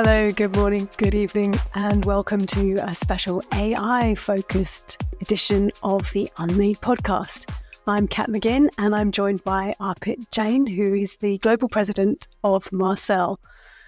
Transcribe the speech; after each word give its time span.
Hello, 0.00 0.30
good 0.30 0.54
morning, 0.54 0.88
good 0.96 1.12
evening, 1.12 1.52
and 1.74 2.04
welcome 2.04 2.46
to 2.46 2.74
a 2.86 2.94
special 2.94 3.42
AI 3.52 4.14
focused 4.14 5.02
edition 5.20 5.72
of 5.82 6.08
the 6.12 6.30
Unmade 6.38 6.76
podcast. 6.76 7.52
I'm 7.84 8.06
Cat 8.06 8.28
McGinn, 8.28 8.68
and 8.78 8.94
I'm 8.94 9.10
joined 9.10 9.42
by 9.42 9.74
Arpit 9.80 10.30
Jain, 10.30 10.68
who 10.68 10.94
is 10.94 11.16
the 11.16 11.38
global 11.38 11.68
president 11.68 12.28
of 12.44 12.70
Marcel, 12.70 13.40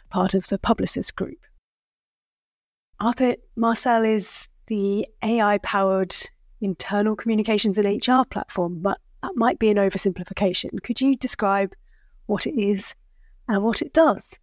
part 0.09 0.35
of 0.35 0.49
the 0.49 0.59
Publicis 0.59 1.15
Groupe. 1.15 1.45
Arpit, 3.01 3.37
Marcel 3.55 4.05
is 4.05 4.49
the 4.67 5.07
AI 5.23 5.59
powered 5.59 6.13
internal 6.61 7.15
communications 7.15 7.79
and 7.79 7.87
HR 7.87 8.25
platform, 8.29 8.81
but 8.83 8.99
that 9.23 9.37
might 9.37 9.61
be 9.61 9.71
an 9.71 9.77
oversimplification. 9.77 10.83
Could 10.83 11.01
you 11.01 11.15
describe 11.15 11.73
what 12.27 12.49
it 12.49 12.61
is 12.61 12.97
and 13.47 13.63
what 13.63 13.81
it 13.81 13.93
does? 13.93 14.41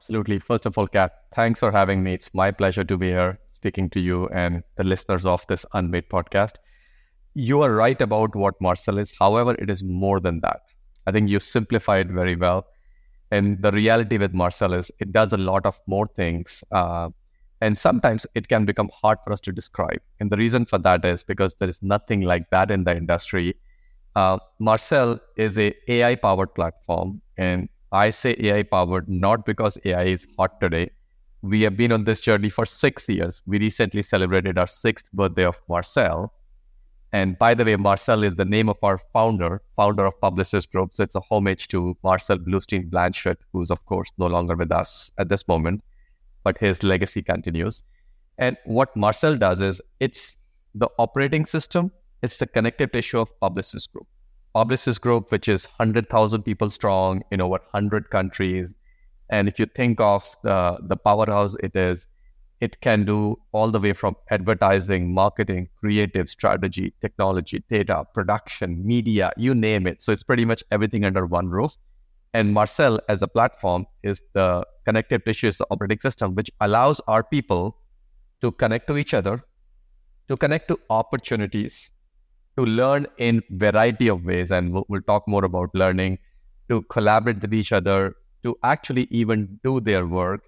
Absolutely. 0.00 0.38
First 0.38 0.66
of 0.66 0.78
all, 0.78 0.86
Cat, 0.86 1.12
thanks 1.34 1.60
for 1.60 1.70
having 1.70 2.02
me. 2.02 2.14
It's 2.14 2.32
my 2.32 2.50
pleasure 2.50 2.84
to 2.84 2.96
be 2.96 3.08
here 3.08 3.38
speaking 3.50 3.90
to 3.90 4.00
you 4.00 4.28
and 4.28 4.62
the 4.76 4.84
listeners 4.84 5.26
of 5.26 5.46
this 5.46 5.66
Unmade 5.74 6.08
podcast. 6.08 6.54
You 7.34 7.60
are 7.62 7.72
right 7.74 8.00
about 8.00 8.34
what 8.34 8.58
Marcel 8.62 8.98
is. 8.98 9.12
However, 9.18 9.54
it 9.54 9.68
is 9.68 9.82
more 9.82 10.18
than 10.18 10.40
that. 10.40 10.62
I 11.06 11.12
think 11.12 11.28
you 11.28 11.38
simplified 11.38 12.10
very 12.10 12.34
well. 12.34 12.66
And 13.30 13.62
the 13.62 13.72
reality 13.72 14.16
with 14.16 14.32
Marcel 14.32 14.72
is 14.72 14.90
it 15.00 15.12
does 15.12 15.32
a 15.34 15.36
lot 15.36 15.66
of 15.66 15.78
more 15.86 16.08
things. 16.16 16.64
Uh, 16.72 17.10
and 17.60 17.76
sometimes 17.76 18.26
it 18.34 18.48
can 18.48 18.64
become 18.64 18.90
hard 19.02 19.18
for 19.24 19.34
us 19.34 19.40
to 19.42 19.52
describe. 19.52 20.00
And 20.18 20.30
the 20.32 20.38
reason 20.38 20.64
for 20.64 20.78
that 20.78 21.04
is 21.04 21.22
because 21.22 21.54
there 21.56 21.68
is 21.68 21.82
nothing 21.82 22.22
like 22.22 22.48
that 22.50 22.70
in 22.70 22.84
the 22.84 22.96
industry. 22.96 23.54
Uh, 24.16 24.38
Marcel 24.58 25.20
is 25.36 25.58
a 25.58 25.74
AI 25.88 26.14
powered 26.14 26.54
platform 26.54 27.20
and 27.36 27.68
I 27.92 28.10
say 28.10 28.36
AI 28.38 28.62
powered 28.62 29.08
not 29.08 29.44
because 29.44 29.76
AI 29.84 30.04
is 30.04 30.28
hot 30.38 30.60
today. 30.60 30.90
We 31.42 31.62
have 31.62 31.76
been 31.76 31.90
on 31.90 32.04
this 32.04 32.20
journey 32.20 32.50
for 32.50 32.64
six 32.64 33.08
years. 33.08 33.42
We 33.46 33.58
recently 33.58 34.02
celebrated 34.02 34.58
our 34.58 34.68
sixth 34.68 35.10
birthday 35.12 35.44
of 35.44 35.60
Marcel. 35.68 36.32
And 37.12 37.36
by 37.38 37.54
the 37.54 37.64
way, 37.64 37.74
Marcel 37.74 38.22
is 38.22 38.36
the 38.36 38.44
name 38.44 38.68
of 38.68 38.76
our 38.82 38.98
founder, 39.12 39.62
founder 39.74 40.06
of 40.06 40.20
Publicis 40.20 40.70
Groupe. 40.70 40.94
So 40.94 41.02
it's 41.02 41.16
a 41.16 41.20
homage 41.28 41.66
to 41.68 41.96
Marcel 42.04 42.38
Bleustein-Blanchet, 42.38 43.38
who's, 43.52 43.72
of 43.72 43.84
course, 43.86 44.12
no 44.18 44.26
longer 44.26 44.54
with 44.54 44.70
us 44.70 45.10
at 45.18 45.28
this 45.28 45.48
moment, 45.48 45.82
but 46.44 46.56
his 46.58 46.84
legacy 46.84 47.22
continues. 47.22 47.82
And 48.38 48.56
what 48.64 48.94
Marcel 48.96 49.36
does 49.36 49.60
is 49.60 49.82
it's 49.98 50.36
the 50.76 50.88
operating 50.98 51.44
system, 51.44 51.90
it's 52.22 52.36
the 52.36 52.46
connective 52.46 52.92
tissue 52.92 53.18
of 53.18 53.32
Publicis 53.40 53.88
Groupe. 53.88 54.06
Publicis 54.54 55.00
Groupe, 55.00 55.30
which 55.30 55.48
is 55.48 55.66
100,000 55.76 56.42
people 56.42 56.70
strong 56.70 57.22
in 57.30 57.40
over 57.40 57.58
100 57.70 58.10
countries. 58.10 58.74
And 59.28 59.48
if 59.48 59.58
you 59.58 59.66
think 59.66 60.00
of 60.00 60.36
the, 60.42 60.78
the 60.82 60.96
powerhouse 60.96 61.54
it 61.62 61.76
is, 61.76 62.08
it 62.60 62.80
can 62.80 63.04
do 63.04 63.36
all 63.52 63.70
the 63.70 63.80
way 63.80 63.92
from 63.92 64.16
advertising, 64.30 65.14
marketing, 65.14 65.68
creative 65.78 66.28
strategy, 66.28 66.92
technology, 67.00 67.64
data, 67.68 68.04
production, 68.12 68.84
media, 68.84 69.32
you 69.36 69.54
name 69.54 69.86
it. 69.86 70.02
So 70.02 70.12
it's 70.12 70.22
pretty 70.22 70.44
much 70.44 70.62
everything 70.70 71.04
under 71.04 71.24
one 71.24 71.48
roof. 71.48 71.76
And 72.34 72.52
Marcel, 72.52 73.00
as 73.08 73.22
a 73.22 73.28
platform, 73.28 73.86
is 74.02 74.22
the 74.34 74.64
connective 74.84 75.24
tissues 75.24 75.60
operating 75.70 76.00
system, 76.00 76.34
which 76.34 76.50
allows 76.60 77.00
our 77.08 77.24
people 77.24 77.78
to 78.40 78.52
connect 78.52 78.86
to 78.88 78.96
each 78.96 79.14
other, 79.14 79.42
to 80.28 80.36
connect 80.36 80.68
to 80.68 80.78
opportunities, 80.90 81.90
to 82.60 82.66
learn 82.66 83.06
in 83.16 83.42
variety 83.50 84.08
of 84.08 84.24
ways 84.24 84.50
and 84.50 84.72
we'll, 84.72 84.84
we'll, 84.88 85.06
talk 85.12 85.26
more 85.26 85.44
about 85.44 85.70
learning 85.74 86.18
to 86.68 86.82
collaborate 86.94 87.40
with 87.40 87.54
each 87.54 87.72
other 87.72 88.14
to 88.42 88.56
actually 88.62 89.06
even 89.10 89.58
do 89.64 89.80
their 89.80 90.06
work. 90.06 90.42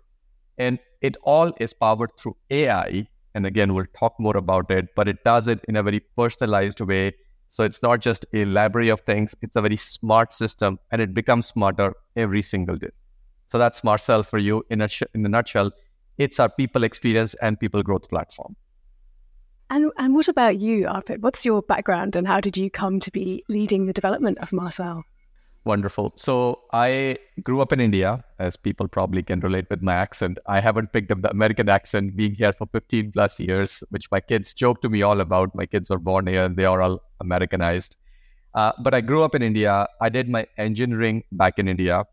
And 0.58 0.78
it 1.00 1.16
all 1.22 1.52
is 1.58 1.72
powered 1.72 2.10
through 2.18 2.36
ai 2.50 3.06
and 3.34 3.46
again 3.46 3.72
we'll 3.74 3.92
talk 3.98 4.14
more 4.20 4.36
about 4.36 4.70
it 4.70 4.88
but 4.94 5.08
it 5.08 5.24
does 5.24 5.48
it 5.48 5.64
in 5.68 5.76
a 5.76 5.82
very 5.82 6.00
personalized 6.18 6.80
way. 6.80 7.12
So 7.48 7.64
it's 7.64 7.82
not 7.82 8.00
just 8.00 8.26
a 8.34 8.44
library 8.44 8.90
of 8.90 9.00
things 9.00 9.34
it's 9.40 9.56
a 9.56 9.62
very 9.62 9.76
smart 9.76 10.34
system 10.34 10.78
and 10.90 11.00
it 11.00 11.14
becomes 11.14 11.46
smarter 11.46 11.94
every 12.16 12.42
single 12.42 12.76
day. 12.76 12.90
So 13.46 13.58
that's 13.58 13.82
marcel 13.82 14.22
for 14.22 14.38
you 14.38 14.64
in 14.70 14.82
a, 14.82 14.88
in 15.14 15.24
a 15.24 15.28
nutshell. 15.28 15.70
It's 16.18 16.38
our 16.38 16.50
people 16.50 16.84
experience 16.84 17.34
and 17.40 17.58
people 17.58 17.82
growth 17.82 18.08
platform 18.10 18.54
and 19.72 19.90
and 19.96 20.14
what 20.14 20.28
about 20.28 20.60
you, 20.60 20.86
Arpit? 20.86 21.20
What's 21.20 21.44
your 21.44 21.62
background 21.62 22.14
and 22.14 22.28
how 22.28 22.40
did 22.40 22.56
you 22.56 22.70
come 22.70 23.00
to 23.00 23.10
be 23.10 23.42
leading 23.48 23.86
the 23.86 23.92
development 23.92 24.38
of 24.38 24.52
Marcel? 24.52 25.04
Wonderful. 25.64 26.12
So 26.16 26.60
I 26.72 27.16
grew 27.42 27.60
up 27.62 27.72
in 27.72 27.80
India, 27.80 28.24
as 28.38 28.56
people 28.56 28.88
probably 28.88 29.22
can 29.22 29.40
relate 29.40 29.66
with 29.70 29.80
my 29.80 29.94
accent. 29.94 30.38
I 30.46 30.60
haven't 30.60 30.92
picked 30.92 31.10
up 31.12 31.22
the 31.22 31.30
American 31.30 31.68
accent 31.68 32.16
being 32.16 32.34
here 32.34 32.52
for 32.52 32.66
15 32.72 33.12
plus 33.12 33.38
years, 33.38 33.82
which 33.90 34.10
my 34.10 34.20
kids 34.20 34.52
joke 34.52 34.82
to 34.82 34.88
me 34.88 35.02
all 35.02 35.20
about. 35.20 35.54
My 35.54 35.66
kids 35.66 35.88
were 35.88 36.00
born 36.00 36.26
here 36.26 36.44
and 36.44 36.56
they 36.56 36.64
are 36.64 36.82
all 36.82 37.00
Americanized. 37.20 37.96
Uh, 38.54 38.72
but 38.82 38.92
I 38.92 39.00
grew 39.00 39.22
up 39.22 39.36
in 39.36 39.42
India. 39.42 39.86
I 40.00 40.08
did 40.08 40.28
my 40.28 40.46
engineering 40.58 41.22
back 41.32 41.58
in 41.58 41.68
India. 41.68 42.04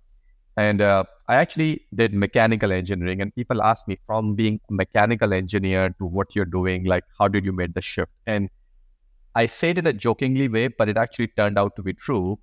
And 0.55 0.81
uh, 0.81 1.03
I 1.29 1.35
actually 1.35 1.85
did 1.93 2.13
mechanical 2.13 2.71
engineering, 2.71 3.21
and 3.21 3.33
people 3.35 3.61
ask 3.61 3.87
me 3.87 3.99
from 4.07 4.33
being 4.33 4.59
a 4.69 4.73
mechanical 4.73 5.31
engineer 5.31 5.89
to 5.99 6.05
what 6.05 6.35
you're 6.35 6.45
doing, 6.45 6.85
like 6.85 7.03
how 7.19 7.27
did 7.27 7.45
you 7.45 7.53
make 7.53 7.75
the 7.75 7.81
shift? 7.81 8.11
And 8.25 8.49
I 9.35 9.45
say 9.45 9.69
it 9.69 9.77
in 9.77 9.85
a 9.85 9.93
jokingly 9.93 10.47
way, 10.47 10.69
but 10.69 10.89
it 10.89 10.97
actually 10.97 11.27
turned 11.27 11.59
out 11.59 11.75
to 11.75 11.83
be 11.83 11.93
true. 11.93 12.39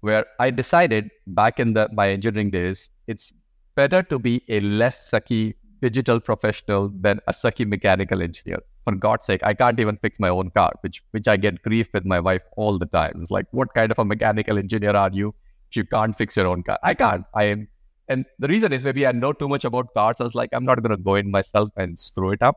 Where 0.00 0.26
I 0.38 0.50
decided 0.50 1.10
back 1.26 1.58
in 1.58 1.72
the 1.72 1.88
my 1.92 2.10
engineering 2.10 2.50
days, 2.50 2.90
it's 3.06 3.32
better 3.74 4.02
to 4.04 4.18
be 4.18 4.44
a 4.48 4.60
less 4.60 5.10
sucky 5.10 5.54
digital 5.82 6.20
professional 6.20 6.90
than 7.00 7.20
a 7.26 7.32
sucky 7.32 7.66
mechanical 7.66 8.22
engineer. 8.22 8.58
For 8.84 8.94
God's 8.94 9.24
sake, 9.24 9.42
I 9.42 9.54
can't 9.54 9.80
even 9.80 9.96
fix 9.96 10.20
my 10.20 10.28
own 10.28 10.50
car, 10.50 10.72
which 10.82 11.02
which 11.12 11.26
I 11.26 11.38
get 11.38 11.62
grief 11.62 11.88
with 11.94 12.04
my 12.04 12.20
wife 12.20 12.42
all 12.56 12.78
the 12.78 12.86
time. 12.86 13.20
It's 13.22 13.30
like, 13.30 13.46
what 13.50 13.72
kind 13.74 13.90
of 13.90 13.98
a 13.98 14.04
mechanical 14.04 14.58
engineer 14.58 14.96
are 15.04 15.10
you? 15.10 15.34
if 15.70 15.76
you 15.76 15.84
can't 15.84 16.16
fix 16.16 16.36
your 16.36 16.48
own 16.48 16.62
car. 16.62 16.78
I 16.82 16.94
can't. 16.94 17.24
I 17.34 17.44
am. 17.44 17.68
And 18.10 18.26
the 18.40 18.48
reason 18.48 18.72
is 18.72 18.82
maybe 18.82 19.06
I 19.06 19.12
know 19.12 19.32
too 19.32 19.48
much 19.48 19.64
about 19.64 19.94
cars. 19.94 20.16
I 20.20 20.24
was 20.24 20.34
like, 20.34 20.50
I'm 20.52 20.64
not 20.64 20.82
going 20.82 20.90
to 20.90 21.02
go 21.02 21.14
in 21.14 21.30
myself 21.30 21.70
and 21.76 21.96
screw 21.96 22.32
it 22.32 22.42
up. 22.42 22.56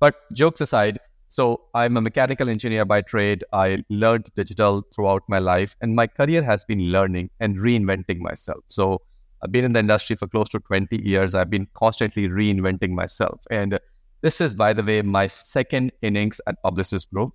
But 0.00 0.16
jokes 0.34 0.60
aside, 0.60 0.98
so 1.28 1.62
I'm 1.74 1.96
a 1.96 2.02
mechanical 2.02 2.50
engineer 2.50 2.84
by 2.84 3.00
trade. 3.00 3.42
I 3.54 3.84
learned 3.88 4.28
digital 4.36 4.82
throughout 4.94 5.22
my 5.28 5.38
life, 5.38 5.74
and 5.80 5.96
my 5.96 6.06
career 6.06 6.42
has 6.42 6.62
been 6.66 6.90
learning 6.92 7.30
and 7.40 7.56
reinventing 7.56 8.18
myself. 8.18 8.62
So 8.68 9.00
I've 9.42 9.50
been 9.50 9.64
in 9.64 9.72
the 9.72 9.80
industry 9.80 10.14
for 10.14 10.28
close 10.28 10.50
to 10.50 10.60
20 10.60 11.02
years. 11.02 11.34
I've 11.34 11.48
been 11.48 11.68
constantly 11.72 12.28
reinventing 12.28 12.90
myself. 12.90 13.40
And 13.50 13.78
this 14.20 14.42
is, 14.42 14.54
by 14.54 14.74
the 14.74 14.82
way, 14.82 15.00
my 15.00 15.26
second 15.26 15.92
innings 16.02 16.38
at 16.46 16.62
Publicis 16.62 17.08
Groupe. 17.10 17.32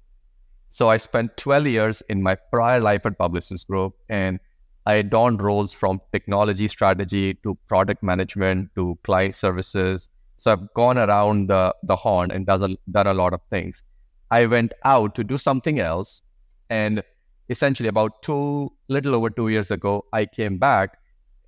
So 0.70 0.90
I 0.90 0.98
spent 0.98 1.36
12 1.38 1.68
years 1.68 2.04
in 2.08 2.22
my 2.22 2.36
prior 2.36 2.80
life 2.80 3.04
at 3.08 3.18
Publicis 3.18 3.66
Groupe, 3.66 3.94
and 4.10 4.40
I 4.88 5.02
donned 5.02 5.42
roles 5.44 5.74
from 5.74 6.00
technology 6.14 6.70
strategy 6.70 7.34
to 7.44 7.56
product 7.68 8.02
management 8.02 8.70
to 8.76 8.98
client 9.04 9.36
services. 9.36 10.08
So 10.38 10.54
I've 10.54 10.74
gone 10.76 10.98
around 10.98 11.50
the, 11.50 11.76
the 11.84 11.98
horn 11.98 12.32
and 12.32 12.46
does 12.46 12.62
a, 12.62 12.70
done 12.90 13.08
a 13.08 13.14
lot 13.14 13.34
of 13.34 13.42
things. 13.50 13.84
I 14.32 14.46
went 14.46 14.72
out 14.86 15.14
to 15.16 15.26
do 15.26 15.38
something 15.38 15.82
else. 15.82 16.22
And 16.70 17.04
essentially, 17.50 17.90
about 17.90 18.24
two, 18.24 18.72
little 18.88 19.14
over 19.14 19.30
two 19.30 19.50
years 19.50 19.72
ago, 19.72 20.06
I 20.14 20.26
came 20.26 20.58
back 20.58 20.98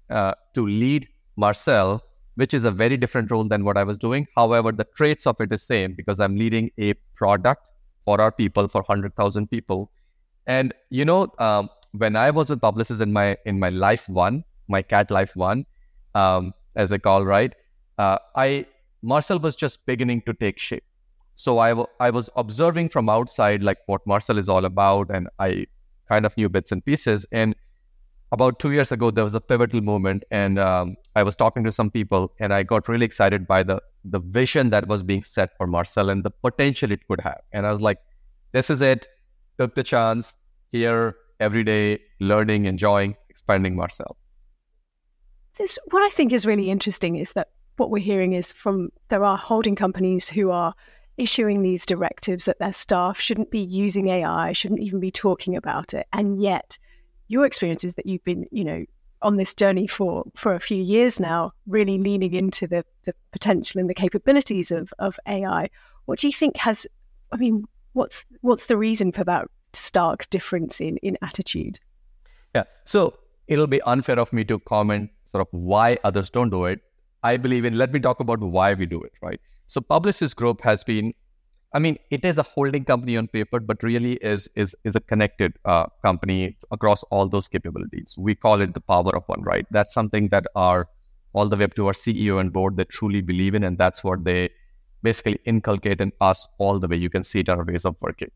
uh, 0.10 0.34
to 0.56 0.68
lead 0.68 1.08
Marcel, 1.38 2.04
which 2.36 2.54
is 2.54 2.66
a 2.66 2.72
very 2.72 2.98
different 2.98 3.32
role 3.32 3.46
than 3.46 3.64
what 3.64 3.78
I 3.78 3.86
was 3.86 3.98
doing. 3.98 4.28
However, 4.36 4.74
the 4.74 4.88
traits 4.98 5.26
of 5.26 5.40
it 5.40 5.54
is 5.54 5.64
same 5.64 5.94
because 5.94 6.20
I'm 6.20 6.36
leading 6.36 6.72
a 6.78 6.94
product 7.16 7.70
for 8.04 8.20
our 8.20 8.34
people, 8.34 8.68
for 8.68 8.82
100,000 8.82 9.48
people. 9.50 9.92
And, 10.46 10.74
you 10.90 11.06
know, 11.06 11.32
um, 11.40 11.70
when 11.92 12.16
I 12.16 12.32
was 12.32 12.50
with 12.50 12.62
Publicis 12.62 13.02
in 13.02 13.12
my 13.14 13.38
in 13.46 13.60
my 13.60 13.70
life 13.70 14.08
one, 14.10 14.44
my 14.68 14.82
cat 14.82 15.12
life 15.12 15.36
one, 15.36 15.66
um, 16.16 16.54
as 16.76 16.92
I 16.92 16.98
call 16.98 17.26
right, 17.26 17.54
uh, 17.98 18.18
I 18.36 18.66
Marcel 19.02 19.40
was 19.40 19.56
just 19.56 19.86
beginning 19.86 20.22
to 20.24 20.34
take 20.34 20.60
shape. 20.60 20.84
So 21.36 21.60
I, 21.60 21.70
w- 21.70 21.88
I 22.02 22.10
was 22.10 22.30
observing 22.36 22.90
from 22.90 23.08
outside 23.08 23.64
like 23.64 23.78
what 23.86 24.06
Marcel 24.06 24.38
is 24.38 24.50
all 24.50 24.66
about, 24.66 25.10
and 25.10 25.30
I 25.40 25.68
kind 26.10 26.26
of 26.26 26.36
knew 26.36 26.50
bits 26.50 26.72
and 26.72 26.84
pieces. 26.84 27.26
And 27.32 27.56
about 28.32 28.60
two 28.60 28.74
years 28.74 28.92
ago, 28.92 29.10
there 29.10 29.24
was 29.24 29.34
a 29.34 29.42
pivotal 29.42 29.82
moment, 29.82 30.24
and 30.32 30.60
um, 30.60 30.98
I 31.16 31.24
was 31.24 31.36
talking 31.36 31.64
to 31.64 31.72
some 31.72 31.90
people, 31.90 32.34
and 32.40 32.54
I 32.54 32.64
got 32.64 32.90
really 32.90 33.06
excited 33.06 33.48
by 33.48 33.64
the 33.64 33.82
the 34.06 34.20
vision 34.20 34.70
that 34.70 34.88
was 34.88 35.02
being 35.04 35.24
set 35.24 35.56
for 35.58 35.68
Marcel 35.68 36.10
and 36.10 36.24
the 36.24 36.32
potential 36.32 36.92
it 36.92 37.08
could 37.08 37.22
have. 37.22 37.42
And 37.54 37.66
I 37.66 37.72
was 37.72 37.82
like, 37.82 38.00
"This 38.52 38.70
is 38.70 38.82
it." 38.82 39.08
Took 39.58 39.76
the 39.76 39.84
chance. 39.84 40.36
Here, 40.72 41.16
every 41.40 41.64
day, 41.64 42.00
learning, 42.20 42.66
enjoying, 42.66 43.16
expanding 43.30 43.76
myself. 43.76 44.18
This, 45.58 45.78
what 45.92 46.04
I 46.04 46.10
think 46.10 46.32
is 46.32 46.46
really 46.46 46.70
interesting 46.70 47.16
is 47.16 47.34
that 47.34 47.50
what 47.78 47.90
we're 47.90 48.04
hearing 48.04 48.34
is 48.34 48.54
from 48.54 48.90
there 49.10 49.24
are 49.24 49.38
holding 49.38 49.76
companies 49.76 50.30
who 50.30 50.52
are 50.52 50.74
issuing 51.18 51.62
these 51.62 51.86
directives 51.86 52.46
that 52.46 52.60
their 52.60 52.74
staff 52.74 53.20
shouldn't 53.20 53.52
be 53.52 53.60
using 53.60 54.08
AI, 54.08 54.54
shouldn't 54.54 54.80
even 54.80 55.00
be 55.00 55.12
talking 55.12 55.56
about 55.56 55.94
it. 55.94 56.08
And 56.14 56.42
yet, 56.42 56.78
your 57.28 57.46
experience 57.46 57.84
is 57.84 57.96
that 57.96 58.06
you've 58.06 58.24
been, 58.24 58.46
you 58.52 58.64
know, 58.64 58.86
on 59.22 59.36
this 59.36 59.54
journey 59.54 59.86
for 59.86 60.24
for 60.36 60.54
a 60.54 60.60
few 60.62 60.82
years 60.82 61.20
now, 61.20 61.52
really 61.68 61.98
leaning 61.98 62.34
into 62.34 62.68
the 62.68 62.86
the 63.04 63.14
potential 63.32 63.80
and 63.80 63.90
the 63.90 63.94
capabilities 63.94 64.72
of 64.72 64.94
of 64.98 65.20
AI. 65.28 65.70
What 66.06 66.20
do 66.20 66.28
you 66.28 66.34
think 66.34 66.56
has? 66.58 66.88
I 67.32 67.38
mean, 67.38 67.66
what's 67.94 68.26
what's 68.42 68.68
the 68.68 68.78
reason 68.78 69.12
for 69.12 69.26
that 69.26 69.48
stark 69.74 70.30
difference 70.30 70.82
in 70.82 70.98
in 70.98 71.18
attitude? 71.22 71.80
Yeah, 72.56 72.64
so 72.86 73.18
it'll 73.48 73.68
be 73.68 73.82
unfair 73.84 74.20
of 74.20 74.32
me 74.34 74.44
to 74.46 74.60
comment 74.60 75.10
sort 75.26 75.42
of 75.42 75.48
why 75.52 75.98
others 76.04 76.30
don't 76.30 76.50
do 76.50 76.66
it. 76.66 76.82
I 77.24 77.38
believe 77.38 77.66
in. 77.66 77.78
Let 77.78 77.92
me 77.92 78.00
talk 78.00 78.20
about 78.20 78.40
why 78.40 78.74
we 78.74 78.86
do 78.86 79.02
it. 79.02 79.12
Right. 79.22 79.42
So 79.68 79.82
Publicis 79.82 80.34
Groupe 80.34 80.62
has 80.62 80.84
been 80.84 81.14
I 81.72 81.78
mean, 81.78 81.98
it 82.10 82.26
is 82.26 82.40
a 82.40 82.44
holding 82.44 82.84
company 82.84 83.16
on 83.16 83.28
paper, 83.28 83.60
but 83.60 83.84
really 83.84 84.14
is 84.14 84.50
is 84.56 84.76
is 84.84 84.96
a 84.96 85.00
connected 85.00 85.54
uh, 85.66 85.86
company 86.02 86.58
across 86.72 87.04
all 87.12 87.28
those 87.30 87.48
capabilities. 87.48 88.16
We 88.18 88.34
call 88.34 88.62
it 88.62 88.74
the 88.74 88.82
power 88.82 89.16
of 89.16 89.24
one, 89.28 89.44
right? 89.44 89.66
That's 89.70 89.94
something 89.94 90.30
that 90.30 90.46
our 90.56 90.88
all 91.34 91.48
the 91.48 91.58
way 91.58 91.66
up 91.66 91.76
to 91.76 91.86
our 91.88 91.94
CEO 91.94 92.40
and 92.40 92.52
board 92.52 92.76
they 92.78 92.86
truly 92.86 93.22
believe 93.22 93.54
in, 93.54 93.64
and 93.64 93.78
that's 93.78 94.04
what 94.04 94.24
they 94.24 94.50
basically 95.04 95.40
inculcate 95.46 96.02
in 96.02 96.12
us 96.22 96.48
all 96.58 96.80
the 96.80 96.88
way. 96.88 96.98
You 96.98 97.10
can 97.10 97.24
see 97.24 97.42
it 97.42 97.50
in 97.50 97.60
our 97.60 97.64
ways 97.64 97.86
of 97.86 97.96
working, 98.02 98.32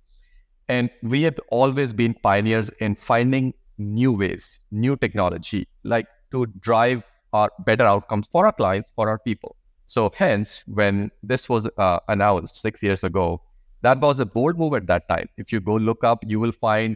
and 0.69 0.89
we 1.01 1.23
have 1.23 1.39
always 1.49 1.93
been 1.93 2.13
pioneers 2.13 2.69
in 2.79 2.95
finding 2.95 3.53
new 3.77 4.11
ways, 4.11 4.59
new 4.71 4.95
technology, 4.95 5.67
like 5.83 6.07
to 6.31 6.45
drive 6.59 7.03
our 7.33 7.49
better 7.59 7.85
outcomes 7.85 8.27
for 8.31 8.45
our 8.45 8.51
clients, 8.51 8.91
for 8.95 9.09
our 9.09 9.19
people. 9.19 9.55
So 9.87 10.11
hence, 10.15 10.63
when 10.67 11.11
this 11.21 11.49
was 11.49 11.69
uh, 11.77 11.99
announced 12.07 12.55
six 12.55 12.81
years 12.81 13.03
ago, 13.03 13.41
that 13.81 13.99
was 13.99 14.19
a 14.19 14.25
bold 14.25 14.57
move 14.57 14.73
at 14.73 14.87
that 14.87 15.09
time. 15.09 15.27
If 15.37 15.51
you 15.51 15.59
go 15.59 15.75
look 15.75 16.03
up, 16.03 16.23
you 16.25 16.39
will 16.39 16.53
find 16.53 16.95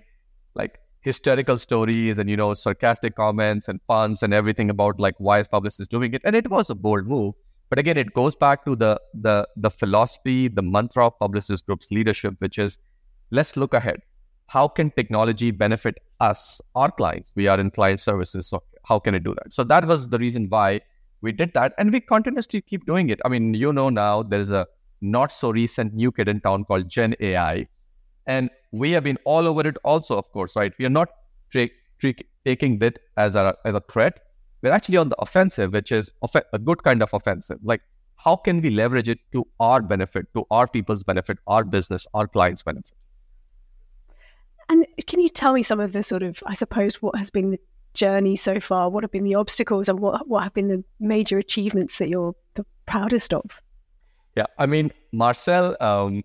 like 0.56 0.80
hysterical 1.02 1.58
stories 1.58 2.18
and 2.18 2.30
you 2.30 2.38
know 2.38 2.54
sarcastic 2.54 3.16
comments 3.16 3.68
and 3.68 3.86
puns 3.88 4.24
and 4.24 4.34
everything 4.34 4.70
about 4.70 5.00
like 5.00 5.16
why 5.18 5.40
is 5.40 5.48
Publicis 5.48 5.88
doing 5.88 6.14
it, 6.14 6.22
and 6.24 6.36
it 6.36 6.50
was 6.50 6.70
a 6.70 6.76
bold 6.76 7.08
move. 7.08 7.34
But 7.70 7.80
again, 7.80 7.98
it 7.98 8.14
goes 8.14 8.36
back 8.36 8.64
to 8.66 8.76
the 8.76 9.00
the 9.14 9.48
the 9.58 9.70
philosophy, 9.70 10.48
the 10.48 10.62
mantra 10.62 11.08
of 11.08 11.20
Publicis 11.20 11.64
Groupe's 11.66 11.92
leadership, 11.92 12.36
which 12.40 12.58
is 12.58 12.80
let's 13.32 13.58
look 13.58 13.74
ahead. 13.74 14.02
How 14.48 14.68
can 14.68 14.92
technology 14.92 15.52
benefit 15.52 15.96
us, 16.20 16.62
our 16.76 16.92
clients? 16.92 17.32
We 17.36 17.48
are 17.48 17.60
in 17.60 17.72
client 17.72 18.02
services, 18.02 18.48
so 18.48 18.64
how 18.86 19.00
can 19.00 19.14
it 19.14 19.24
do 19.24 19.36
that? 19.36 19.54
So 19.54 19.64
that 19.66 19.86
was 19.86 20.10
the 20.10 20.18
reason 20.18 20.48
why 20.50 20.82
we 21.22 21.32
did 21.32 21.54
that 21.54 21.74
and 21.78 21.92
we 21.92 22.00
continuously 22.00 22.62
keep 22.62 22.86
doing 22.86 23.10
it. 23.10 23.20
I 23.26 23.30
mean, 23.30 23.54
you 23.54 23.74
know, 23.74 23.90
now 23.90 24.24
there's 24.24 24.52
a 24.52 24.68
not 25.02 25.32
so 25.32 25.52
recent 25.52 25.94
new 25.94 26.12
kid 26.12 26.28
in 26.28 26.42
town 26.42 26.66
called 26.66 26.90
Gen 26.90 27.16
AI. 27.20 27.68
And 28.26 28.50
we 28.72 28.92
have 28.92 29.04
been 29.04 29.18
all 29.26 29.48
over 29.48 29.68
it 29.68 29.78
also, 29.84 30.18
of 30.18 30.32
course, 30.32 30.56
right? 30.56 30.74
We 30.78 30.86
are 30.86 30.90
not 30.90 31.10
tra- 31.52 31.70
tra- 32.00 32.14
taking 32.46 32.80
that 32.80 33.00
as 33.16 33.36
a, 33.36 33.56
as 33.66 33.74
a 33.74 33.82
threat. 33.92 34.20
We're 34.62 34.72
actually 34.72 34.98
on 34.98 35.10
the 35.10 35.16
offensive, 35.20 35.74
which 35.74 35.92
is 35.92 36.12
off- 36.22 36.36
a 36.36 36.60
good 36.60 36.84
kind 36.84 37.02
of 37.02 37.14
offensive. 37.14 37.60
Like, 37.64 37.82
how 38.18 38.36
can 38.36 38.62
we 38.62 38.70
leverage 38.70 39.08
it 39.08 39.20
to 39.32 39.48
our 39.60 39.82
benefit, 39.82 40.26
to 40.36 40.46
our 40.52 40.68
people's 40.68 41.04
benefit, 41.04 41.38
our 41.48 41.64
business, 41.64 42.08
our 42.14 42.28
clients' 42.28 42.64
benefit? 42.64 42.92
And 44.70 44.86
can 45.06 45.20
you 45.20 45.30
tell 45.30 45.54
me 45.54 45.64
some 45.64 45.80
of 45.80 45.94
the 45.94 46.04
sort 46.04 46.24
of, 46.24 46.44
I 46.46 46.54
suppose, 46.54 47.02
what 47.02 47.16
has 47.16 47.30
been 47.30 47.52
the 47.52 47.60
journey 47.94 48.36
so 48.36 48.60
far? 48.60 48.90
What 48.90 49.04
have 49.04 49.12
been 49.12 49.24
the 49.24 49.36
obstacles 49.36 49.88
and 49.90 50.00
what, 50.00 50.28
what 50.28 50.44
have 50.44 50.54
been 50.54 50.68
the 50.68 50.84
major 51.00 51.38
achievements 51.38 51.98
that 52.00 52.10
you're 52.10 52.36
the 52.56 52.66
proudest 52.86 53.34
of? 53.34 53.62
Yeah, 54.36 54.46
I 54.58 54.66
mean, 54.66 54.92
Marcel 55.14 55.76
um, 55.80 56.24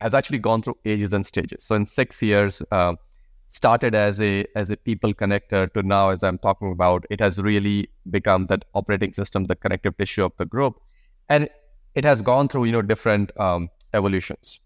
has 0.00 0.12
actually 0.12 0.38
gone 0.38 0.62
through 0.62 0.76
ages 0.84 1.12
and 1.12 1.24
stages. 1.26 1.64
So 1.64 1.74
in 1.76 1.86
six 1.86 2.20
years, 2.20 2.62
uh, 2.70 2.94
started 3.48 3.94
as 3.94 4.20
a 4.20 4.44
as 4.56 4.70
a 4.70 4.76
people 4.76 5.14
connector 5.14 5.72
to 5.72 5.82
now, 5.82 6.10
as 6.10 6.22
I'm 6.22 6.38
talking 6.38 6.72
about, 6.72 7.06
it 7.08 7.20
has 7.20 7.40
really 7.40 7.88
become 8.10 8.46
that 8.46 8.64
operating 8.74 9.12
system, 9.12 9.44
the 9.44 9.56
connective 9.56 9.96
tissue 9.96 10.24
of 10.24 10.32
the 10.36 10.44
group, 10.44 10.80
and 11.28 11.48
it 11.94 12.04
has 12.04 12.20
gone 12.20 12.48
through 12.48 12.64
you 12.64 12.72
know 12.72 12.82
different 12.82 13.30
um, 13.38 13.68
evolutions. 13.94 14.60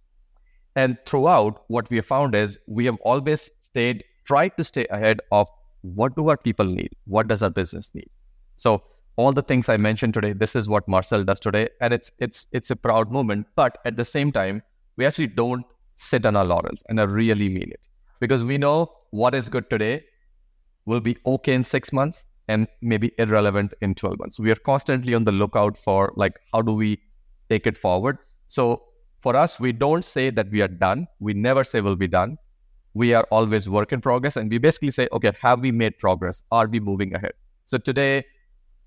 And 0.78 0.96
throughout, 1.06 1.64
what 1.66 1.90
we 1.90 1.96
have 1.96 2.06
found 2.06 2.36
is 2.36 2.56
we 2.68 2.84
have 2.84 2.98
always 3.00 3.50
stayed, 3.58 4.04
tried 4.26 4.56
to 4.58 4.62
stay 4.62 4.86
ahead 4.90 5.20
of 5.32 5.48
what 5.82 6.14
do 6.14 6.28
our 6.28 6.36
people 6.36 6.66
need? 6.66 6.90
What 7.06 7.26
does 7.26 7.42
our 7.42 7.50
business 7.50 7.90
need? 7.94 8.08
So 8.56 8.82
all 9.16 9.32
the 9.32 9.42
things 9.42 9.68
I 9.68 9.76
mentioned 9.76 10.14
today, 10.14 10.32
this 10.32 10.54
is 10.54 10.68
what 10.68 10.86
Marcel 10.86 11.24
does 11.24 11.40
today, 11.40 11.68
and 11.80 11.92
it's 11.92 12.12
it's 12.18 12.46
it's 12.52 12.70
a 12.70 12.76
proud 12.76 13.10
moment. 13.10 13.48
But 13.56 13.78
at 13.84 13.96
the 13.96 14.04
same 14.04 14.30
time, 14.30 14.62
we 14.96 15.04
actually 15.04 15.26
don't 15.26 15.66
sit 15.96 16.24
on 16.24 16.36
our 16.36 16.44
laurels, 16.44 16.84
and 16.88 17.00
I 17.00 17.04
really 17.04 17.48
mean 17.48 17.72
it 17.72 17.80
because 18.20 18.44
we 18.44 18.56
know 18.56 18.92
what 19.10 19.34
is 19.34 19.48
good 19.48 19.68
today 19.70 20.04
will 20.86 21.00
be 21.00 21.16
okay 21.26 21.54
in 21.54 21.64
six 21.64 21.92
months 21.92 22.24
and 22.46 22.68
maybe 22.80 23.12
irrelevant 23.18 23.74
in 23.80 23.96
12 23.96 24.20
months. 24.20 24.38
We 24.38 24.52
are 24.52 24.62
constantly 24.70 25.14
on 25.14 25.24
the 25.24 25.32
lookout 25.32 25.76
for 25.76 26.12
like 26.16 26.38
how 26.52 26.62
do 26.62 26.72
we 26.72 27.00
take 27.50 27.66
it 27.66 27.76
forward. 27.76 28.18
So 28.46 28.84
for 29.28 29.36
us, 29.36 29.60
we 29.60 29.72
don't 29.72 30.06
say 30.06 30.30
that 30.30 30.50
we 30.50 30.62
are 30.62 30.74
done. 30.82 31.06
We 31.20 31.34
never 31.34 31.62
say 31.62 31.82
we'll 31.82 31.96
be 31.96 32.08
done. 32.08 32.38
We 32.94 33.12
are 33.12 33.26
always 33.30 33.68
work 33.68 33.92
in 33.92 34.00
progress 34.00 34.36
and 34.36 34.50
we 34.50 34.56
basically 34.56 34.90
say 34.90 35.06
okay 35.12 35.32
have 35.42 35.60
we 35.60 35.70
made 35.70 35.98
progress? 35.98 36.42
Are 36.50 36.66
we 36.66 36.80
moving 36.80 37.14
ahead? 37.14 37.34
So 37.66 37.76
today 37.88 38.24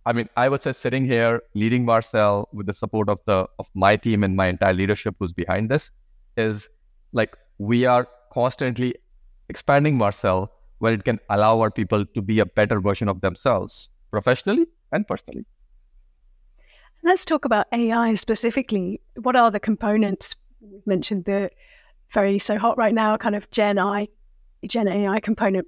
i 0.10 0.14
mean 0.18 0.28
i 0.44 0.44
would 0.52 0.64
say 0.66 0.72
sitting 0.78 1.04
here 1.10 1.34
leading 1.64 1.84
marcel 1.90 2.50
with 2.60 2.66
the 2.70 2.74
support 2.78 3.12
of 3.14 3.20
the 3.28 3.36
of 3.64 3.68
my 3.84 3.92
team 4.06 4.24
and 4.28 4.36
my 4.40 4.48
entire 4.54 4.74
leadership 4.78 5.16
who's 5.20 5.36
behind 5.42 5.70
this 5.74 5.92
is 6.46 6.64
like 7.20 7.38
we 7.72 7.86
are 7.96 8.08
constantly 8.38 8.88
expanding 9.50 10.00
marcel 10.04 10.52
where 10.80 10.98
it 11.00 11.04
can 11.10 11.20
allow 11.38 11.52
our 11.66 11.70
people 11.80 12.04
to 12.16 12.24
be 12.32 12.40
a 12.46 12.48
better 12.62 12.80
version 12.88 13.14
of 13.14 13.22
themselves 13.28 13.78
professionally 14.18 14.66
and 14.92 15.08
personally 15.14 15.46
let's 17.04 17.26
talk 17.26 17.46
about 17.46 17.66
ai 17.72 18.14
specifically 18.14 19.02
what 19.22 19.36
are 19.36 19.52
the 19.52 19.60
components 19.60 20.36
you 20.62 20.82
mentioned 20.86 21.26
the 21.26 21.50
very 22.12 22.38
so 22.40 22.58
hot 22.58 22.78
right 22.78 22.94
now, 22.94 23.18
kind 23.18 23.36
of 23.36 23.50
Gen 23.52 23.80
I, 23.80 24.08
Gen 24.68 24.88
AI 24.88 25.20
component. 25.20 25.68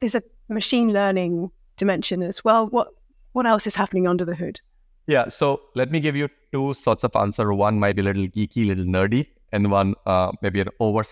There's 0.00 0.14
a 0.14 0.22
machine 0.48 0.92
learning 0.92 1.50
dimension 1.76 2.22
as 2.22 2.44
well. 2.44 2.66
What 2.68 2.88
what 3.32 3.46
else 3.46 3.66
is 3.66 3.74
happening 3.74 4.06
under 4.06 4.24
the 4.24 4.34
hood? 4.34 4.60
Yeah, 5.06 5.28
so 5.28 5.60
let 5.74 5.90
me 5.90 6.00
give 6.00 6.14
you 6.14 6.28
two 6.52 6.74
sorts 6.74 7.02
of 7.02 7.16
answer. 7.16 7.52
One 7.52 7.78
might 7.80 7.96
be 7.96 8.02
a 8.02 8.04
little 8.04 8.26
geeky, 8.28 8.66
little 8.66 8.84
nerdy, 8.84 9.26
and 9.50 9.70
one 9.70 9.94
uh, 10.06 10.32
maybe 10.42 10.60
an 10.60 10.68
over, 10.80 11.02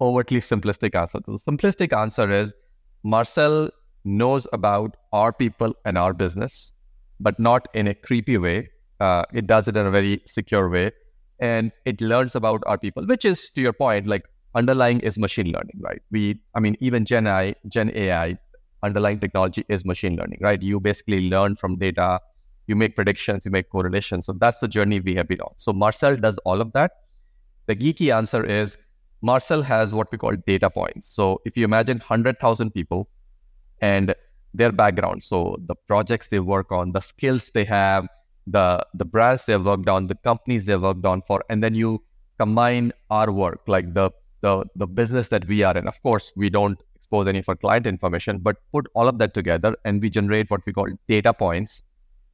overtly 0.00 0.40
simplistic 0.40 0.94
answer. 0.94 1.18
The 1.26 1.32
simplistic 1.32 1.96
answer 1.96 2.30
is 2.30 2.54
Marcel 3.02 3.70
knows 4.04 4.46
about 4.52 4.96
our 5.12 5.32
people 5.32 5.74
and 5.84 5.98
our 5.98 6.12
business, 6.12 6.72
but 7.18 7.38
not 7.38 7.66
in 7.74 7.88
a 7.88 7.94
creepy 7.94 8.38
way. 8.38 8.68
Uh, 9.00 9.24
it 9.32 9.46
does 9.46 9.66
it 9.66 9.76
in 9.76 9.86
a 9.86 9.90
very 9.90 10.20
secure 10.26 10.68
way 10.68 10.90
and 11.40 11.72
it 11.84 12.00
learns 12.00 12.34
about 12.34 12.62
our 12.66 12.78
people, 12.78 13.06
which 13.06 13.24
is 13.24 13.50
to 13.50 13.60
your 13.62 13.72
point, 13.72 14.06
like 14.06 14.24
underlying 14.54 15.00
is 15.00 15.18
machine 15.18 15.46
learning, 15.46 15.78
right? 15.80 16.02
We, 16.10 16.40
I 16.54 16.60
mean, 16.60 16.76
even 16.80 17.04
Gen 17.04 17.26
AI, 17.26 17.54
Gen 17.68 17.90
AI, 17.94 18.38
underlying 18.82 19.20
technology 19.20 19.64
is 19.68 19.84
machine 19.84 20.16
learning, 20.16 20.38
right? 20.40 20.60
You 20.60 20.80
basically 20.80 21.28
learn 21.28 21.56
from 21.56 21.76
data, 21.76 22.20
you 22.66 22.76
make 22.76 22.94
predictions, 22.94 23.44
you 23.44 23.50
make 23.50 23.70
correlations. 23.70 24.26
So 24.26 24.34
that's 24.34 24.60
the 24.60 24.68
journey 24.68 25.00
we 25.00 25.14
have 25.14 25.28
been 25.28 25.40
on. 25.40 25.52
So 25.56 25.72
Marcel 25.72 26.16
does 26.16 26.38
all 26.44 26.60
of 26.60 26.72
that. 26.72 26.92
The 27.66 27.76
geeky 27.76 28.14
answer 28.14 28.44
is 28.44 28.76
Marcel 29.22 29.62
has 29.62 29.94
what 29.94 30.10
we 30.12 30.18
call 30.18 30.34
data 30.46 30.70
points. 30.70 31.06
So 31.06 31.40
if 31.44 31.56
you 31.56 31.64
imagine 31.64 31.98
100,000 31.98 32.70
people 32.70 33.08
and 33.80 34.14
their 34.54 34.72
background, 34.72 35.22
so 35.22 35.56
the 35.66 35.74
projects 35.74 36.28
they 36.28 36.40
work 36.40 36.72
on, 36.72 36.92
the 36.92 37.00
skills 37.00 37.50
they 37.54 37.64
have, 37.64 38.08
the 38.46 38.84
the 38.94 39.04
brands 39.04 39.46
they've 39.46 39.64
worked 39.64 39.88
on, 39.88 40.06
the 40.06 40.14
companies 40.14 40.64
they've 40.64 40.80
worked 40.80 41.04
on 41.04 41.22
for, 41.22 41.44
and 41.48 41.62
then 41.62 41.74
you 41.74 42.02
combine 42.38 42.92
our 43.10 43.30
work, 43.30 43.60
like 43.66 43.92
the 43.94 44.10
the 44.40 44.64
the 44.76 44.86
business 44.86 45.28
that 45.28 45.46
we 45.46 45.62
are 45.62 45.76
in. 45.76 45.86
Of 45.86 46.02
course, 46.02 46.32
we 46.36 46.50
don't 46.50 46.78
expose 46.96 47.26
any 47.28 47.40
of 47.40 47.48
our 47.48 47.56
client 47.56 47.86
information, 47.86 48.38
but 48.38 48.56
put 48.72 48.86
all 48.94 49.08
of 49.08 49.18
that 49.18 49.34
together 49.34 49.76
and 49.84 50.00
we 50.00 50.10
generate 50.10 50.50
what 50.50 50.64
we 50.66 50.72
call 50.72 50.86
data 51.08 51.34
points. 51.34 51.82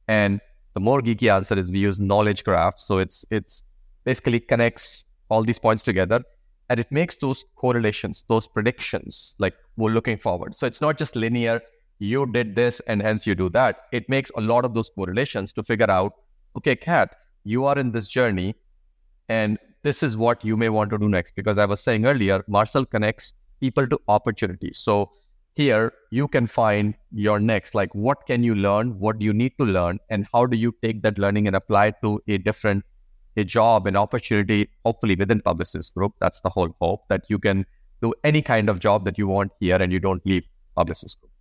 And 0.07 0.39
the 0.73 0.79
more 0.79 1.01
geeky 1.01 1.33
answer 1.33 1.57
is 1.57 1.71
we 1.71 1.79
use 1.79 1.99
knowledge 1.99 2.43
graphs. 2.43 2.83
So 2.83 2.99
it's 2.99 3.25
it's 3.29 3.63
basically 4.03 4.39
connects 4.39 5.03
all 5.29 5.43
these 5.43 5.59
points 5.59 5.83
together 5.83 6.23
and 6.69 6.79
it 6.79 6.91
makes 6.91 7.15
those 7.15 7.45
correlations, 7.55 8.23
those 8.27 8.47
predictions, 8.47 9.35
like 9.39 9.55
we're 9.77 9.91
looking 9.91 10.17
forward. 10.17 10.55
So 10.55 10.67
it's 10.67 10.81
not 10.81 10.97
just 10.97 11.15
linear 11.15 11.61
you 11.99 12.25
did 12.31 12.55
this 12.55 12.79
and 12.81 13.01
hence 13.01 13.25
you 13.25 13.35
do 13.35 13.49
that. 13.49 13.81
It 13.91 14.07
makes 14.09 14.31
a 14.35 14.41
lot 14.41 14.65
of 14.65 14.73
those 14.73 14.89
correlations 14.89 15.53
to 15.53 15.63
figure 15.63 15.89
out, 15.89 16.13
okay, 16.55 16.75
Cat, 16.75 17.15
you 17.43 17.65
are 17.65 17.77
in 17.77 17.91
this 17.91 18.07
journey 18.07 18.55
and 19.29 19.57
this 19.83 20.03
is 20.03 20.17
what 20.17 20.43
you 20.43 20.57
may 20.57 20.69
want 20.69 20.89
to 20.91 20.97
do 20.97 21.09
next. 21.09 21.35
Because 21.35 21.57
I 21.57 21.65
was 21.65 21.81
saying 21.81 22.05
earlier, 22.05 22.43
Marcel 22.47 22.85
connects 22.85 23.33
people 23.59 23.87
to 23.87 23.99
opportunities. 24.07 24.77
So 24.77 25.11
here 25.53 25.93
you 26.11 26.27
can 26.27 26.45
find 26.45 26.93
your 27.11 27.39
next, 27.39 27.73
like 27.73 27.93
what 27.95 28.25
can 28.27 28.43
you 28.43 28.53
learn? 28.53 28.99
What 28.99 29.19
do 29.19 29.25
you 29.25 29.33
need 29.33 29.53
to 29.59 29.65
learn? 29.65 29.99
And 30.09 30.27
how 30.33 30.45
do 30.45 30.57
you 30.57 30.73
take 30.83 31.01
that 31.01 31.17
learning 31.17 31.47
and 31.47 31.55
apply 31.55 31.87
it 31.87 31.95
to 32.03 32.21
a 32.27 32.37
different 32.37 32.83
a 33.37 33.43
job, 33.43 33.87
an 33.87 33.95
opportunity, 33.95 34.69
hopefully 34.83 35.15
within 35.15 35.39
Publicis 35.41 35.93
Groupe. 35.93 36.13
That's 36.19 36.41
the 36.41 36.49
whole 36.49 36.75
hope 36.81 37.07
that 37.07 37.23
you 37.29 37.39
can 37.39 37.65
do 38.01 38.13
any 38.23 38.41
kind 38.41 38.67
of 38.67 38.79
job 38.79 39.05
that 39.05 39.17
you 39.17 39.27
want 39.27 39.51
here 39.59 39.75
and 39.75 39.91
you 39.91 39.99
don't 39.99 40.25
leave 40.25 40.47
Publicis 40.75 41.15
Groupe. 41.15 41.36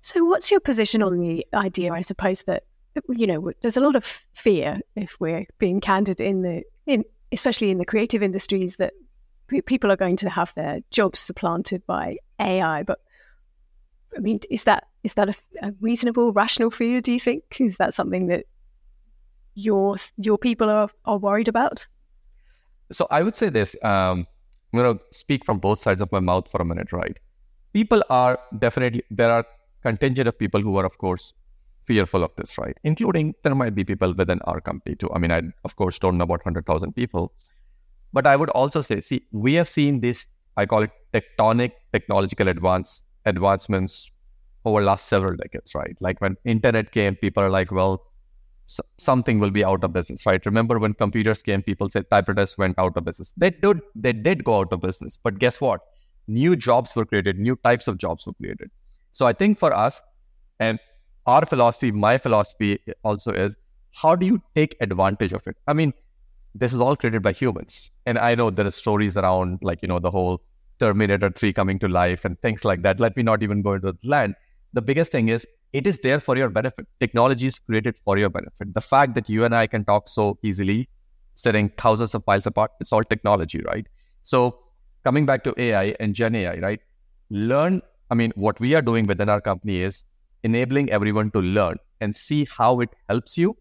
So, 0.00 0.24
what's 0.24 0.50
your 0.50 0.60
position 0.60 1.02
on 1.02 1.18
the 1.18 1.46
idea? 1.54 1.92
I 1.92 2.00
suppose 2.00 2.42
that 2.44 2.64
you 3.08 3.26
know 3.26 3.52
there's 3.60 3.76
a 3.76 3.80
lot 3.80 3.96
of 3.96 4.04
fear, 4.32 4.80
if 4.96 5.16
we're 5.20 5.46
being 5.58 5.80
candid, 5.80 6.20
in 6.20 6.42
the 6.42 6.62
in 6.86 7.04
especially 7.32 7.70
in 7.70 7.78
the 7.78 7.84
creative 7.84 8.22
industries, 8.22 8.76
that 8.76 8.94
people 9.66 9.92
are 9.92 9.96
going 9.96 10.16
to 10.16 10.30
have 10.30 10.52
their 10.54 10.80
jobs 10.90 11.20
supplanted 11.20 11.86
by 11.86 12.16
AI. 12.38 12.82
But 12.82 13.00
I 14.16 14.20
mean, 14.20 14.40
is 14.50 14.64
that 14.64 14.88
is 15.04 15.14
that 15.14 15.28
a, 15.28 15.34
a 15.62 15.72
reasonable, 15.80 16.32
rational 16.32 16.70
fear? 16.70 17.00
Do 17.00 17.12
you 17.12 17.20
think 17.20 17.44
is 17.58 17.76
that 17.76 17.94
something 17.94 18.26
that 18.28 18.46
your 19.54 19.96
your 20.16 20.38
people 20.38 20.70
are 20.70 20.88
are 21.04 21.18
worried 21.18 21.48
about? 21.48 21.86
So 22.92 23.06
I 23.10 23.22
would 23.22 23.36
say 23.36 23.50
this. 23.50 23.76
Um, 23.82 24.26
I'm 24.72 24.80
going 24.80 24.98
to 24.98 25.04
speak 25.10 25.44
from 25.44 25.58
both 25.58 25.80
sides 25.80 26.00
of 26.00 26.10
my 26.12 26.20
mouth 26.20 26.48
for 26.48 26.62
a 26.62 26.64
minute, 26.64 26.92
right? 26.92 27.18
People 27.72 28.02
are 28.08 28.38
definitely 28.58 29.02
there 29.10 29.30
are 29.30 29.44
contingent 29.82 30.28
of 30.28 30.38
people 30.38 30.60
who 30.60 30.76
are, 30.76 30.84
of 30.84 30.98
course, 30.98 31.34
fearful 31.84 32.22
of 32.22 32.30
this, 32.36 32.56
right? 32.58 32.76
Including 32.84 33.34
there 33.42 33.54
might 33.54 33.74
be 33.74 33.84
people 33.84 34.12
within 34.14 34.40
our 34.42 34.60
company 34.60 34.94
too. 34.96 35.10
I 35.14 35.18
mean, 35.18 35.32
I 35.32 35.42
of 35.64 35.76
course 35.76 35.98
don't 35.98 36.18
know 36.18 36.24
about 36.24 36.42
hundred 36.42 36.66
thousand 36.66 36.94
people, 36.94 37.32
but 38.12 38.26
I 38.26 38.36
would 38.36 38.50
also 38.50 38.80
say, 38.80 39.00
see, 39.00 39.26
we 39.32 39.54
have 39.54 39.68
seen 39.68 40.00
this. 40.00 40.26
I 40.56 40.66
call 40.66 40.82
it 40.82 40.90
tectonic 41.14 41.72
technological 41.92 42.48
advance 42.48 43.02
advancements 43.26 44.10
over 44.64 44.82
last 44.82 45.08
several 45.08 45.36
decades, 45.36 45.74
right? 45.74 45.96
Like 46.00 46.20
when 46.20 46.36
internet 46.44 46.92
came, 46.92 47.16
people 47.16 47.42
are 47.42 47.50
like, 47.50 47.72
well, 47.72 48.02
so 48.66 48.82
something 48.98 49.40
will 49.40 49.50
be 49.50 49.64
out 49.64 49.82
of 49.82 49.92
business, 49.92 50.26
right? 50.26 50.44
Remember 50.44 50.78
when 50.78 50.94
computers 50.94 51.42
came, 51.42 51.62
people 51.62 51.88
said 51.88 52.08
typewriters 52.10 52.56
went 52.56 52.78
out 52.78 52.96
of 52.96 53.04
business. 53.04 53.32
They 53.36 53.50
did, 53.50 53.80
they 53.94 54.12
did 54.12 54.44
go 54.44 54.58
out 54.60 54.72
of 54.72 54.80
business, 54.80 55.18
but 55.20 55.38
guess 55.38 55.60
what? 55.60 55.80
New 56.28 56.54
jobs 56.54 56.94
were 56.94 57.04
created, 57.04 57.38
new 57.38 57.56
types 57.64 57.88
of 57.88 57.98
jobs 57.98 58.26
were 58.26 58.34
created. 58.34 58.70
So 59.12 59.26
I 59.26 59.32
think 59.32 59.58
for 59.58 59.74
us, 59.74 60.00
and 60.58 60.78
our 61.26 61.44
philosophy, 61.46 61.90
my 61.90 62.18
philosophy 62.18 62.78
also 63.02 63.32
is, 63.32 63.56
how 63.92 64.14
do 64.14 64.26
you 64.26 64.40
take 64.54 64.76
advantage 64.80 65.32
of 65.32 65.46
it? 65.46 65.56
I 65.66 65.72
mean, 65.72 65.92
this 66.54 66.72
is 66.72 66.80
all 66.80 66.96
created 66.96 67.22
by 67.22 67.32
humans, 67.32 67.90
and 68.06 68.18
I 68.18 68.34
know 68.34 68.50
there 68.50 68.66
are 68.66 68.70
stories 68.70 69.16
around, 69.16 69.58
like 69.62 69.82
you 69.82 69.88
know, 69.88 69.98
the 69.98 70.10
whole 70.10 70.40
Terminator 70.80 71.30
3 71.30 71.52
coming 71.52 71.78
to 71.78 71.88
life 71.88 72.24
and 72.24 72.40
things 72.40 72.64
like 72.64 72.82
that. 72.82 73.00
Let 73.00 73.16
me 73.16 73.22
not 73.22 73.42
even 73.42 73.62
go 73.62 73.74
into 73.74 73.92
the 73.92 74.08
land. 74.08 74.34
The 74.72 74.82
biggest 74.82 75.12
thing 75.12 75.28
is 75.28 75.46
it 75.72 75.86
is 75.86 75.98
there 76.02 76.18
for 76.18 76.36
your 76.36 76.48
benefit. 76.48 76.86
Technology 76.98 77.46
is 77.46 77.58
created 77.58 77.96
for 78.04 78.18
your 78.18 78.30
benefit. 78.30 78.74
The 78.74 78.80
fact 78.80 79.14
that 79.14 79.28
you 79.28 79.44
and 79.44 79.54
I 79.54 79.66
can 79.66 79.84
talk 79.84 80.08
so 80.08 80.38
easily, 80.42 80.88
sitting 81.34 81.70
thousands 81.78 82.14
of 82.14 82.26
miles 82.26 82.46
apart, 82.46 82.72
it's 82.80 82.92
all 82.92 83.04
technology, 83.04 83.62
right? 83.62 83.86
So 84.24 84.58
coming 85.04 85.26
back 85.26 85.44
to 85.44 85.54
AI 85.56 85.94
and 86.00 86.14
Gen 86.14 86.34
AI, 86.34 86.58
right? 86.58 86.80
Learn. 87.30 87.82
I 88.10 88.14
mean, 88.14 88.32
what 88.34 88.58
we 88.60 88.74
are 88.74 88.82
doing 88.82 89.06
within 89.06 89.28
our 89.28 89.40
company 89.40 89.82
is 89.82 90.04
enabling 90.42 90.90
everyone 90.90 91.30
to 91.32 91.40
learn 91.40 91.76
and 92.00 92.14
see 92.14 92.46
how 92.56 92.80
it 92.80 92.90
helps 93.08 93.38
you 93.38 93.56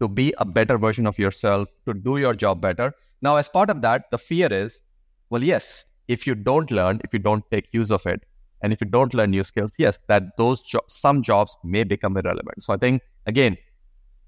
to 0.00 0.08
be 0.08 0.34
a 0.38 0.44
better 0.44 0.78
version 0.78 1.06
of 1.06 1.18
yourself, 1.18 1.68
to 1.86 1.94
do 1.94 2.18
your 2.18 2.34
job 2.34 2.60
better. 2.60 2.92
Now, 3.22 3.36
as 3.36 3.48
part 3.48 3.70
of 3.70 3.82
that, 3.82 4.10
the 4.10 4.18
fear 4.18 4.48
is, 4.50 4.80
well, 5.28 5.42
yes, 5.42 5.86
if 6.08 6.26
you 6.26 6.34
don't 6.34 6.70
learn, 6.70 7.00
if 7.04 7.12
you 7.12 7.18
don't 7.18 7.44
take 7.50 7.68
use 7.72 7.90
of 7.90 8.04
it, 8.06 8.22
and 8.62 8.72
if 8.72 8.80
you 8.80 8.86
don't 8.86 9.14
learn 9.14 9.30
new 9.30 9.44
skills, 9.44 9.72
yes, 9.78 9.98
that 10.08 10.36
those 10.36 10.60
jo- 10.62 10.80
some 10.88 11.22
jobs 11.22 11.56
may 11.64 11.84
become 11.84 12.16
irrelevant. 12.16 12.62
So 12.62 12.74
I 12.74 12.76
think 12.76 13.02
again, 13.26 13.56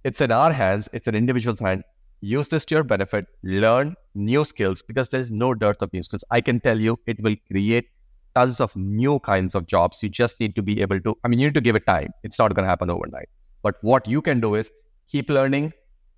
it's 0.04 0.20
in 0.20 0.32
our 0.32 0.52
hands. 0.52 0.88
It's 0.92 1.06
an 1.06 1.14
individual's 1.14 1.60
hand. 1.60 1.84
Use 2.20 2.48
this 2.48 2.64
to 2.66 2.76
your 2.76 2.84
benefit. 2.84 3.26
Learn 3.42 3.94
new 4.14 4.44
skills 4.44 4.82
because 4.82 5.08
there 5.10 5.20
is 5.20 5.30
no 5.30 5.54
dearth 5.54 5.82
of 5.82 5.92
new 5.92 6.02
skills. 6.02 6.24
I 6.30 6.40
can 6.40 6.60
tell 6.60 6.80
you, 6.80 6.98
it 7.06 7.20
will 7.22 7.36
create 7.50 7.88
tons 8.34 8.60
of 8.60 8.74
new 8.76 9.18
kinds 9.20 9.54
of 9.54 9.66
jobs. 9.66 10.02
You 10.02 10.08
just 10.08 10.40
need 10.40 10.54
to 10.56 10.62
be 10.62 10.80
able 10.80 11.00
to. 11.00 11.16
I 11.24 11.28
mean, 11.28 11.38
you 11.38 11.46
need 11.46 11.54
to 11.54 11.60
give 11.60 11.76
it 11.76 11.86
time. 11.86 12.12
It's 12.22 12.38
not 12.38 12.54
going 12.54 12.64
to 12.64 12.68
happen 12.68 12.90
overnight. 12.90 13.28
But 13.62 13.76
what 13.82 14.08
you 14.08 14.22
can 14.22 14.40
do 14.40 14.54
is 14.54 14.70
keep 15.08 15.30
learning 15.30 15.72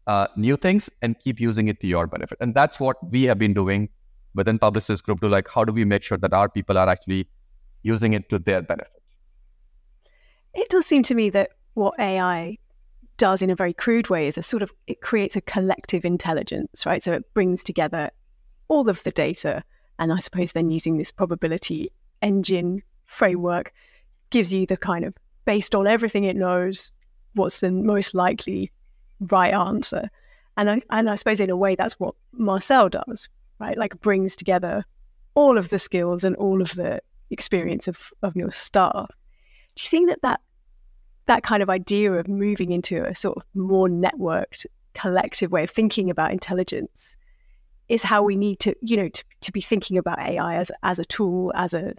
uh, 0.06 0.28
new 0.37 0.56
things 0.56 0.90
and 1.02 1.18
keep 1.18 1.40
using 1.40 1.68
it 1.68 1.80
to 1.80 1.87
your 1.87 2.06
benefit. 2.06 2.38
And 2.40 2.54
that's 2.54 2.80
what 2.80 2.97
we 3.11 3.25
have 3.25 3.38
been 3.38 3.54
doing 3.54 3.88
within 4.35 4.59
Publicis 4.59 5.02
Groupe 5.02 5.21
to 5.21 5.28
like, 5.28 5.49
how 5.49 5.64
do 5.64 5.73
we 5.73 5.85
make 5.85 6.02
sure 6.02 6.18
that 6.18 6.33
our 6.33 6.49
people 6.49 6.76
are 6.78 6.88
actually 6.88 7.28
using 7.83 8.12
it 8.12 8.28
to 8.30 8.38
their 8.38 8.62
benefit? 8.62 9.02
It 10.54 10.68
does 10.68 10.87
seem 10.87 11.02
to 11.04 11.14
me 11.14 11.30
that 11.30 11.50
what 11.75 11.99
AI 11.99 12.59
does 13.16 13.42
in 13.42 13.50
a 13.50 13.54
very 13.54 13.73
crude 13.73 14.11
way 14.11 14.26
is 14.26 14.38
a 14.38 14.42
sort 14.42 14.62
of 14.62 14.73
it 14.87 15.00
creates 15.00 15.37
a 15.37 15.40
collective 15.40 16.04
intelligence, 16.04 16.85
right? 16.87 17.02
So 17.02 17.12
it 17.12 17.33
brings 17.35 17.62
together 17.62 18.11
all 18.68 18.88
of 18.88 19.02
the 19.04 19.11
data, 19.11 19.62
and 19.99 20.12
I 20.12 20.18
suppose 20.21 20.52
then 20.52 20.71
using 20.71 20.97
this 20.97 21.12
probability 21.12 21.90
engine 22.24 22.82
framework 23.04 23.72
gives 24.30 24.52
you 24.52 24.66
the 24.66 24.76
kind 24.76 25.04
of 25.04 25.14
based 25.44 25.74
on 25.74 25.86
everything 25.86 26.24
it 26.24 26.36
knows, 26.36 26.90
what's 27.34 27.58
the 27.58 27.70
most 27.70 28.14
likely 28.14 28.72
right 29.20 29.52
answer. 29.52 30.10
And 30.56 30.70
I, 30.70 30.82
and 30.90 31.10
I 31.10 31.14
suppose 31.14 31.40
in 31.40 31.50
a 31.50 31.56
way 31.56 31.74
that's 31.74 32.00
what 32.00 32.14
Marcel 32.32 32.88
does, 32.88 33.28
right? 33.58 33.76
Like 33.76 34.00
brings 34.00 34.36
together 34.36 34.84
all 35.34 35.58
of 35.58 35.68
the 35.68 35.78
skills 35.78 36.24
and 36.24 36.34
all 36.36 36.62
of 36.62 36.74
the 36.74 37.00
experience 37.30 37.88
of, 37.88 38.12
of 38.22 38.36
your 38.36 38.50
staff. 38.50 39.10
Do 39.74 39.82
you 39.82 39.88
think 39.88 40.08
that, 40.08 40.22
that 40.22 40.40
that 41.26 41.42
kind 41.42 41.62
of 41.62 41.70
idea 41.70 42.12
of 42.12 42.28
moving 42.28 42.70
into 42.70 43.04
a 43.04 43.14
sort 43.14 43.36
of 43.36 43.42
more 43.54 43.88
networked, 43.88 44.66
collective 44.92 45.50
way 45.50 45.64
of 45.64 45.70
thinking 45.70 46.10
about 46.10 46.30
intelligence 46.30 47.16
is 47.88 48.02
how 48.02 48.22
we 48.22 48.36
need 48.36 48.58
to, 48.60 48.74
you 48.82 48.96
know, 48.96 49.08
to, 49.08 49.24
to 49.40 49.52
be 49.52 49.60
thinking 49.60 49.98
about 49.98 50.18
AI 50.18 50.56
as 50.56 50.70
as 50.82 50.98
a 50.98 51.04
tool, 51.04 51.52
as 51.54 51.74
a 51.74 51.94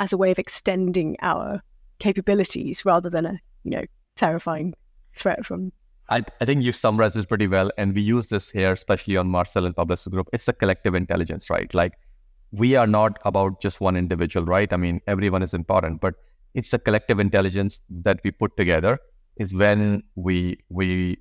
as 0.00 0.12
a 0.12 0.16
way 0.16 0.30
of 0.32 0.38
extending 0.38 1.16
our 1.22 1.62
capabilities 2.00 2.84
rather 2.84 3.08
than 3.08 3.26
a, 3.26 3.38
you 3.62 3.70
know, 3.70 3.84
terrifying 4.16 4.74
threat 5.14 5.46
from 5.46 5.72
I, 6.08 6.24
I 6.40 6.44
think 6.44 6.64
you 6.64 6.72
summarized 6.72 7.14
this 7.14 7.24
pretty 7.24 7.46
well. 7.46 7.70
And 7.78 7.94
we 7.94 8.00
use 8.02 8.28
this 8.28 8.50
here, 8.50 8.72
especially 8.72 9.16
on 9.16 9.28
Marcel 9.28 9.64
and 9.64 9.76
Publicis 9.76 10.08
Groupe. 10.08 10.26
It's 10.32 10.48
a 10.48 10.52
collective 10.52 10.96
intelligence, 10.96 11.48
right? 11.48 11.72
Like 11.72 11.92
we 12.50 12.74
are 12.74 12.86
not 12.86 13.18
about 13.24 13.60
just 13.60 13.80
one 13.80 13.96
individual, 13.96 14.44
right? 14.44 14.72
I 14.72 14.76
mean, 14.76 15.00
everyone 15.06 15.42
is 15.44 15.54
important, 15.54 16.00
but 16.00 16.14
it's 16.54 16.70
the 16.70 16.80
collective 16.80 17.20
intelligence 17.20 17.80
that 17.88 18.18
we 18.24 18.32
put 18.32 18.56
together 18.56 18.98
is 19.36 19.54
when 19.54 20.02
we 20.16 20.58
we 20.68 21.18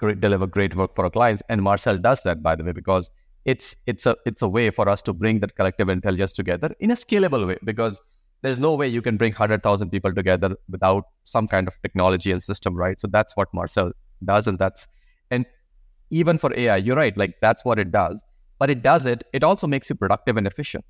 deliver 0.00 0.46
great 0.46 0.76
work 0.76 0.94
for 0.94 1.04
our 1.04 1.10
clients. 1.10 1.42
And 1.48 1.62
Marcel 1.62 1.96
does 1.96 2.22
that, 2.24 2.42
by 2.42 2.56
the 2.56 2.64
way, 2.64 2.72
because 2.72 3.10
it's 3.44 3.76
it's 3.86 4.06
a 4.06 4.16
it's 4.26 4.42
a 4.42 4.48
way 4.48 4.70
for 4.70 4.88
us 4.88 5.02
to 5.02 5.12
bring 5.12 5.40
that 5.40 5.56
collective 5.56 5.88
intelligence 5.88 6.32
together 6.32 6.74
in 6.80 6.90
a 6.90 6.94
scalable 6.94 7.46
way. 7.46 7.58
Because 7.64 8.00
there's 8.42 8.58
no 8.58 8.74
way 8.74 8.88
you 8.88 9.02
can 9.02 9.16
bring 9.16 9.32
hundred 9.32 9.62
thousand 9.62 9.90
people 9.90 10.14
together 10.14 10.56
without 10.68 11.04
some 11.24 11.46
kind 11.48 11.68
of 11.68 11.80
technology 11.82 12.32
and 12.32 12.42
system, 12.42 12.74
right? 12.74 13.00
So 13.00 13.08
that's 13.08 13.36
what 13.36 13.48
Marcel 13.54 13.92
does, 14.24 14.46
and 14.46 14.58
that's 14.58 14.86
and 15.30 15.46
even 16.10 16.38
for 16.38 16.52
AI, 16.54 16.76
you're 16.76 16.96
right. 16.96 17.16
Like 17.16 17.36
that's 17.40 17.64
what 17.64 17.78
it 17.78 17.90
does 17.92 18.20
but 18.60 18.70
it 18.70 18.82
does 18.82 19.06
it. 19.06 19.24
It 19.32 19.42
also 19.42 19.66
makes 19.66 19.88
you 19.88 19.96
productive 19.96 20.36
and 20.36 20.46
efficient. 20.46 20.84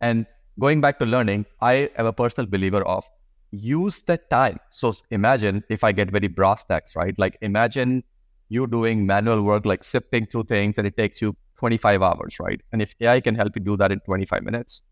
And 0.00 0.26
going 0.58 0.82
back 0.82 0.98
to 0.98 1.06
learning, 1.06 1.46
I 1.60 1.88
am 1.96 2.04
a 2.04 2.12
personal 2.12 2.50
believer 2.50 2.82
of 2.82 3.04
use 3.52 4.02
the 4.02 4.18
time. 4.18 4.58
So 4.70 4.92
imagine 5.10 5.62
if 5.70 5.84
I 5.84 5.92
get 5.92 6.10
very 6.10 6.26
brass 6.26 6.64
tacks, 6.64 6.96
right? 6.96 7.14
Like 7.16 7.38
imagine 7.40 8.02
you 8.48 8.66
doing 8.66 9.06
manual 9.06 9.42
work, 9.42 9.64
like 9.64 9.84
sifting 9.84 10.26
through 10.26 10.44
things, 10.44 10.76
and 10.78 10.86
it 10.86 10.96
takes 10.96 11.22
you 11.22 11.36
25 11.62 12.02
hours, 12.02 12.38
right? 12.40 12.60
And 12.72 12.82
if 12.82 12.92
AI 13.00 13.20
can 13.20 13.36
help 13.36 13.52
you 13.54 13.62
do 13.62 13.76
that 13.76 13.92
in 13.92 14.00
25 14.00 14.42
minutes, 14.42 14.82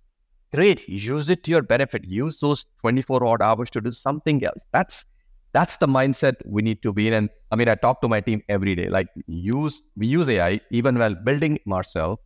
great. 0.54 0.88
Use 0.88 1.28
it 1.28 1.42
to 1.44 1.50
your 1.50 1.62
benefit. 1.62 2.04
Use 2.04 2.38
those 2.38 2.64
24 2.80 3.26
odd 3.26 3.42
hours 3.42 3.70
to 3.70 3.80
do 3.80 3.90
something 3.90 4.44
else. 4.44 4.64
That's 4.72 5.04
that's 5.52 5.78
the 5.78 5.88
mindset 5.88 6.34
we 6.46 6.62
need 6.62 6.80
to 6.84 6.92
be 6.92 7.08
in. 7.08 7.14
And 7.14 7.28
I 7.50 7.56
mean, 7.56 7.68
I 7.68 7.74
talk 7.74 8.00
to 8.02 8.08
my 8.08 8.20
team 8.20 8.40
every 8.48 8.76
day. 8.76 8.88
Like 8.88 9.08
use 9.26 9.82
we 9.96 10.06
use 10.06 10.28
AI 10.28 10.60
even 10.70 10.96
while 10.96 11.16
building 11.16 11.58
Marcel. 11.66 12.20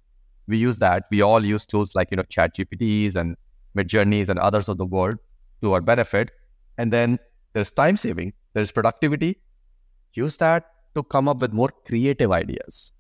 We 0.46 0.58
use 0.58 0.76
that. 0.78 1.04
We 1.10 1.22
all 1.22 1.46
use 1.46 1.64
tools 1.64 1.94
like 1.94 2.10
you 2.10 2.18
know 2.18 2.24
ChatGPTs 2.24 3.16
and 3.16 3.34
Midjourneys 3.78 4.28
and 4.28 4.38
others 4.38 4.68
of 4.68 4.76
the 4.76 4.84
world 4.84 5.16
to 5.62 5.72
our 5.72 5.80
benefit. 5.80 6.32
And 6.76 6.92
then 6.92 7.18
there's 7.54 7.70
time 7.70 7.96
saving. 7.96 8.34
There's 8.52 8.70
productivity. 8.70 9.40
Use 10.12 10.36
that 10.36 10.66
to 10.94 11.02
come 11.02 11.28
up 11.28 11.38
with 11.38 11.54
more 11.54 11.70
creative 11.86 12.30
ideas. 12.30 12.92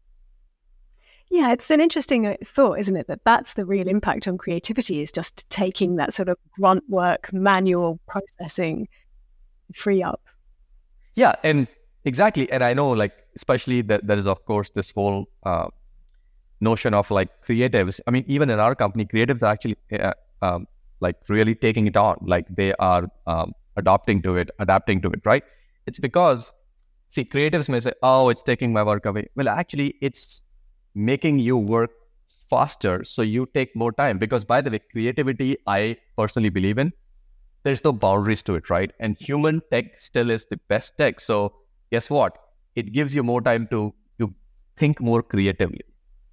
Yeah, 1.34 1.50
it's 1.50 1.68
an 1.72 1.80
interesting 1.80 2.28
uh, 2.28 2.36
thought, 2.44 2.78
isn't 2.78 2.94
it? 2.94 3.08
That 3.08 3.24
that's 3.24 3.54
the 3.54 3.66
real 3.66 3.88
impact 3.88 4.28
on 4.28 4.38
creativity 4.38 5.00
is 5.00 5.10
just 5.10 5.50
taking 5.50 5.96
that 5.96 6.12
sort 6.12 6.28
of 6.28 6.36
grunt 6.52 6.84
work, 6.88 7.32
manual 7.32 7.98
processing, 8.06 8.86
free 9.74 10.00
up. 10.00 10.22
Yeah, 11.16 11.34
and 11.42 11.66
exactly. 12.04 12.48
And 12.52 12.62
I 12.62 12.72
know, 12.72 12.88
like, 12.90 13.14
especially 13.34 13.82
that 13.82 14.06
there 14.06 14.16
is, 14.16 14.28
of 14.28 14.44
course, 14.44 14.70
this 14.70 14.92
whole 14.92 15.26
uh, 15.44 15.66
notion 16.60 16.94
of 16.94 17.10
like 17.10 17.30
creatives. 17.44 18.00
I 18.06 18.12
mean, 18.12 18.24
even 18.28 18.48
in 18.48 18.60
our 18.60 18.76
company, 18.76 19.04
creatives 19.04 19.42
are 19.42 19.46
actually 19.46 19.76
uh, 19.92 20.12
um, 20.40 20.68
like 21.00 21.16
really 21.28 21.56
taking 21.56 21.88
it 21.88 21.96
on. 21.96 22.16
Like 22.20 22.46
they 22.48 22.74
are 22.74 23.08
um, 23.26 23.54
adopting 23.74 24.22
to 24.22 24.36
it, 24.36 24.52
adapting 24.60 25.00
to 25.00 25.10
it, 25.10 25.26
right? 25.26 25.42
It's 25.86 25.98
because, 25.98 26.52
see, 27.08 27.24
creatives 27.24 27.68
may 27.68 27.80
say, 27.80 27.92
oh, 28.04 28.28
it's 28.28 28.44
taking 28.44 28.72
my 28.72 28.84
work 28.84 29.04
away. 29.04 29.26
Well, 29.34 29.48
actually, 29.48 29.96
it's 30.00 30.42
making 30.94 31.38
you 31.38 31.56
work 31.56 31.90
faster 32.50 33.04
so 33.04 33.22
you 33.22 33.46
take 33.54 33.74
more 33.76 33.92
time. 33.92 34.18
Because, 34.18 34.44
by 34.44 34.60
the 34.60 34.70
way, 34.70 34.80
creativity, 34.92 35.56
I 35.66 35.96
personally 36.16 36.48
believe 36.50 36.78
in 36.78 36.92
there's 37.64 37.84
no 37.84 37.92
boundaries 37.92 38.42
to 38.42 38.54
it, 38.54 38.70
right? 38.70 38.92
And 39.00 39.16
human 39.18 39.62
tech 39.70 39.98
still 40.00 40.30
is 40.30 40.46
the 40.46 40.58
best 40.68 40.96
tech. 40.98 41.20
So 41.20 41.54
guess 41.90 42.10
what? 42.10 42.36
It 42.76 42.92
gives 42.92 43.14
you 43.14 43.22
more 43.22 43.40
time 43.40 43.66
to 43.68 43.94
to 44.20 44.34
think 44.76 45.00
more 45.00 45.22
creatively. 45.22 45.80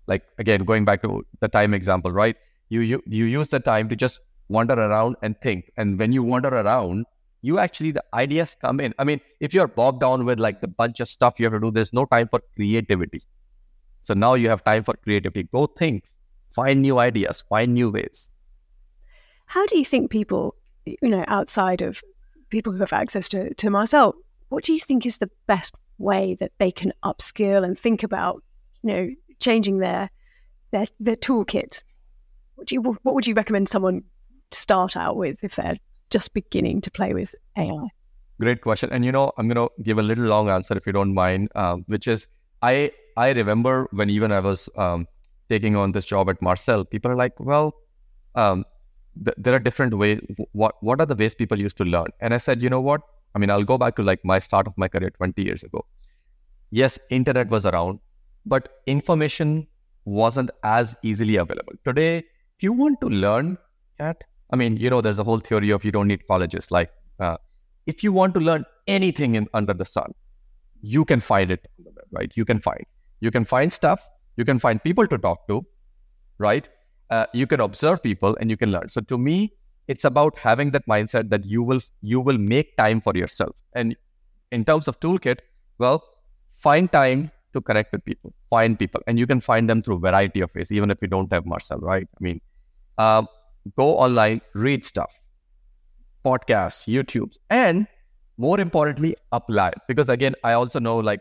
Like 0.07 0.23
again, 0.37 0.61
going 0.61 0.85
back 0.85 1.01
to 1.03 1.25
the 1.39 1.47
time 1.47 1.73
example, 1.73 2.11
right? 2.11 2.35
You 2.69 2.81
you 2.81 3.01
you 3.05 3.25
use 3.25 3.47
the 3.49 3.59
time 3.59 3.89
to 3.89 3.95
just 3.95 4.19
wander 4.49 4.73
around 4.73 5.15
and 5.21 5.39
think. 5.41 5.71
And 5.77 5.97
when 5.99 6.11
you 6.11 6.23
wander 6.23 6.49
around, 6.49 7.05
you 7.41 7.59
actually 7.59 7.91
the 7.91 8.03
ideas 8.13 8.55
come 8.59 8.79
in. 8.79 8.93
I 8.99 9.03
mean, 9.05 9.21
if 9.39 9.53
you're 9.53 9.67
bogged 9.67 10.01
down 10.01 10.25
with 10.25 10.39
like 10.39 10.61
the 10.61 10.67
bunch 10.67 10.99
of 10.99 11.07
stuff 11.07 11.39
you 11.39 11.45
have 11.45 11.53
to 11.53 11.59
do, 11.59 11.71
there's 11.71 11.93
no 11.93 12.05
time 12.05 12.27
for 12.27 12.41
creativity. 12.55 13.21
So 14.03 14.13
now 14.13 14.33
you 14.33 14.49
have 14.49 14.63
time 14.63 14.83
for 14.83 14.95
creativity. 14.95 15.43
Go 15.43 15.67
think, 15.67 16.05
find 16.49 16.81
new 16.81 16.99
ideas, 16.99 17.43
find 17.47 17.73
new 17.73 17.91
ways. 17.91 18.29
How 19.45 19.65
do 19.65 19.77
you 19.77 19.85
think 19.85 20.09
people 20.09 20.55
you 20.85 21.09
know, 21.09 21.25
outside 21.27 21.81
of 21.81 22.01
people 22.49 22.73
who 22.73 22.79
have 22.79 22.93
access 22.93 23.29
to, 23.29 23.53
to 23.55 23.69
Marcel, 23.69 24.15
what 24.49 24.63
do 24.63 24.73
you 24.73 24.79
think 24.79 25.05
is 25.05 25.19
the 25.19 25.29
best 25.47 25.73
way 25.97 26.35
that 26.35 26.51
they 26.57 26.71
can 26.71 26.91
upskill 27.03 27.63
and 27.63 27.77
think 27.77 28.03
about, 28.03 28.43
you 28.83 28.91
know, 28.91 29.09
changing 29.39 29.79
their 29.79 30.09
their 30.71 30.85
their 30.99 31.15
toolkit? 31.15 31.83
What 32.55 32.67
do 32.67 32.75
you 32.75 32.81
what 32.81 33.15
would 33.15 33.27
you 33.27 33.33
recommend 33.33 33.69
someone 33.69 34.03
start 34.51 34.97
out 34.97 35.15
with 35.15 35.43
if 35.43 35.55
they're 35.55 35.77
just 36.09 36.33
beginning 36.33 36.81
to 36.81 36.91
play 36.91 37.13
with 37.13 37.35
AI? 37.57 37.87
Great 38.39 38.61
question, 38.61 38.89
and 38.91 39.05
you 39.05 39.11
know, 39.11 39.31
I'm 39.37 39.47
gonna 39.47 39.67
give 39.83 39.99
a 39.99 40.03
little 40.03 40.25
long 40.25 40.49
answer 40.49 40.75
if 40.75 40.85
you 40.85 40.93
don't 40.93 41.13
mind, 41.13 41.49
um, 41.55 41.83
which 41.87 42.07
is 42.07 42.27
I 42.61 42.91
I 43.17 43.31
remember 43.31 43.87
when 43.91 44.09
even 44.09 44.31
I 44.31 44.39
was 44.39 44.69
um, 44.77 45.07
taking 45.49 45.75
on 45.75 45.91
this 45.91 46.05
job 46.05 46.29
at 46.29 46.41
Marcel, 46.41 46.85
people 46.85 47.11
are 47.11 47.15
like, 47.15 47.39
well, 47.39 47.73
um, 48.35 48.65
th- 49.23 49.35
there 49.37 49.53
are 49.53 49.59
different 49.59 49.97
ways. 49.97 50.21
What 50.53 50.75
what 50.81 50.99
are 51.01 51.05
the 51.05 51.15
ways 51.15 51.35
people 51.35 51.59
used 51.59 51.77
to 51.77 51.85
learn? 51.85 52.07
And 52.19 52.33
I 52.33 52.37
said, 52.37 52.61
you 52.61 52.69
know 52.69 52.81
what? 52.81 53.01
I 53.35 53.39
mean, 53.39 53.49
I'll 53.49 53.63
go 53.63 53.77
back 53.77 53.95
to 53.97 54.03
like 54.03 54.23
my 54.23 54.39
start 54.39 54.67
of 54.67 54.77
my 54.77 54.87
career 54.87 55.09
20 55.09 55.41
years 55.43 55.63
ago. 55.63 55.85
Yes, 56.71 56.97
internet 57.09 57.49
was 57.49 57.65
around, 57.65 57.99
but 58.45 58.81
information 58.87 59.67
wasn't 60.05 60.51
as 60.63 60.95
easily 61.03 61.35
available. 61.35 61.73
Today, 61.85 62.17
if 62.17 62.63
you 62.63 62.73
want 62.73 63.01
to 63.01 63.07
learn 63.07 63.57
that, 63.99 64.23
I 64.51 64.55
mean, 64.55 64.77
you 64.77 64.89
know, 64.89 65.01
there's 65.01 65.19
a 65.19 65.23
whole 65.23 65.39
theory 65.39 65.69
of 65.71 65.85
you 65.85 65.91
don't 65.91 66.07
need 66.07 66.27
colleges. 66.27 66.71
Like, 66.71 66.91
uh, 67.19 67.37
if 67.85 68.03
you 68.03 68.11
want 68.11 68.33
to 68.35 68.39
learn 68.39 68.65
anything 68.87 69.35
in, 69.35 69.47
under 69.53 69.73
the 69.73 69.85
sun, 69.85 70.13
you 70.81 71.05
can 71.05 71.19
find 71.19 71.51
it 71.51 71.67
on 71.77 71.85
the 71.85 71.91
web, 71.91 72.05
right? 72.11 72.31
You 72.35 72.45
can 72.45 72.59
find. 72.59 72.85
You 73.21 73.31
can 73.31 73.45
find 73.45 73.71
stuff. 73.71 74.07
You 74.35 74.45
can 74.45 74.59
find 74.59 74.83
people 74.83 75.07
to 75.07 75.17
talk 75.17 75.47
to, 75.47 75.65
right? 76.37 76.67
uh, 77.11 77.25
you 77.33 77.45
can 77.45 77.59
observe 77.59 78.01
people 78.01 78.35
and 78.39 78.49
you 78.49 78.57
can 78.57 78.71
learn. 78.71 78.89
So 78.89 79.01
to 79.01 79.17
me, 79.17 79.53
it's 79.87 80.05
about 80.05 80.39
having 80.39 80.71
that 80.71 80.87
mindset 80.87 81.29
that 81.29 81.45
you 81.45 81.61
will 81.61 81.81
you 82.01 82.21
will 82.21 82.37
make 82.37 82.75
time 82.77 83.01
for 83.01 83.13
yourself. 83.15 83.61
And 83.75 83.95
in 84.51 84.63
terms 84.63 84.87
of 84.87 84.99
toolkit, 84.99 85.39
well, 85.77 86.03
find 86.55 86.91
time 86.91 87.31
to 87.53 87.61
connect 87.61 87.91
with 87.91 88.05
people, 88.05 88.33
find 88.49 88.79
people, 88.79 89.01
and 89.07 89.19
you 89.19 89.27
can 89.27 89.41
find 89.41 89.69
them 89.69 89.81
through 89.81 89.99
variety 89.99 90.39
of 90.39 90.55
ways, 90.55 90.71
even 90.71 90.89
if 90.89 90.99
you 91.01 91.09
don't 91.09 91.31
have 91.33 91.45
Marcel, 91.45 91.79
right? 91.79 92.07
I 92.09 92.23
mean, 92.23 92.39
uh, 92.97 93.23
go 93.75 93.97
online, 93.97 94.39
read 94.53 94.85
stuff, 94.85 95.19
podcasts, 96.23 96.87
YouTube's, 96.87 97.37
and 97.49 97.87
more 98.37 98.59
importantly, 98.61 99.17
apply. 99.33 99.73
Because 99.89 100.07
again, 100.07 100.35
I 100.45 100.53
also 100.53 100.79
know 100.79 100.97
like 100.97 101.19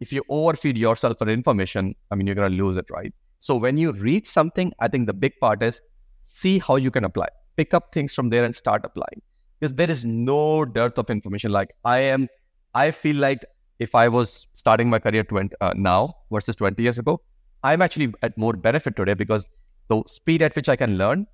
if 0.00 0.12
you 0.12 0.22
overfeed 0.28 0.76
yourself 0.76 1.18
for 1.18 1.28
information, 1.28 1.94
I 2.10 2.14
mean, 2.14 2.26
you're 2.26 2.36
gonna 2.36 2.48
lose 2.54 2.76
it, 2.76 2.86
right? 2.90 3.12
So 3.38 3.56
when 3.56 3.76
you 3.76 3.92
read 3.92 4.26
something, 4.26 4.72
I 4.80 4.88
think 4.88 5.06
the 5.06 5.14
big 5.14 5.32
part 5.40 5.62
is 5.62 5.80
see 6.22 6.58
how 6.58 6.76
you 6.76 6.90
can 6.90 7.04
apply. 7.04 7.28
Pick 7.56 7.74
up 7.74 7.92
things 7.92 8.12
from 8.14 8.30
there 8.30 8.44
and 8.44 8.56
start 8.56 8.82
applying. 8.84 9.22
Because 9.60 9.74
there 9.74 9.90
is 9.90 10.04
no 10.04 10.64
dearth 10.64 10.98
of 10.98 11.10
information. 11.10 11.52
Like 11.52 11.70
I 11.84 11.98
am, 11.98 12.28
I 12.74 12.90
feel 12.90 13.16
like 13.16 13.44
if 13.78 13.94
I 13.94 14.08
was 14.08 14.46
starting 14.54 14.90
my 14.90 14.98
career 14.98 15.24
20, 15.24 15.54
uh, 15.60 15.72
now 15.76 16.14
versus 16.32 16.56
20 16.56 16.82
years 16.82 16.98
ago, 16.98 17.20
I'm 17.62 17.80
actually 17.82 18.12
at 18.22 18.36
more 18.36 18.52
benefit 18.52 18.96
today 18.96 19.14
because 19.14 19.46
the 19.88 20.02
speed 20.06 20.42
at 20.42 20.54
which 20.56 20.68
I 20.68 20.76
can 20.76 20.98
learn 20.98 21.26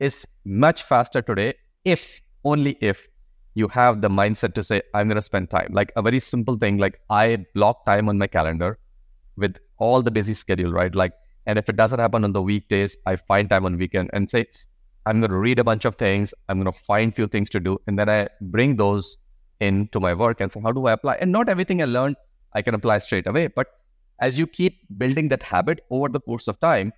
is 0.00 0.26
much 0.44 0.82
faster 0.82 1.22
today 1.22 1.54
if 1.84 2.20
only 2.44 2.76
if 2.80 3.06
you 3.54 3.68
have 3.68 4.00
the 4.00 4.08
mindset 4.08 4.54
to 4.54 4.62
say 4.62 4.82
i'm 4.94 5.08
going 5.08 5.16
to 5.16 5.22
spend 5.22 5.48
time 5.50 5.68
like 5.72 5.92
a 5.96 6.02
very 6.02 6.20
simple 6.20 6.56
thing 6.56 6.78
like 6.78 7.00
i 7.10 7.44
block 7.54 7.84
time 7.86 8.08
on 8.08 8.18
my 8.18 8.26
calendar 8.26 8.78
with 9.36 9.56
all 9.78 10.02
the 10.02 10.10
busy 10.10 10.34
schedule, 10.34 10.72
right? 10.72 10.94
Like, 10.94 11.12
and 11.46 11.58
if 11.58 11.68
it 11.68 11.76
doesn't 11.76 11.98
happen 11.98 12.24
on 12.24 12.32
the 12.32 12.42
weekdays, 12.42 12.96
I 13.06 13.16
find 13.16 13.50
time 13.50 13.66
on 13.66 13.76
weekend 13.76 14.10
and 14.12 14.30
say, 14.30 14.46
I'm 15.06 15.20
going 15.20 15.30
to 15.30 15.38
read 15.38 15.58
a 15.58 15.64
bunch 15.64 15.84
of 15.84 15.96
things. 15.96 16.32
I'm 16.48 16.58
going 16.58 16.72
to 16.72 16.78
find 16.78 17.14
few 17.14 17.26
things 17.26 17.50
to 17.50 17.60
do. 17.60 17.78
And 17.86 17.98
then 17.98 18.08
I 18.08 18.28
bring 18.40 18.76
those 18.76 19.18
into 19.60 20.00
my 20.00 20.14
work 20.14 20.40
and 20.40 20.50
say, 20.50 20.60
how 20.60 20.72
do 20.72 20.86
I 20.86 20.92
apply? 20.92 21.16
And 21.20 21.30
not 21.30 21.48
everything 21.48 21.82
I 21.82 21.84
learned, 21.84 22.16
I 22.54 22.62
can 22.62 22.74
apply 22.74 22.98
straight 23.00 23.26
away. 23.26 23.48
But 23.48 23.66
as 24.20 24.38
you 24.38 24.46
keep 24.46 24.78
building 24.96 25.28
that 25.28 25.42
habit 25.42 25.80
over 25.90 26.08
the 26.08 26.20
course 26.20 26.48
of 26.48 26.58
time, 26.60 26.92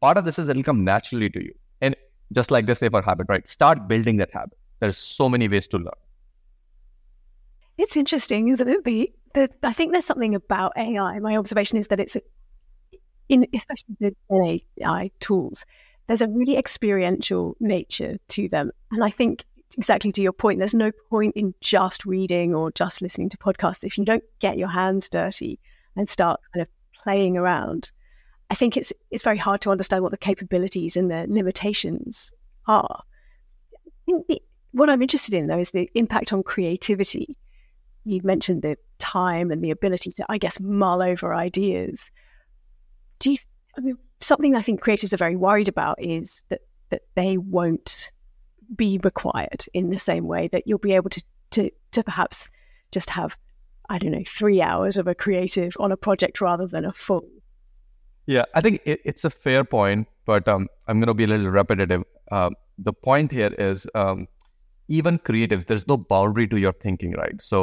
part 0.00 0.16
of 0.16 0.24
this 0.24 0.38
is 0.38 0.48
it'll 0.48 0.62
come 0.62 0.84
naturally 0.84 1.28
to 1.30 1.44
you. 1.44 1.52
And 1.82 1.94
just 2.32 2.50
like 2.50 2.66
this 2.66 2.78
paper 2.78 3.02
habit, 3.02 3.26
right? 3.28 3.46
Start 3.46 3.88
building 3.88 4.16
that 4.18 4.30
habit. 4.32 4.56
There's 4.82 4.98
so 4.98 5.28
many 5.28 5.46
ways 5.46 5.68
to 5.68 5.78
learn. 5.78 5.92
It's 7.78 7.96
interesting, 7.96 8.48
isn't 8.48 8.68
it? 8.68 8.82
The 8.82 9.12
the, 9.32 9.48
I 9.62 9.72
think 9.72 9.92
there's 9.92 10.04
something 10.04 10.34
about 10.34 10.72
AI. 10.76 11.20
My 11.20 11.36
observation 11.36 11.78
is 11.78 11.86
that 11.86 12.00
it's, 12.00 12.16
a, 12.16 12.20
in 13.28 13.46
especially 13.54 13.94
the 14.00 14.60
AI 14.82 15.12
tools, 15.20 15.64
there's 16.08 16.20
a 16.20 16.26
really 16.26 16.56
experiential 16.56 17.56
nature 17.60 18.16
to 18.30 18.48
them. 18.48 18.72
And 18.90 19.04
I 19.04 19.10
think 19.10 19.44
exactly 19.78 20.10
to 20.10 20.20
your 20.20 20.32
point, 20.32 20.58
there's 20.58 20.74
no 20.74 20.90
point 21.10 21.36
in 21.36 21.54
just 21.60 22.04
reading 22.04 22.52
or 22.52 22.72
just 22.72 23.02
listening 23.02 23.28
to 23.28 23.36
podcasts 23.36 23.84
if 23.84 23.96
you 23.96 24.04
don't 24.04 24.24
get 24.40 24.58
your 24.58 24.68
hands 24.68 25.08
dirty 25.08 25.60
and 25.94 26.10
start 26.10 26.40
kind 26.52 26.62
of 26.62 26.68
playing 27.04 27.36
around. 27.36 27.92
I 28.50 28.56
think 28.56 28.76
it's 28.76 28.92
it's 29.12 29.22
very 29.22 29.38
hard 29.38 29.60
to 29.60 29.70
understand 29.70 30.02
what 30.02 30.10
the 30.10 30.18
capabilities 30.18 30.96
and 30.96 31.08
the 31.08 31.26
limitations 31.28 32.32
are. 32.66 33.04
I 33.76 33.90
think 34.06 34.26
the, 34.26 34.42
what 34.72 34.90
I'm 34.90 35.02
interested 35.02 35.34
in 35.34 35.46
though 35.46 35.58
is 35.58 35.70
the 35.70 35.90
impact 35.94 36.32
on 36.32 36.42
creativity 36.42 37.36
you 38.04 38.20
mentioned 38.24 38.62
the 38.62 38.76
time 38.98 39.50
and 39.50 39.62
the 39.62 39.70
ability 39.70 40.10
to, 40.12 40.26
I 40.28 40.38
guess, 40.38 40.58
mull 40.60 41.02
over 41.02 41.34
ideas. 41.34 42.10
Do 43.18 43.30
you? 43.30 43.38
I 43.76 43.80
mean, 43.80 43.96
something 44.20 44.54
I 44.54 44.62
think 44.62 44.82
creatives 44.82 45.14
are 45.14 45.18
very 45.18 45.36
worried 45.36 45.68
about 45.68 46.02
is 46.02 46.44
that 46.48 46.60
that 46.90 47.02
they 47.14 47.38
won't 47.38 48.10
be 48.74 48.98
required 49.02 49.64
in 49.72 49.90
the 49.90 49.98
same 49.98 50.26
way 50.26 50.48
that 50.48 50.66
you'll 50.66 50.78
be 50.78 50.92
able 50.92 51.10
to 51.10 51.22
to 51.50 51.70
to 51.92 52.02
perhaps 52.02 52.50
just 52.90 53.10
have 53.10 53.38
I 53.88 53.98
don't 53.98 54.12
know 54.12 54.24
three 54.26 54.60
hours 54.60 54.98
of 54.98 55.06
a 55.06 55.14
creative 55.14 55.76
on 55.78 55.92
a 55.92 55.96
project 55.96 56.40
rather 56.40 56.66
than 56.66 56.84
a 56.84 56.92
full. 56.92 57.28
Yeah, 58.26 58.44
I 58.54 58.60
think 58.60 58.80
it, 58.84 59.00
it's 59.04 59.24
a 59.24 59.30
fair 59.30 59.64
point, 59.64 60.06
but 60.26 60.46
um, 60.46 60.68
I'm 60.86 61.00
going 61.00 61.08
to 61.08 61.14
be 61.14 61.24
a 61.24 61.26
little 61.26 61.50
repetitive. 61.50 62.04
Um, 62.30 62.54
the 62.78 62.92
point 62.92 63.32
here 63.32 63.52
is 63.58 63.86
um, 63.96 64.28
even 64.98 65.18
creatives, 65.18 65.66
there's 65.66 65.86
no 65.88 65.96
boundary 65.96 66.46
to 66.48 66.58
your 66.64 66.72
thinking, 66.84 67.12
right? 67.22 67.40
So 67.50 67.60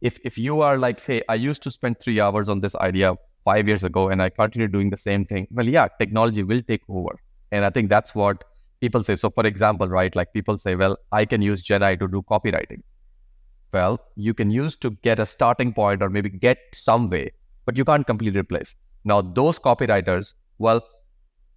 if 0.00 0.18
if 0.24 0.38
you 0.38 0.60
are 0.66 0.76
like 0.78 1.00
hey 1.06 1.22
i 1.28 1.34
used 1.34 1.62
to 1.62 1.70
spend 1.70 1.98
three 2.00 2.20
hours 2.20 2.48
on 2.48 2.60
this 2.60 2.74
idea 2.76 3.14
five 3.44 3.68
years 3.68 3.84
ago 3.84 4.08
and 4.08 4.22
i 4.22 4.28
continue 4.28 4.68
doing 4.68 4.90
the 4.90 4.96
same 4.96 5.24
thing 5.24 5.46
well 5.50 5.66
yeah 5.66 5.88
technology 5.98 6.42
will 6.42 6.62
take 6.62 6.82
over. 6.88 7.18
And 7.52 7.64
i 7.64 7.70
think 7.70 7.90
that's 7.90 8.14
what 8.14 8.44
people 8.80 9.02
say. 9.04 9.16
So 9.16 9.28
for 9.30 9.44
example 9.46 9.88
right 9.88 10.14
like 10.16 10.32
people 10.32 10.56
say 10.58 10.74
well 10.76 10.96
i 11.12 11.24
can 11.24 11.42
use 11.42 11.62
Gen 11.62 11.80
to 11.80 12.08
do 12.08 12.22
copywriting. 12.30 12.82
Well 13.72 13.98
you 14.16 14.34
can 14.34 14.50
use 14.50 14.76
to 14.76 14.90
get 15.08 15.18
a 15.18 15.26
starting 15.26 15.72
point 15.72 16.02
or 16.02 16.08
maybe 16.08 16.30
get 16.30 16.58
some 16.72 17.10
way 17.10 17.32
but 17.66 17.76
you 17.76 17.84
can't 17.84 18.06
completely 18.06 18.40
replace. 18.40 18.74
Now 19.04 19.20
those 19.20 19.58
copywriters 19.58 20.34
well 20.58 20.82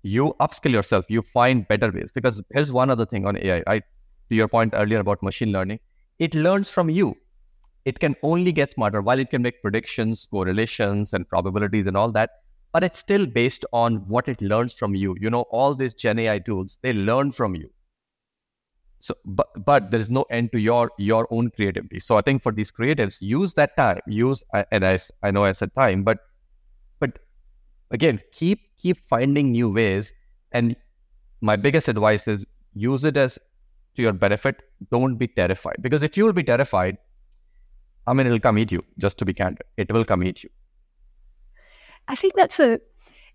you 0.02 0.36
upskill 0.42 0.72
yourself 0.72 1.06
you 1.10 1.22
find 1.22 1.68
better 1.68 1.92
ways. 1.92 2.12
Because 2.12 2.42
here's 2.52 2.72
one 2.72 2.90
other 2.90 3.06
thing 3.06 3.26
on 3.26 3.38
ai 3.38 3.64
right 3.68 3.84
to 4.30 4.36
your 4.36 4.48
point 4.48 4.74
earlier 4.76 5.00
about 5.00 5.22
machine 5.24 5.52
learning 5.52 5.80
it 6.20 6.36
learns 6.36 6.70
from 6.70 6.90
you 6.90 7.16
it 7.86 8.00
can 8.00 8.16
only 8.24 8.52
get 8.52 8.72
smarter 8.72 9.02
while 9.02 9.20
it 9.20 9.30
can 9.30 9.42
make 9.42 9.62
predictions, 9.62 10.26
correlations, 10.26 11.14
and 11.14 11.28
probabilities 11.28 11.88
and 11.88 11.98
all 11.98 12.12
that. 12.14 12.32
But 12.72 12.84
it's 12.84 13.00
still 13.00 13.26
based 13.26 13.66
on 13.74 13.98
what 14.08 14.28
it 14.28 14.42
learns 14.42 14.74
from 14.74 14.96
you. 14.96 15.16
You 15.20 15.30
know, 15.30 15.42
all 15.52 15.76
these 15.76 15.94
Gen 15.94 16.20
AI 16.20 16.40
tools, 16.40 16.78
they 16.82 16.94
learn 16.94 17.32
from 17.32 17.56
you. 17.56 17.70
So, 19.00 19.16
but 19.26 19.48
but 19.66 19.92
there 19.92 20.00
is 20.00 20.10
no 20.10 20.24
end 20.30 20.54
to 20.54 20.60
your 20.60 20.90
your 20.98 21.28
own 21.30 21.50
creativity. 21.52 22.00
So 22.00 22.18
I 22.18 22.22
think 22.22 22.42
for 22.42 22.54
these 22.54 22.72
creatives, 22.72 23.22
use 23.22 23.54
that 23.56 23.76
time. 23.76 24.00
Use 24.08 24.44
uh, 24.54 24.64
and 24.72 24.86
I 24.86 24.98
I 25.22 25.30
know 25.32 25.44
I 25.44 25.52
said 25.52 25.74
time, 25.76 26.04
but 26.04 26.20
but 27.00 27.20
again, 27.92 28.22
keep 28.32 28.62
keep 28.78 29.08
finding 29.08 29.52
new 29.52 29.70
ways. 29.72 30.14
And 30.54 30.76
my 31.42 31.56
biggest 31.58 31.88
advice 31.90 32.28
is 32.28 32.46
use 32.74 33.04
it 33.04 33.18
as 33.18 33.40
to 33.96 34.02
your 34.02 34.14
benefit. 34.14 34.62
Don't 34.92 35.16
be 35.16 35.28
terrified 35.28 35.78
because 35.82 36.04
if 36.04 36.18
you 36.18 36.26
will 36.26 36.34
be 36.34 36.44
terrified, 36.44 36.98
I 38.06 38.14
mean, 38.14 38.26
it'll 38.28 38.40
come 38.40 38.58
eat 38.58 38.72
you, 38.72 38.84
just 38.98 39.18
to 39.20 39.26
be 39.26 39.34
candid. 39.34 39.66
It 39.78 39.92
will 39.92 40.06
come 40.06 40.24
eat 40.24 40.44
you. 40.44 40.50
I 42.08 42.16
think 42.16 42.34
that's 42.36 42.60
a, 42.60 42.80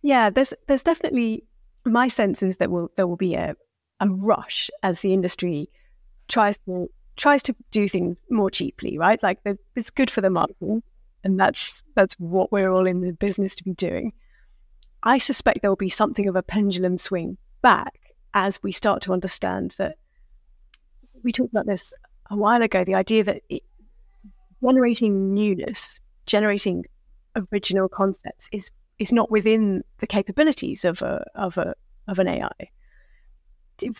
yeah, 0.03 0.31
there's, 0.31 0.53
there's 0.66 0.83
definitely, 0.83 1.44
my 1.87 2.09
sense 2.09 2.42
is 2.42 2.59
that 2.59 2.71
will, 2.71 2.90
there 2.97 3.07
will 3.07 3.16
be 3.16 3.35
a, 3.35 3.55
a 4.01 4.09
rush 4.09 4.71
as 4.83 5.01
the 5.01 5.12
industry 5.12 5.71
tries 6.29 6.59
to 6.59 6.88
tries 7.18 7.42
to 7.42 7.55
do 7.71 7.88
things 7.88 8.16
more 8.31 8.51
cheaply, 8.51 8.97
right? 8.97 9.21
Like 9.23 9.40
it's 9.75 9.90
good 9.90 10.11
for 10.11 10.21
the 10.21 10.31
market, 10.31 10.83
and 11.25 11.38
that's 11.38 11.83
that's 11.94 12.14
what 12.14 12.53
we're 12.53 12.71
all 12.71 12.87
in 12.87 13.01
the 13.01 13.12
business 13.12 13.55
to 13.57 13.64
be 13.64 13.75
doing. 13.75 14.12
I 15.03 15.18
suspect 15.18 15.61
there 15.61 15.71
will 15.71 15.77
be 15.77 15.90
something 15.90 16.29
of 16.29 16.37
a 16.37 16.42
pendulum 16.42 16.97
swing 16.97 17.37
back 17.61 17.99
as 18.35 18.62
we 18.62 18.73
start 18.73 19.03
to 19.03 19.12
understand 19.12 19.75
that 19.79 19.97
we 21.29 21.33
talked 21.33 21.53
about 21.53 21.67
this 21.67 21.93
a 22.31 22.37
while 22.37 22.62
ago. 22.62 22.85
The 22.85 22.95
idea 22.95 23.23
that 23.25 23.43
it, 23.51 23.62
generating 24.64 25.35
newness, 25.35 26.01
generating 26.25 26.87
original 27.37 27.87
concepts 27.87 28.49
is 28.51 28.71
is 28.99 29.12
not 29.12 29.31
within 29.31 29.85
the 29.99 30.07
capabilities 30.07 30.87
of 30.87 31.03
a 31.03 31.23
of 31.35 31.59
a 31.59 31.75
of 32.09 32.19
an 32.19 32.29
AI. 32.29 32.71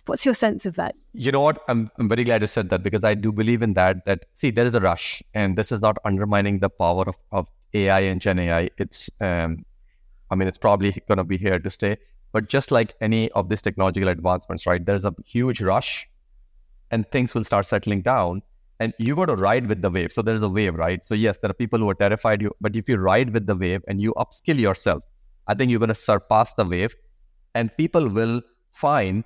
What's 0.07 0.25
your 0.25 0.35
sense 0.35 0.65
of 0.65 0.75
that? 0.77 0.95
You 1.13 1.31
know 1.31 1.43
what? 1.43 1.63
I'm 1.69 1.91
I'm 1.99 2.09
very 2.09 2.25
glad 2.25 2.41
you 2.41 2.47
said 2.47 2.71
that 2.71 2.83
because 2.83 3.05
I 3.05 3.13
do 3.13 3.31
believe 3.31 3.61
in 3.61 3.75
that. 3.75 4.07
That 4.07 4.25
see, 4.33 4.51
there 4.51 4.65
is 4.65 4.75
a 4.75 4.81
rush, 4.81 5.23
and 5.35 5.59
this 5.59 5.71
is 5.71 5.83
not 5.83 5.99
undermining 6.07 6.61
the 6.61 6.71
power 6.71 7.05
of, 7.07 7.19
of 7.31 7.51
AI 7.75 8.01
and 8.01 8.23
Gen 8.23 8.39
AI. 8.39 8.71
It's 8.79 9.11
um, 9.21 9.67
I 10.31 10.35
mean, 10.35 10.49
it's 10.49 10.59
probably 10.67 10.93
going 11.07 11.19
to 11.19 11.25
be 11.25 11.37
here 11.37 11.59
to 11.59 11.71
stay. 11.71 11.99
But 12.33 12.49
just 12.49 12.71
like 12.71 12.95
any 13.03 13.31
of 13.33 13.51
these 13.51 13.63
technological 13.63 14.09
advancements, 14.09 14.67
right? 14.67 14.85
There's 14.85 15.05
a 15.05 15.15
huge 15.27 15.61
rush, 15.61 16.09
and 16.91 17.11
things 17.11 17.35
will 17.35 17.45
start 17.45 17.67
settling 17.67 18.03
down 18.03 18.43
and 18.81 18.95
you 18.99 19.17
got 19.17 19.27
to 19.27 19.37
ride 19.37 19.67
with 19.67 19.83
the 19.83 19.91
wave. 19.91 20.13
So 20.13 20.23
there's 20.23 20.43
a 20.43 20.49
wave, 20.49 20.75
right? 20.75 21.05
So 21.05 21.15
yes, 21.15 21.39
there 21.39 21.51
are 21.51 21.55
people 21.55 21.79
who 21.79 21.91
are 21.91 21.95
terrified 21.95 22.41
you, 22.41 22.53
but 22.61 22.77
if 22.77 22.89
you 22.89 22.97
ride 22.97 23.33
with 23.33 23.47
the 23.47 23.57
wave 23.57 23.83
and 23.89 24.01
you 24.01 24.15
upskill 24.15 24.59
yourself, 24.59 25.03
I 25.49 25.55
think 25.55 25.71
you're 25.71 25.81
going 25.81 25.89
to 25.89 25.95
surpass 25.95 26.55
the 26.55 26.65
wave, 26.65 26.95
and 27.55 27.75
people 27.77 28.09
will 28.09 28.43
find 28.73 29.25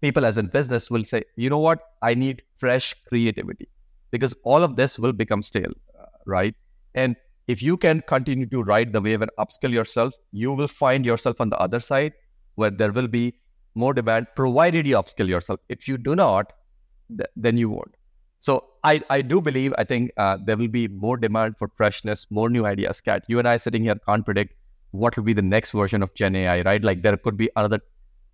people 0.00 0.24
as 0.24 0.36
in 0.38 0.46
business 0.46 0.90
will 0.90 1.04
say, 1.04 1.22
you 1.36 1.50
know 1.50 1.58
what, 1.58 1.80
I 2.02 2.14
need 2.14 2.42
fresh 2.56 2.94
creativity 3.08 3.68
because 4.10 4.34
all 4.44 4.64
of 4.64 4.76
this 4.76 4.98
will 4.98 5.12
become 5.12 5.42
stale, 5.42 5.72
uh, 6.00 6.06
right? 6.26 6.54
And 6.94 7.14
if 7.46 7.62
you 7.62 7.76
can 7.76 8.02
continue 8.06 8.46
to 8.46 8.62
ride 8.62 8.92
the 8.92 9.00
wave 9.00 9.22
and 9.22 9.30
upskill 9.38 9.70
yourself, 9.70 10.14
you 10.32 10.52
will 10.52 10.66
find 10.66 11.04
yourself 11.04 11.40
on 11.40 11.50
the 11.50 11.58
other 11.58 11.80
side 11.80 12.12
where 12.54 12.70
there 12.70 12.92
will 12.92 13.08
be 13.08 13.34
more 13.74 13.94
demand, 13.94 14.26
provided 14.34 14.86
you 14.86 14.96
upskill 14.96 15.28
yourself. 15.28 15.60
If 15.68 15.86
you 15.86 15.98
do 15.98 16.16
not, 16.16 16.52
th- 17.18 17.30
then 17.36 17.56
you 17.56 17.70
won't. 17.70 17.94
So 18.38 18.64
I, 18.84 19.02
I 19.10 19.20
do 19.22 19.40
believe, 19.40 19.74
I 19.76 19.84
think 19.84 20.12
uh, 20.16 20.38
there 20.44 20.56
will 20.56 20.68
be 20.68 20.88
more 20.88 21.16
demand 21.16 21.56
for 21.58 21.68
freshness, 21.76 22.26
more 22.30 22.48
new 22.48 22.64
ideas. 22.64 23.00
Cat, 23.00 23.24
you 23.28 23.38
and 23.38 23.46
I 23.46 23.58
sitting 23.58 23.84
here 23.84 23.96
can't 24.06 24.24
predict 24.24 24.54
what 24.92 25.16
will 25.16 25.24
be 25.24 25.34
the 25.34 25.42
next 25.42 25.72
version 25.72 26.02
of 26.02 26.14
Gen 26.14 26.34
AI, 26.34 26.62
right? 26.62 26.82
Like 26.82 27.02
there 27.02 27.16
could 27.16 27.36
be 27.36 27.50
other 27.56 27.80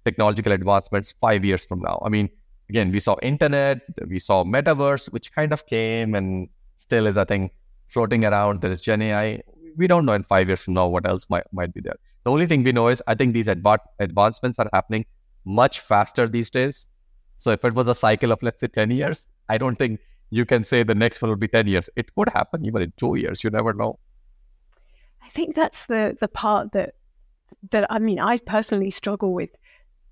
technological 0.05 0.53
advancements 0.53 1.12
five 1.21 1.45
years 1.45 1.67
from 1.67 1.81
now. 1.81 2.01
I 2.05 2.09
mean, 2.09 2.29
again, 2.71 2.93
we 2.93 3.01
saw 3.01 3.17
internet, 3.23 3.81
we 4.07 4.19
saw 4.19 4.45
metaverse, 4.45 5.12
which 5.12 5.33
kind 5.33 5.53
of 5.53 5.67
came 5.67 6.15
and 6.15 6.49
still 6.77 7.07
is, 7.07 7.17
I 7.17 7.25
think, 7.25 7.53
floating 7.89 8.25
around. 8.25 8.61
There 8.61 8.71
is 8.71 8.81
Gen 8.81 9.03
AI. 9.03 9.41
We 9.77 9.87
don't 9.87 10.07
know 10.07 10.12
in 10.12 10.23
five 10.23 10.47
years 10.49 10.62
from 10.62 10.75
now 10.75 10.87
what 10.87 11.07
else 11.07 11.27
might, 11.29 11.45
might 11.53 11.75
be 11.75 11.81
there. 11.81 11.97
The 12.25 12.31
only 12.31 12.47
thing 12.47 12.62
we 12.62 12.73
know 12.73 12.89
is 12.89 13.03
I 13.07 13.15
think 13.15 13.35
these 13.35 13.47
adva- 13.47 13.79
advancements 13.99 14.59
are 14.59 14.71
happening 14.73 15.05
much 15.45 15.81
faster 15.81 16.29
these 16.29 16.51
days. 16.51 16.87
So 17.38 17.51
if 17.51 17.64
it 17.64 17.75
was 17.75 17.87
a 17.87 17.94
cycle 17.94 18.33
of, 18.33 18.42
let's 18.42 18.61
say, 18.61 18.68
10 18.68 18.90
years, 18.90 19.29
I 19.49 19.59
don't 19.59 19.77
think 19.77 20.01
you 20.31 20.44
can 20.44 20.64
say 20.64 20.83
the 20.83 20.94
next 20.94 21.22
one 21.22 21.31
will 21.31 21.37
be 21.37 21.49
10 21.49 21.66
years. 21.66 21.90
It 21.96 22.14
could 22.14 22.29
happen 22.31 22.64
even 22.64 22.83
in 22.83 22.92
two 22.96 23.16
years. 23.16 23.44
You 23.44 23.51
never 23.51 23.72
know. 23.72 23.99
I 25.22 25.29
think 25.29 25.55
that's 25.55 25.87
the 25.87 26.16
the 26.20 26.29
part 26.29 26.72
that 26.72 26.94
that 27.70 27.90
I 27.90 27.99
mean, 27.99 28.20
I 28.20 28.38
personally 28.38 28.90
struggle 28.90 29.35
with 29.35 29.51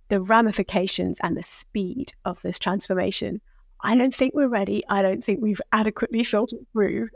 the 0.09 0.21
ramifications 0.21 1.19
and 1.23 1.37
the 1.37 1.43
speed 1.43 2.13
of 2.25 2.41
this 2.43 2.59
transformation. 2.59 3.41
I 3.81 3.97
don't 3.97 4.15
think 4.15 4.35
we're 4.35 4.49
ready. 4.49 4.83
I 4.89 5.03
don't 5.03 5.25
think 5.25 5.41
we've 5.41 5.61
adequately 5.73 6.25
thought 6.25 6.53
it 6.53 6.67
through. 6.73 7.09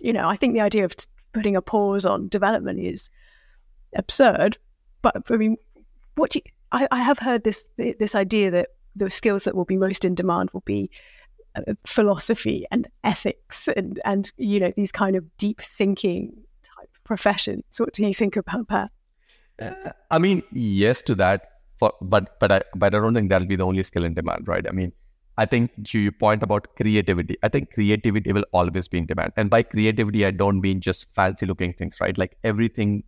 You 0.00 0.12
know, 0.12 0.28
I 0.28 0.36
think 0.36 0.54
the 0.54 0.60
idea 0.60 0.84
of 0.84 0.94
putting 1.32 1.56
a 1.56 1.62
pause 1.62 2.04
on 2.04 2.28
development 2.28 2.80
is 2.80 3.10
absurd. 3.94 4.58
But 5.02 5.30
I 5.30 5.36
mean, 5.36 5.56
what 6.16 6.30
do 6.30 6.40
you, 6.44 6.50
I, 6.72 6.88
I 6.90 7.00
have 7.00 7.18
heard 7.18 7.44
this 7.44 7.68
this 7.76 8.14
idea 8.14 8.50
that 8.50 8.70
the 8.96 9.10
skills 9.10 9.44
that 9.44 9.54
will 9.54 9.64
be 9.64 9.76
most 9.76 10.04
in 10.04 10.14
demand 10.14 10.50
will 10.52 10.64
be 10.64 10.90
uh, 11.54 11.74
philosophy 11.86 12.66
and 12.70 12.88
ethics 13.04 13.68
and 13.76 14.00
and 14.04 14.32
you 14.36 14.58
know 14.58 14.72
these 14.76 14.92
kind 14.92 15.16
of 15.16 15.24
deep 15.38 15.60
thinking 15.60 16.32
type 16.62 16.90
professions. 17.04 17.64
What 17.78 17.92
do 17.92 18.04
you 18.04 18.14
think 18.14 18.36
about 18.36 18.68
that? 18.68 18.90
Uh, 19.60 19.92
I 20.10 20.18
mean, 20.18 20.42
yes 20.52 21.02
to 21.02 21.14
that, 21.14 21.50
for, 21.78 21.92
but 22.00 22.38
but 22.40 22.52
I 22.52 22.62
but 22.74 22.94
I 22.94 22.98
don't 22.98 23.14
think 23.14 23.30
that'll 23.30 23.46
be 23.46 23.56
the 23.56 23.64
only 23.64 23.82
skill 23.82 24.04
in 24.04 24.14
demand, 24.14 24.48
right? 24.48 24.66
I 24.68 24.72
mean, 24.72 24.92
I 25.38 25.46
think 25.46 25.70
to 25.88 25.98
your 25.98 26.12
point 26.12 26.42
about 26.42 26.74
creativity, 26.76 27.36
I 27.42 27.48
think 27.48 27.72
creativity 27.72 28.32
will 28.32 28.46
always 28.52 28.88
be 28.88 28.98
in 28.98 29.06
demand. 29.06 29.32
And 29.36 29.50
by 29.50 29.62
creativity, 29.62 30.24
I 30.24 30.30
don't 30.30 30.60
mean 30.60 30.80
just 30.80 31.12
fancy 31.14 31.46
looking 31.46 31.74
things, 31.74 31.98
right? 32.00 32.16
Like 32.16 32.36
everything, 32.42 33.04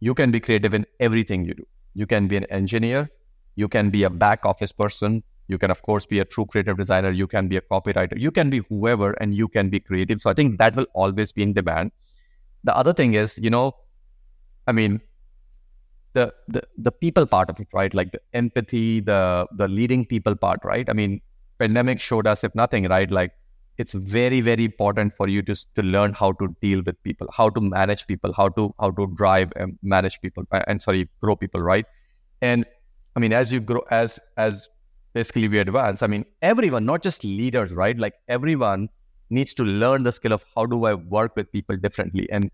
you 0.00 0.14
can 0.14 0.30
be 0.30 0.40
creative 0.40 0.74
in 0.74 0.86
everything 1.00 1.44
you 1.44 1.54
do. 1.54 1.66
You 1.94 2.06
can 2.06 2.28
be 2.28 2.36
an 2.36 2.44
engineer, 2.44 3.10
you 3.58 3.68
can 3.74 3.90
be 3.90 4.04
a 4.04 4.10
back 4.10 4.46
office 4.46 4.72
person. 4.72 5.22
You 5.48 5.58
can, 5.58 5.70
of 5.70 5.82
course, 5.82 6.06
be 6.06 6.20
a 6.20 6.24
true 6.24 6.46
creative 6.46 6.76
designer. 6.76 7.10
You 7.10 7.26
can 7.26 7.48
be 7.48 7.56
a 7.56 7.60
copywriter. 7.60 8.18
You 8.26 8.30
can 8.30 8.50
be 8.50 8.58
whoever 8.68 9.12
and 9.22 9.34
you 9.34 9.48
can 9.48 9.70
be 9.70 9.80
creative. 9.80 10.20
So 10.20 10.30
I 10.30 10.34
think 10.34 10.58
that 10.58 10.76
will 10.76 10.86
always 10.94 11.32
be 11.32 11.42
in 11.42 11.54
demand. 11.54 11.90
The 12.64 12.76
other 12.76 12.92
thing 12.92 13.14
is, 13.14 13.38
you 13.38 13.50
know, 13.50 13.72
I 14.66 14.72
mean, 14.72 15.00
the, 16.12 16.34
the 16.48 16.62
the 16.76 16.92
people 16.92 17.26
part 17.26 17.50
of 17.50 17.58
it, 17.60 17.68
right? 17.72 17.92
Like 17.94 18.12
the 18.12 18.20
empathy, 18.42 19.00
the 19.00 19.46
the 19.62 19.68
leading 19.68 20.04
people 20.04 20.36
part, 20.36 20.64
right? 20.64 20.88
I 20.88 20.92
mean, 20.92 21.20
pandemic 21.58 22.00
showed 22.00 22.26
us, 22.26 22.44
if 22.44 22.54
nothing, 22.54 22.88
right? 22.94 23.10
Like 23.10 23.32
it's 23.76 23.94
very 23.94 24.40
very 24.40 24.64
important 24.64 25.14
for 25.14 25.28
you 25.28 25.42
to 25.50 25.54
to 25.76 25.82
learn 25.82 26.12
how 26.12 26.32
to 26.32 26.54
deal 26.62 26.82
with 26.88 27.02
people, 27.02 27.28
how 27.42 27.50
to 27.50 27.60
manage 27.60 28.06
people, 28.06 28.32
how 28.40 28.48
to 28.60 28.72
how 28.80 28.90
to 29.02 29.06
drive 29.22 29.52
and 29.56 29.78
manage 29.82 30.20
people, 30.20 30.44
and 30.52 30.82
sorry, 30.82 31.08
grow 31.20 31.36
people, 31.36 31.60
right? 31.60 31.86
And 32.40 32.66
I 33.18 33.20
mean, 33.20 33.32
as 33.32 33.52
you 33.52 33.58
grow, 33.58 33.80
as 33.90 34.20
as 34.36 34.68
basically 35.12 35.48
we 35.48 35.58
advance, 35.58 36.04
I 36.04 36.06
mean, 36.06 36.24
everyone, 36.40 36.84
not 36.84 37.02
just 37.02 37.24
leaders, 37.24 37.72
right? 37.72 37.98
Like 37.98 38.14
everyone 38.28 38.90
needs 39.28 39.52
to 39.54 39.64
learn 39.64 40.04
the 40.04 40.12
skill 40.12 40.32
of 40.32 40.44
how 40.54 40.66
do 40.66 40.84
I 40.84 40.94
work 40.94 41.34
with 41.34 41.50
people 41.50 41.76
differently. 41.76 42.28
And 42.30 42.48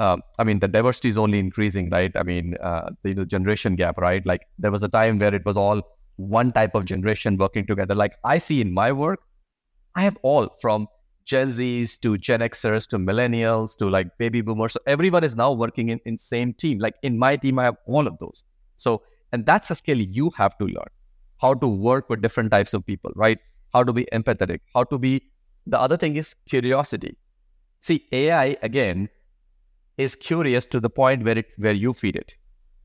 um, 0.00 0.22
I 0.36 0.42
mean, 0.42 0.58
the 0.58 0.66
diversity 0.66 1.10
is 1.10 1.16
only 1.16 1.38
increasing, 1.38 1.90
right? 1.90 2.10
I 2.16 2.24
mean, 2.24 2.56
uh, 2.60 2.90
the, 3.04 3.24
generation 3.24 3.76
gap, 3.76 3.98
right? 3.98 4.26
Like 4.26 4.48
there 4.58 4.72
was 4.72 4.82
a 4.82 4.88
time 4.88 5.20
where 5.20 5.32
it 5.32 5.44
was 5.44 5.56
all 5.56 5.80
one 6.16 6.50
type 6.50 6.74
of 6.74 6.86
generation 6.86 7.36
working 7.36 7.64
together. 7.64 7.94
Like 7.94 8.16
I 8.24 8.38
see 8.38 8.60
in 8.60 8.74
my 8.74 8.90
work, 8.90 9.20
I 9.94 10.02
have 10.02 10.18
all 10.22 10.48
from 10.60 10.88
Gen 11.24 11.52
Zs 11.52 12.00
to 12.00 12.18
Gen 12.18 12.40
Xers 12.40 12.88
to 12.88 12.98
millennials 12.98 13.76
to 13.76 13.88
like 13.88 14.18
baby 14.18 14.40
boomers. 14.40 14.72
So 14.72 14.80
everyone 14.88 15.22
is 15.22 15.36
now 15.36 15.52
working 15.52 15.90
in 15.90 16.00
in 16.04 16.18
same 16.18 16.52
team. 16.52 16.80
Like 16.80 16.96
in 17.04 17.16
my 17.16 17.36
team, 17.36 17.60
I 17.60 17.64
have 17.70 17.76
all 17.86 18.08
of 18.08 18.18
those. 18.18 18.42
So 18.76 19.02
and 19.32 19.46
that's 19.46 19.70
a 19.70 19.74
skill 19.74 19.98
you 19.98 20.30
have 20.36 20.56
to 20.58 20.64
learn 20.64 20.92
how 21.40 21.54
to 21.54 21.66
work 21.66 22.10
with 22.10 22.20
different 22.20 22.50
types 22.50 22.74
of 22.74 22.84
people, 22.84 23.10
right? 23.16 23.38
How 23.72 23.82
to 23.84 23.92
be 23.92 24.06
empathetic, 24.12 24.60
how 24.74 24.84
to 24.84 24.98
be. 24.98 25.22
The 25.66 25.80
other 25.80 25.96
thing 25.96 26.16
is 26.16 26.34
curiosity. 26.48 27.16
See, 27.80 28.06
AI 28.12 28.56
again 28.62 29.08
is 29.96 30.16
curious 30.16 30.64
to 30.66 30.80
the 30.80 30.90
point 30.90 31.24
where 31.24 31.38
it 31.38 31.46
where 31.56 31.72
you 31.72 31.92
feed 31.92 32.16
it. 32.16 32.34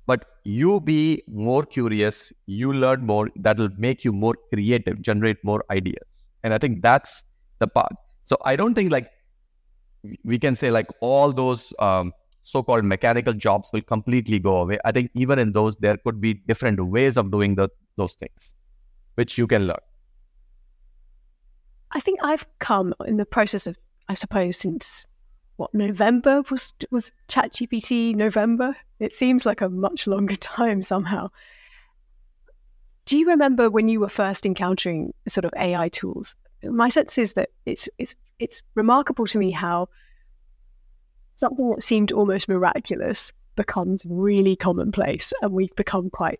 But 0.08 0.26
you 0.44 0.80
be 0.82 1.24
more 1.28 1.64
curious, 1.64 2.32
you 2.46 2.72
learn 2.72 3.06
more, 3.06 3.30
that'll 3.38 3.70
make 3.78 4.06
you 4.06 4.12
more 4.14 4.36
creative, 4.54 5.02
generate 5.02 5.44
more 5.44 5.66
ideas. 5.72 6.30
And 6.44 6.54
I 6.54 6.60
think 6.60 6.84
that's 6.84 7.24
the 7.60 7.68
part. 7.68 7.94
So 8.24 8.38
I 8.46 8.56
don't 8.56 8.76
think 8.76 8.92
like 8.92 9.10
we 10.24 10.38
can 10.38 10.56
say 10.56 10.70
like 10.70 10.88
all 11.02 11.32
those 11.34 11.74
um, 11.80 12.14
so-called 12.46 12.86
mechanical 12.86 13.34
jobs 13.34 13.72
will 13.74 13.82
completely 13.82 14.38
go 14.38 14.58
away. 14.62 14.78
I 14.86 14.92
think 14.92 15.10
even 15.16 15.40
in 15.40 15.52
those, 15.52 15.76
there 15.78 15.98
could 15.98 16.22
be 16.22 16.36
different 16.36 16.80
ways 16.80 17.18
of 17.18 17.32
doing 17.32 17.56
the, 17.56 17.70
those 17.98 18.14
things, 18.14 18.54
which 19.16 19.38
you 19.38 19.48
can 19.48 19.66
learn. 19.66 19.84
I 21.92 22.00
think 22.00 22.20
I've 22.24 22.46
come 22.60 22.94
in 23.08 23.18
the 23.18 23.26
process 23.26 23.66
of, 23.66 23.78
I 24.08 24.14
suppose, 24.14 24.58
since 24.58 25.08
what 25.58 25.74
November 25.74 26.44
was 26.52 26.74
was 26.92 27.12
ChatGPT 27.30 28.14
November. 28.16 28.76
It 29.00 29.14
seems 29.14 29.46
like 29.46 29.62
a 29.62 29.70
much 29.70 30.06
longer 30.06 30.36
time 30.60 30.84
somehow. 30.84 31.30
Do 33.06 33.18
you 33.18 33.28
remember 33.28 33.72
when 33.72 33.88
you 33.88 34.00
were 34.00 34.10
first 34.10 34.46
encountering 34.46 35.14
sort 35.28 35.46
of 35.46 35.54
AI 35.58 35.90
tools? 35.90 36.36
My 36.64 36.90
sense 36.90 37.18
is 37.18 37.34
that 37.34 37.50
it's 37.66 37.90
it's 37.98 38.14
it's 38.38 38.62
remarkable 38.76 39.26
to 39.28 39.40
me 39.40 39.50
how 39.50 39.88
something 41.36 41.70
that 41.72 41.84
seemed 41.84 42.12
almost 42.12 42.48
miraculous 42.48 43.32
becomes 43.56 44.06
really 44.08 44.56
commonplace 44.56 45.32
and 45.42 45.52
we've 45.52 45.76
become 45.76 46.10
quite 46.10 46.40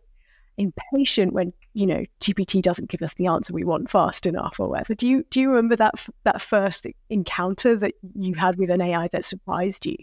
impatient 0.58 1.34
when 1.34 1.52
you 1.74 1.86
know 1.86 2.06
GPT 2.22 2.62
doesn't 2.62 2.90
give 2.90 3.02
us 3.02 3.14
the 3.16 3.28
answer 3.28 3.54
we 3.54 3.66
want 3.66 3.90
fast 3.90 4.26
enough 4.26 4.60
or 4.60 4.70
whatever. 4.70 4.96
Do 4.96 5.08
you 5.08 5.26
do 5.30 5.42
you 5.42 5.50
remember 5.50 5.76
that 5.76 5.94
that 6.24 6.42
first 6.42 6.88
encounter 7.10 7.76
that 7.76 7.94
you 8.16 8.36
had 8.36 8.58
with 8.58 8.70
an 8.70 8.82
AI 8.82 9.10
that 9.10 9.26
surprised 9.26 9.86
you? 9.86 9.98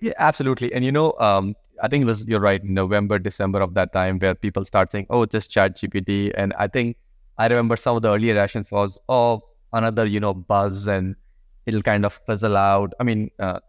Yeah, 0.00 0.12
absolutely. 0.18 0.72
And 0.74 0.84
you 0.84 0.92
know, 0.92 1.14
um, 1.18 1.54
I 1.82 1.88
think 1.88 2.02
it 2.02 2.04
was 2.06 2.26
you're 2.26 2.40
right, 2.40 2.62
November, 2.62 3.18
December 3.18 3.60
of 3.60 3.72
that 3.74 3.94
time 3.94 4.18
where 4.18 4.34
people 4.34 4.66
start 4.66 4.92
saying, 4.92 5.06
"Oh, 5.08 5.24
just 5.24 5.50
ChatGPT," 5.50 6.32
and 6.34 6.52
I 6.58 6.68
think 6.68 6.98
I 7.38 7.46
remember 7.48 7.76
some 7.76 7.96
of 7.96 8.02
the 8.02 8.12
earlier 8.12 8.34
reactions 8.34 8.70
was, 8.70 8.98
oh, 9.08 9.42
another, 9.72 10.06
you 10.06 10.20
know, 10.20 10.32
buzz 10.32 10.86
and 10.86 11.16
it'll 11.66 11.82
kind 11.82 12.06
of 12.06 12.14
fizzle 12.26 12.56
out. 12.56 12.92
I 12.98 13.04
mean, 13.04 13.30
uh, 13.38 13.60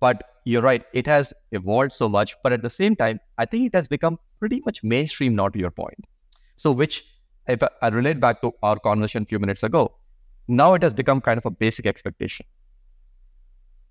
but 0.00 0.22
you're 0.44 0.62
right, 0.62 0.84
it 0.92 1.06
has 1.06 1.34
evolved 1.52 1.92
so 1.92 2.08
much. 2.08 2.36
But 2.42 2.52
at 2.52 2.62
the 2.62 2.70
same 2.70 2.96
time, 2.96 3.20
I 3.36 3.44
think 3.44 3.66
it 3.66 3.74
has 3.74 3.88
become 3.88 4.18
pretty 4.38 4.62
much 4.64 4.82
mainstream 4.82 5.34
now 5.34 5.48
to 5.48 5.58
your 5.58 5.70
point. 5.70 6.04
So, 6.56 6.72
which 6.72 7.04
if 7.46 7.62
I 7.82 7.88
relate 7.88 8.20
back 8.20 8.40
to 8.42 8.52
our 8.62 8.78
conversation 8.78 9.22
a 9.22 9.26
few 9.26 9.38
minutes 9.38 9.62
ago, 9.62 9.94
now 10.48 10.74
it 10.74 10.82
has 10.82 10.92
become 10.92 11.20
kind 11.20 11.38
of 11.38 11.46
a 11.46 11.50
basic 11.50 11.86
expectation. 11.86 12.46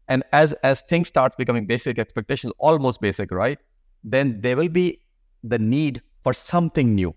And 0.07 0.23
as 0.31 0.53
as 0.63 0.81
things 0.81 1.09
starts 1.09 1.35
becoming 1.35 1.65
basic 1.65 1.99
expectations, 1.99 2.53
almost 2.59 3.01
basic, 3.01 3.31
right? 3.31 3.59
Then 4.03 4.41
there 4.41 4.55
will 4.55 4.69
be 4.69 5.01
the 5.43 5.59
need 5.59 6.01
for 6.23 6.33
something 6.33 6.95
new 6.95 7.13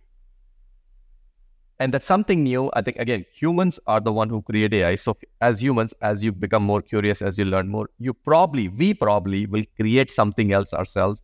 and 1.80 1.94
that's 1.94 2.06
something 2.06 2.42
new. 2.44 2.70
I 2.74 2.82
think 2.82 2.98
again 2.98 3.24
humans 3.32 3.80
are 3.86 4.00
the 4.00 4.12
one 4.12 4.28
who 4.28 4.42
create 4.42 4.74
ai 4.74 4.94
so 4.94 5.16
as 5.40 5.62
humans 5.62 5.94
as 6.02 6.22
you 6.22 6.32
become 6.32 6.62
more 6.62 6.82
curious 6.82 7.22
as 7.22 7.38
you 7.38 7.46
learn 7.46 7.68
more 7.68 7.88
you 7.98 8.14
probably 8.14 8.68
we 8.68 8.92
probably 8.94 9.46
will 9.46 9.64
create 9.80 10.10
something 10.10 10.52
else 10.52 10.74
ourselves 10.74 11.22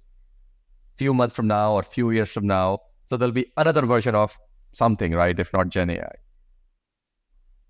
few 0.97 1.15
months 1.15 1.35
from 1.35 1.47
now 1.47 1.73
or 1.75 1.83
few 1.83 2.11
years 2.11 2.31
from 2.31 2.47
now. 2.47 2.79
So 3.05 3.17
there'll 3.17 3.33
be 3.33 3.53
another 3.57 3.83
version 3.83 4.15
of 4.15 4.37
something 4.73 5.13
right? 5.13 5.39
If 5.39 5.53
not 5.53 5.69
gen 5.69 5.91
ai 5.91 6.17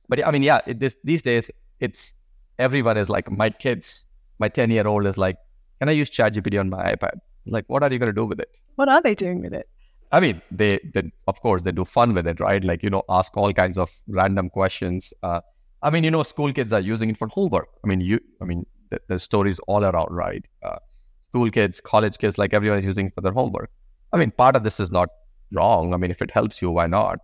but 0.09 0.25
i 0.27 0.31
mean 0.31 0.43
yeah 0.43 0.61
it, 0.67 0.79
this, 0.81 0.97
these 1.05 1.23
days 1.23 1.51
it's 1.81 2.15
everyone 2.59 2.97
is 2.97 3.09
like 3.09 3.31
my 3.31 3.51
kids 3.51 4.07
my 4.39 4.49
10 4.49 4.71
year 4.71 4.87
old 4.87 5.07
is 5.07 5.19
like 5.19 5.37
can 5.81 5.89
i 5.89 5.93
use 5.93 6.11
ChatGPT 6.11 6.59
on 6.59 6.71
my 6.71 6.95
ipad? 6.95 7.19
Like 7.47 7.65
what 7.69 7.83
are 7.83 7.93
you 7.93 7.99
going 7.99 8.09
to 8.09 8.15
do 8.15 8.25
with 8.25 8.41
it? 8.41 8.49
What 8.77 8.89
are 8.89 9.03
they 9.03 9.15
doing 9.15 9.43
with 9.43 9.53
it 9.53 9.69
I 10.13 10.21
mean, 10.21 10.41
they, 10.51 10.79
they 10.95 11.11
of 11.27 11.41
course 11.41 11.63
they 11.63 11.73
do 11.73 11.85
fun 11.85 12.15
with 12.15 12.27
it, 12.27 12.41
right? 12.41 12.63
Like 12.63 12.83
you 12.83 12.91
know, 12.91 13.03
ask 13.09 13.37
all 13.37 13.53
kinds 13.53 13.79
of 13.79 13.91
random 14.09 14.51
questions. 14.51 15.13
Uh, 15.23 15.41
I 15.83 15.91
mean, 15.91 16.05
you 16.05 16.11
know, 16.11 16.23
school 16.23 16.53
kids 16.53 16.73
are 16.73 16.81
using 16.81 17.11
it 17.11 17.19
for 17.19 17.29
homework. 17.29 17.69
I 17.85 17.89
mean, 17.89 18.01
you, 18.01 18.21
I 18.41 18.45
mean, 18.45 18.65
the, 18.91 19.01
there's 19.09 19.23
stories 19.23 19.59
all 19.67 19.85
around, 19.85 20.15
right? 20.15 20.45
Uh, 20.63 20.77
school 21.21 21.51
kids, 21.51 21.81
college 21.81 22.19
kids, 22.19 22.39
like 22.39 22.55
everyone 22.55 22.79
is 22.79 22.87
using 22.87 23.11
for 23.11 23.21
their 23.21 23.33
homework. 23.33 23.71
I 24.13 24.17
mean, 24.17 24.31
part 24.31 24.57
of 24.57 24.63
this 24.63 24.81
is 24.81 24.91
not 24.91 25.09
wrong. 25.53 25.93
I 25.93 25.97
mean, 25.97 26.11
if 26.11 26.23
it 26.23 26.31
helps 26.31 26.63
you, 26.63 26.71
why 26.71 26.87
not? 26.87 27.19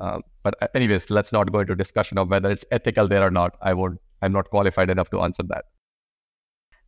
Um, 0.00 0.22
but 0.42 0.54
anyways, 0.74 1.10
let's 1.10 1.32
not 1.32 1.52
go 1.52 1.60
into 1.60 1.76
discussion 1.76 2.18
of 2.18 2.30
whether 2.30 2.50
it's 2.50 2.64
ethical 2.70 3.06
there 3.06 3.22
or 3.22 3.30
not. 3.30 3.56
I 3.62 3.74
won't. 3.74 4.00
I'm 4.22 4.32
not 4.32 4.50
qualified 4.50 4.90
enough 4.90 5.10
to 5.10 5.20
answer 5.20 5.42
that. 5.44 5.66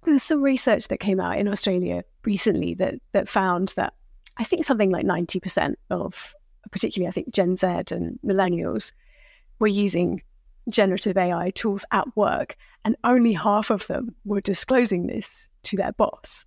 There's 0.05 0.23
some 0.23 0.43
research 0.43 0.89
that 0.89 1.01
came 1.01 1.21
out 1.21 1.39
in 1.39 1.49
Australia 1.49 2.05
recently 2.25 2.75
that 2.75 2.95
that 3.13 3.29
found 3.29 3.73
that 3.77 3.95
I 4.37 4.45
think 4.45 4.65
something 4.65 4.91
like 4.91 5.07
90% 5.07 5.75
of, 5.91 6.35
particularly 6.71 7.09
I 7.09 7.13
think 7.13 7.33
Gen 7.33 7.57
Z 7.57 7.67
and 7.67 8.19
millennials, 8.25 8.93
were 9.59 9.69
using 9.69 10.23
generative 10.69 11.17
AI 11.17 11.51
tools 11.51 11.85
at 11.91 12.17
work, 12.17 12.57
and 12.85 12.97
only 13.05 13.33
half 13.33 13.71
of 13.71 13.87
them 13.87 14.15
were 14.25 14.41
disclosing 14.41 15.07
this 15.07 15.49
to 15.65 15.77
their 15.77 15.93
boss, 15.93 16.45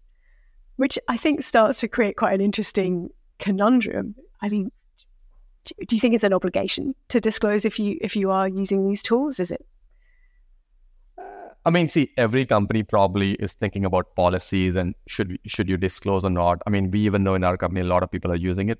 which 0.75 0.97
I 1.07 1.17
think 1.17 1.41
starts 1.41 1.79
to 1.81 1.87
create 1.87 2.17
quite 2.17 2.33
an 2.33 2.41
interesting 2.41 3.09
conundrum. 3.39 4.15
I 4.41 4.49
mean, 4.49 4.71
do 5.87 5.95
you 5.95 5.99
think 5.99 6.15
it's 6.15 6.23
an 6.23 6.33
obligation 6.33 6.95
to 7.09 7.19
disclose 7.19 7.65
if 7.65 7.77
you 7.79 7.97
if 8.01 8.15
you 8.15 8.31
are 8.31 8.47
using 8.47 8.87
these 8.87 9.03
tools? 9.03 9.39
Is 9.39 9.51
it 9.51 9.65
I 11.67 11.69
mean, 11.69 11.89
see, 11.89 12.13
every 12.15 12.45
company 12.45 12.81
probably 12.81 13.33
is 13.33 13.53
thinking 13.53 13.83
about 13.83 14.15
policies 14.15 14.77
and 14.77 14.95
should 15.05 15.37
should 15.45 15.67
you 15.67 15.75
disclose 15.75 16.23
or 16.23 16.29
not. 16.29 16.61
I 16.65 16.69
mean, 16.69 16.91
we 16.91 17.01
even 17.01 17.25
know 17.25 17.33
in 17.35 17.43
our 17.43 17.57
company 17.57 17.81
a 17.81 17.83
lot 17.83 18.03
of 18.03 18.09
people 18.09 18.31
are 18.31 18.37
using 18.43 18.69
it. 18.69 18.79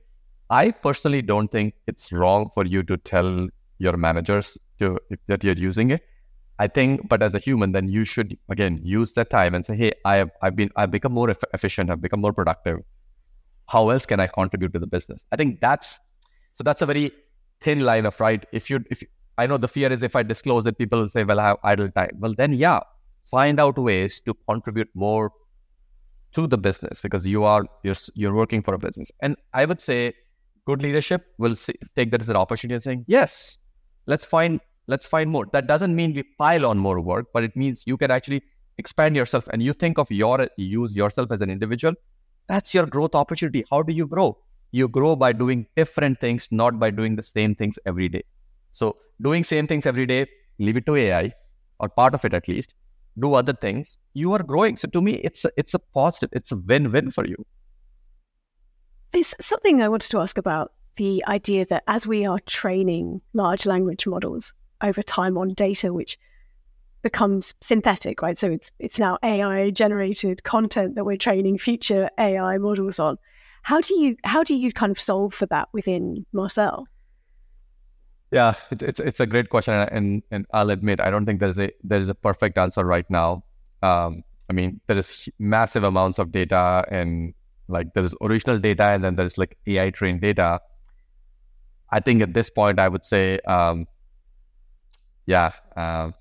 I 0.50 0.71
personally 0.71 1.21
don't 1.21 1.52
think 1.52 1.73
it's 1.86 2.13
wrong 2.13 2.50
for 2.54 2.65
you 2.65 2.84
to 2.84 2.95
tell 2.95 3.50
your 3.80 3.97
managers 3.97 4.58
to 4.80 4.97
that 5.26 5.43
you're 5.43 5.58
using 5.58 5.91
it. 5.91 6.06
I 6.60 6.67
think, 6.67 7.10
but 7.10 7.21
as 7.21 7.36
a 7.36 7.39
human, 7.39 7.73
then 7.73 7.89
you 7.89 8.06
should 8.06 8.38
again 8.47 8.80
use 8.82 9.12
that 9.19 9.30
time 9.30 9.54
and 9.54 9.65
say, 9.65 9.76
"Hey, 9.76 9.91
I 10.06 10.15
have 10.21 10.32
I've 10.41 10.56
been 10.56 10.71
I've 10.78 10.95
become 10.97 11.19
more 11.19 11.30
efficient. 11.54 11.89
I've 11.89 12.02
become 12.08 12.21
more 12.21 12.32
productive. 12.32 12.80
How 13.76 13.89
else 13.89 14.06
can 14.06 14.21
I 14.21 14.28
contribute 14.28 14.71
to 14.80 14.80
the 14.80 14.88
business?" 14.88 15.26
I 15.34 15.36
think 15.36 15.60
that's 15.60 16.00
so 16.54 16.63
that's 16.63 16.82
a 16.82 16.86
very 16.93 17.12
thin 17.60 17.82
line 17.91 18.06
of 18.06 18.21
right. 18.21 18.45
If 18.54 18.69
you 18.69 18.84
if 18.89 19.04
I 19.38 19.45
know 19.45 19.58
the 19.58 19.67
fear 19.67 19.91
is 19.91 20.02
if 20.04 20.15
I 20.15 20.23
disclose 20.23 20.65
it, 20.65 20.78
people 20.78 21.00
will 21.00 21.10
say, 21.10 21.23
well, 21.23 21.39
I 21.39 21.47
have 21.47 21.58
idle 21.63 21.89
time. 21.91 22.12
Well, 22.19 22.34
then, 22.36 22.54
yeah, 22.54 22.80
find 23.26 23.60
out 23.60 23.78
ways 23.78 24.21
to 24.21 24.34
contribute 24.50 24.89
more 24.93 25.32
to 26.34 26.47
the 26.47 26.58
business 26.58 27.02
because 27.02 27.26
you 27.26 27.43
are 27.43 27.65
you're, 27.84 27.95
you're 28.13 28.34
working 28.34 28.62
for 28.62 28.73
a 28.73 28.78
business. 28.80 29.12
And 29.21 29.36
I 29.54 29.65
would 29.65 29.82
say 29.82 30.13
good 30.65 30.82
leadership 30.82 31.26
will 31.38 31.56
see, 31.56 31.73
take 31.95 32.12
that 32.12 32.21
as 32.21 32.30
an 32.30 32.36
opportunity 32.36 32.76
and 32.76 32.84
saying, 32.84 33.06
yes, 33.08 33.58
let's 34.06 34.26
find 34.26 34.60
let's 34.88 35.06
find 35.06 35.30
more. 35.30 35.45
That 35.54 35.67
doesn't 35.67 35.95
mean 35.95 36.13
we 36.13 36.23
pile 36.38 36.65
on 36.65 36.78
more 36.78 37.00
work, 37.00 37.28
but 37.34 37.43
it 37.43 37.56
means 37.56 37.84
you 37.86 37.97
can 37.97 38.12
actually 38.12 38.43
expand 38.78 39.15
yourself 39.15 39.47
and 39.52 39.62
you 39.62 39.73
think 39.73 39.97
of 39.97 40.12
your 40.12 40.47
use 40.58 40.93
yourself 40.93 41.32
as 41.32 41.41
an 41.41 41.50
individual. 41.50 41.93
That's 42.47 42.73
your 42.73 42.86
growth 42.86 43.15
opportunity. 43.15 43.63
How 43.69 43.82
do 43.82 43.93
you 43.93 44.08
grow? 44.08 44.38
You 44.71 44.88
grow 44.88 45.15
by 45.15 45.34
doing 45.34 45.65
different 45.76 46.19
things, 46.19 46.47
not 46.52 46.80
by 46.80 46.91
doing 46.91 47.15
the 47.15 47.23
same 47.23 47.56
things 47.56 47.80
every 47.86 48.10
day. 48.10 48.23
So 48.71 48.97
doing 49.22 49.44
same 49.44 49.68
things 49.68 49.86
every 49.86 50.06
day, 50.06 50.28
leave 50.60 50.78
it 50.78 50.86
to 50.86 50.96
AI 50.96 51.34
or 51.80 51.90
part 51.90 52.14
of 52.14 52.26
it 52.26 52.34
at 52.34 52.48
least. 52.48 52.74
Do 53.20 53.34
other 53.34 53.54
things. 53.54 53.98
You 54.14 54.34
are 54.34 54.44
growing. 54.44 54.78
So 54.78 54.88
to 54.90 55.02
me, 55.02 55.16
it's 55.16 55.44
a, 55.46 55.52
it's 55.58 55.74
a 55.74 55.80
positive. 55.80 56.30
It's 56.34 56.52
a 56.52 56.56
win-win 56.56 57.12
for 57.12 57.26
you. 57.26 57.46
There's 59.12 59.34
something 59.40 59.82
I 59.82 59.90
wanted 59.90 60.12
to 60.12 60.20
ask 60.20 60.38
about 60.38 60.74
the 60.98 61.24
idea 61.28 61.66
that 61.66 61.84
as 61.88 62.06
we 62.06 62.26
are 62.26 62.40
training 62.42 63.22
large 63.34 63.66
language 63.66 64.06
models 64.06 64.54
over 64.82 65.02
time 65.02 65.38
on 65.38 65.54
data, 65.54 65.94
which 65.94 66.20
becomes 67.02 67.54
synthetic, 67.62 68.22
right? 68.22 68.38
So 68.38 68.52
it's 68.52 68.72
it's 68.80 69.00
now 69.00 69.18
AI 69.24 69.70
generated 69.70 70.44
content 70.44 70.96
that 70.96 71.06
we're 71.06 71.18
training 71.18 71.58
future 71.58 72.10
AI 72.20 72.58
models 72.58 73.00
on. 73.00 73.18
How 73.64 73.82
do 73.82 74.00
you 74.00 74.18
how 74.24 74.44
do 74.44 74.56
you 74.56 74.72
kind 74.72 74.92
of 74.92 75.00
solve 75.00 75.34
for 75.34 75.46
that 75.48 75.70
within 75.74 76.26
Marcel? 76.34 76.88
Yeah, 78.32 78.56
it, 78.72 78.82
it's 78.82 79.00
it's 79.00 79.20
a 79.22 79.26
great 79.26 79.50
question, 79.50 79.74
and 79.74 80.22
and 80.32 80.46
I'll 80.54 80.70
admit 80.70 81.00
I 81.00 81.10
don't 81.10 81.26
think 81.26 81.40
there's 81.40 81.58
a 81.60 81.72
there 81.84 82.02
is 82.02 82.10
a 82.10 82.16
perfect 82.16 82.58
answer 82.58 82.84
right 82.84 83.10
now. 83.10 83.44
Um, 83.82 84.24
I 84.50 84.54
mean, 84.54 84.82
there 84.88 84.98
is 84.98 85.30
massive 85.40 85.84
amounts 85.84 86.20
of 86.20 86.32
data, 86.32 86.84
and 86.92 87.34
like 87.70 87.94
there 87.94 88.04
is 88.04 88.16
original 88.22 88.60
data, 88.60 88.84
and 88.90 89.04
then 89.04 89.16
there's 89.16 89.38
like 89.38 89.58
AI 89.68 89.92
trained 89.92 90.22
data. 90.22 90.60
I 91.90 92.00
think 92.00 92.22
at 92.22 92.34
this 92.34 92.50
point, 92.50 92.80
I 92.80 92.88
would 92.88 93.06
say, 93.06 93.40
um, 93.48 93.88
yeah, 95.26 95.52
um, 95.76 96.13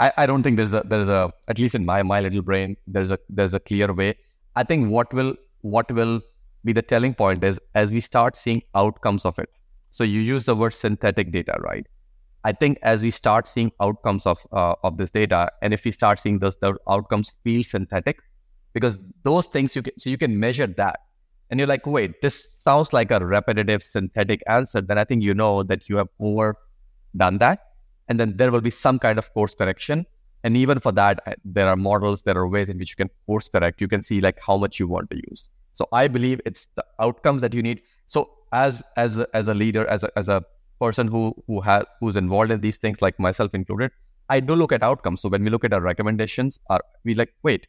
I 0.00 0.12
I 0.16 0.26
don't 0.26 0.42
think 0.42 0.56
there's 0.56 0.72
a 0.72 0.82
there's 0.84 1.08
a 1.08 1.32
at 1.48 1.58
least 1.58 1.74
in 1.74 1.84
my 1.84 2.02
my 2.02 2.20
little 2.20 2.42
brain 2.42 2.76
there's 2.86 3.10
a 3.10 3.18
there's 3.28 3.54
a 3.54 3.60
clear 3.60 3.92
way. 3.92 4.14
I 4.56 4.64
think 4.64 4.90
what 4.90 5.12
will 5.12 5.34
what 5.62 5.90
will 5.90 6.20
be 6.64 6.72
the 6.72 6.82
telling 6.82 7.14
point 7.14 7.44
is 7.44 7.58
as 7.74 7.92
we 7.92 8.00
start 8.00 8.36
seeing 8.36 8.62
outcomes 8.74 9.24
of 9.24 9.38
it 9.38 9.48
so 9.94 10.02
you 10.02 10.20
use 10.20 10.44
the 10.44 10.56
word 10.56 10.74
synthetic 10.74 11.30
data, 11.30 11.56
right? 11.60 11.86
I 12.42 12.50
think 12.50 12.78
as 12.82 13.00
we 13.00 13.12
start 13.12 13.46
seeing 13.46 13.70
outcomes 13.80 14.26
of 14.26 14.44
uh, 14.52 14.74
of 14.82 14.96
this 14.98 15.12
data, 15.16 15.52
and 15.62 15.72
if 15.72 15.84
we 15.84 15.92
start 15.92 16.18
seeing 16.18 16.40
those 16.40 16.56
the 16.56 16.74
outcomes 16.94 17.30
feel 17.44 17.62
synthetic, 17.62 18.18
because 18.72 18.98
those 19.22 19.46
things 19.46 19.76
you 19.76 19.82
can 19.82 19.92
so 20.00 20.10
you 20.10 20.18
can 20.18 20.34
measure 20.40 20.66
that, 20.66 20.98
and 21.48 21.60
you're 21.60 21.68
like, 21.68 21.86
wait, 21.86 22.20
this 22.22 22.40
sounds 22.64 22.92
like 22.92 23.12
a 23.12 23.20
repetitive 23.34 23.84
synthetic 23.84 24.42
answer. 24.48 24.80
Then 24.80 24.98
I 24.98 25.04
think 25.04 25.22
you 25.22 25.32
know 25.32 25.62
that 25.62 25.88
you 25.88 25.96
have 26.02 26.08
over 26.18 26.56
done 27.24 27.38
that, 27.46 27.64
and 28.08 28.18
then 28.18 28.36
there 28.36 28.50
will 28.50 28.66
be 28.68 28.76
some 28.82 28.98
kind 28.98 29.24
of 29.24 29.32
course 29.32 29.54
correction. 29.54 30.04
And 30.42 30.56
even 30.56 30.80
for 30.80 30.92
that, 30.92 31.38
there 31.44 31.68
are 31.68 31.76
models, 31.76 32.22
there 32.22 32.36
are 32.36 32.48
ways 32.48 32.68
in 32.68 32.78
which 32.78 32.90
you 32.90 32.96
can 32.96 33.10
course 33.26 33.48
correct. 33.48 33.80
You 33.80 33.88
can 33.96 34.02
see 34.02 34.20
like 34.20 34.40
how 34.44 34.56
much 34.56 34.80
you 34.80 34.88
want 34.88 35.10
to 35.10 35.16
use. 35.30 35.48
So 35.72 35.88
I 35.92 36.08
believe 36.08 36.40
it's 36.44 36.66
the 36.74 36.84
outcomes 37.00 37.42
that 37.42 37.54
you 37.54 37.62
need. 37.62 37.80
So 38.06 38.30
as 38.52 38.82
as 38.96 39.18
a, 39.18 39.26
as 39.34 39.48
a 39.48 39.54
leader, 39.54 39.86
as 39.86 40.04
a, 40.04 40.10
as 40.16 40.28
a 40.28 40.42
person 40.80 41.08
who 41.08 41.34
who 41.46 41.60
has 41.60 41.84
who's 42.00 42.16
involved 42.16 42.50
in 42.50 42.60
these 42.60 42.76
things, 42.76 43.00
like 43.02 43.18
myself 43.18 43.54
included, 43.54 43.90
I 44.28 44.40
do 44.40 44.54
look 44.54 44.72
at 44.72 44.82
outcomes. 44.82 45.22
So 45.22 45.28
when 45.28 45.44
we 45.44 45.50
look 45.50 45.64
at 45.64 45.72
our 45.72 45.80
recommendations, 45.80 46.60
are 46.70 46.80
we 47.04 47.14
like, 47.14 47.32
wait, 47.42 47.66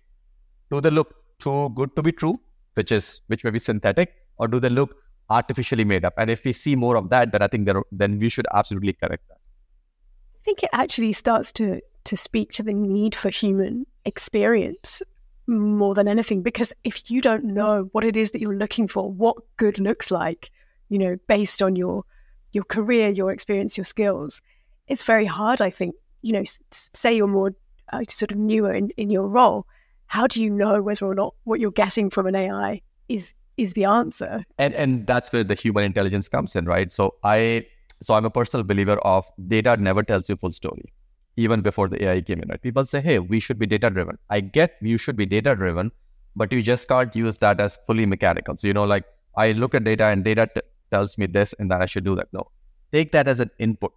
do 0.71 0.82
they 0.82 0.89
look 0.89 1.15
too 1.39 1.69
good 1.76 1.95
to 1.95 2.04
be 2.04 2.12
true, 2.12 2.39
which 2.76 2.91
is 2.91 3.21
which 3.28 3.43
may 3.43 3.50
be 3.50 3.60
synthetic, 3.60 4.13
or 4.38 4.48
do 4.48 4.60
they 4.60 4.69
look 4.69 4.95
artificially 5.30 5.84
made 5.84 6.06
up? 6.06 6.13
And 6.17 6.30
if 6.30 6.45
we 6.45 6.54
see 6.54 6.76
more 6.76 6.98
of 6.98 7.10
that, 7.10 7.32
then 7.32 7.41
I 7.41 7.48
think 7.48 7.65
there, 7.65 7.82
then 7.91 8.19
we 8.19 8.30
should 8.30 8.45
absolutely 8.54 8.93
correct 8.93 9.24
that. 9.30 9.38
I 9.38 10.41
think 10.45 10.63
it 10.63 10.69
actually 10.74 11.13
starts 11.13 11.52
to 11.54 11.82
to 12.06 12.15
speak 12.15 12.52
to 12.52 12.63
the 12.63 12.74
need 12.74 13.15
for 13.15 13.30
human 13.30 13.86
experience 14.06 15.02
more 15.48 15.94
than 15.94 16.08
anything 16.08 16.42
because 16.42 16.74
if 16.84 17.10
you 17.12 17.22
don't 17.22 17.44
know 17.44 17.90
what 17.92 18.04
it 18.04 18.18
is 18.18 18.32
that 18.32 18.42
you're 18.42 18.58
looking 18.58 18.88
for 18.88 19.12
what 19.12 19.36
good 19.58 19.80
looks 19.80 20.10
like 20.10 20.52
you 20.90 21.00
know, 21.00 21.18
based 21.28 21.62
on 21.62 21.76
your 21.76 22.04
your 22.52 22.64
career, 22.64 23.10
your 23.10 23.32
experience, 23.32 23.78
your 23.78 23.84
skills, 23.84 24.42
it's 24.88 25.04
very 25.04 25.26
hard. 25.26 25.62
I 25.62 25.70
think, 25.70 25.96
you 26.22 26.32
know, 26.32 26.44
say 26.72 27.16
you're 27.16 27.28
more 27.28 27.54
uh, 27.92 28.04
sort 28.08 28.32
of 28.32 28.38
newer 28.38 28.74
in, 28.74 28.92
in 28.92 29.10
your 29.10 29.28
role, 29.28 29.68
how 30.08 30.26
do 30.26 30.42
you 30.42 30.50
know 30.50 30.82
whether 30.82 31.06
or 31.06 31.16
not 31.16 31.36
what 31.44 31.60
you're 31.60 31.72
getting 31.72 32.10
from 32.10 32.28
an 32.28 32.36
AI 32.36 32.82
is 33.10 33.34
is 33.58 33.74
the 33.74 33.86
answer? 33.86 34.44
And 34.58 34.74
and 34.74 35.08
that's 35.08 35.32
where 35.32 35.44
the 35.44 35.56
human 35.56 35.84
intelligence 35.84 36.30
comes 36.30 36.56
in, 36.56 36.66
right? 36.66 36.92
So 36.92 37.16
I 37.24 37.66
So 38.02 38.14
I'm 38.14 38.26
a 38.26 38.30
personal 38.30 38.64
believer 38.64 38.98
of 39.00 39.26
data 39.48 39.78
never 39.78 40.04
tells 40.04 40.30
you 40.30 40.36
full 40.36 40.52
story, 40.52 40.92
even 41.38 41.62
before 41.62 41.88
the 41.88 42.04
AI 42.04 42.21
came 42.21 42.39
in. 42.41 42.50
Right? 42.50 42.62
People 42.62 42.86
say, 42.86 43.02
"Hey, 43.02 43.19
we 43.19 43.39
should 43.39 43.60
be 43.60 43.65
data 43.65 43.89
driven." 43.89 44.17
I 44.30 44.39
get 44.39 44.76
you 44.82 44.98
should 44.98 45.15
be 45.15 45.26
data 45.26 45.56
driven, 45.56 45.91
but 46.36 46.52
you 46.52 46.62
just 46.62 46.88
can't 46.88 47.15
use 47.15 47.38
that 47.38 47.60
as 47.60 47.78
fully 47.88 48.06
mechanical. 48.06 48.58
So 48.58 48.67
you 48.67 48.74
know, 48.74 48.86
like 48.86 49.06
I 49.38 49.52
look 49.52 49.76
at 49.76 49.84
data 49.84 50.06
and 50.06 50.24
data 50.24 50.48
t- 50.54 50.62
tells 50.91 51.17
me 51.17 51.26
this 51.26 51.54
and 51.60 51.69
that 51.71 51.82
I 51.82 51.86
should 51.86 52.06
do 52.06 52.15
that. 52.15 52.28
No, 52.34 52.50
take 52.91 53.12
that 53.12 53.28
as 53.28 53.39
an 53.39 53.52
input. 53.60 53.93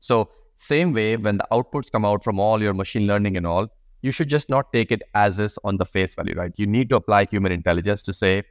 So 0.00 0.28
same 0.56 0.92
way, 0.92 1.16
when 1.16 1.38
the 1.38 1.46
outputs 1.52 1.90
come 1.90 2.04
out 2.04 2.22
from 2.22 2.38
all 2.38 2.62
your 2.62 2.74
machine 2.74 3.06
learning 3.06 3.36
and 3.36 3.46
all, 3.46 3.68
you 4.02 4.12
should 4.12 4.28
just 4.28 4.48
not 4.48 4.72
take 4.72 4.92
it 4.92 5.02
as 5.14 5.38
is 5.38 5.58
on 5.64 5.76
the 5.78 5.86
face 5.86 6.14
value, 6.14 6.34
right? 6.36 6.52
You 6.56 6.66
need 6.66 6.88
to 6.90 6.96
apply 6.96 7.24
human 7.24 7.52
intelligence 7.52 8.02
to 8.02 8.12
say, 8.12 8.42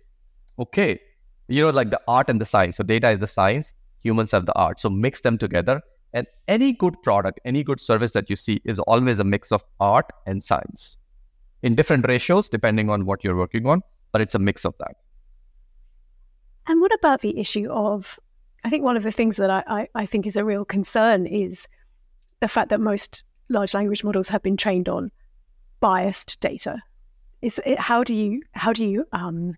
okay, 0.60 1.00
you 1.48 1.62
know, 1.62 1.70
like 1.70 1.90
the 1.90 2.02
art 2.08 2.30
and 2.30 2.42
the 2.42 2.46
science. 2.46 2.78
So 2.78 2.84
data 2.84 3.12
is 3.12 3.20
the 3.20 3.28
science, 3.28 3.74
humans 4.02 4.32
have 4.32 4.46
the 4.46 4.54
art. 4.56 4.80
So 4.80 4.90
mix 4.90 5.22
them 5.22 5.38
together. 5.38 5.82
And 6.14 6.28
any 6.48 6.74
good 6.74 7.02
product, 7.02 7.40
any 7.44 7.64
good 7.64 7.80
service 7.80 8.12
that 8.12 8.30
you 8.30 8.36
see 8.36 8.62
is 8.66 8.80
always 8.80 9.20
a 9.20 9.24
mix 9.24 9.52
of 9.52 9.64
art 9.80 10.06
and 10.28 10.44
science 10.44 10.98
in 11.64 11.76
different 11.76 12.08
ratios, 12.08 12.50
depending 12.50 12.90
on 12.90 13.06
what 13.06 13.24
you're 13.24 13.36
working 13.36 13.66
on, 13.66 13.82
but 14.12 14.22
it's 14.22 14.36
a 14.36 14.40
mix 14.40 14.66
of 14.66 14.76
that. 14.80 14.96
And 16.68 16.82
what 16.82 16.94
about 16.94 17.22
the 17.22 17.38
issue 17.40 17.70
of, 17.70 18.20
I 18.64 18.70
think 18.70 18.84
one 18.84 18.96
of 18.96 19.04
the 19.04 19.12
things 19.12 19.38
that 19.38 19.50
I, 19.50 19.64
I, 19.68 19.88
I 19.96 20.06
think 20.06 20.26
is 20.28 20.38
a 20.38 20.46
real 20.46 20.66
concern 20.66 21.26
is 21.26 21.68
the 22.42 22.48
fact 22.48 22.70
that 22.70 22.80
most 22.80 23.24
large 23.50 23.74
language 23.74 24.04
models 24.04 24.30
have 24.30 24.44
been 24.44 24.58
trained 24.58 24.88
on 24.88 25.12
biased 25.80 26.40
data. 26.40 26.82
Is 27.42 27.60
it, 27.66 27.80
how 27.80 28.04
do 28.04 28.16
you 28.16 28.42
how 28.54 28.72
do 28.72 28.86
you 28.86 29.06
um, 29.12 29.58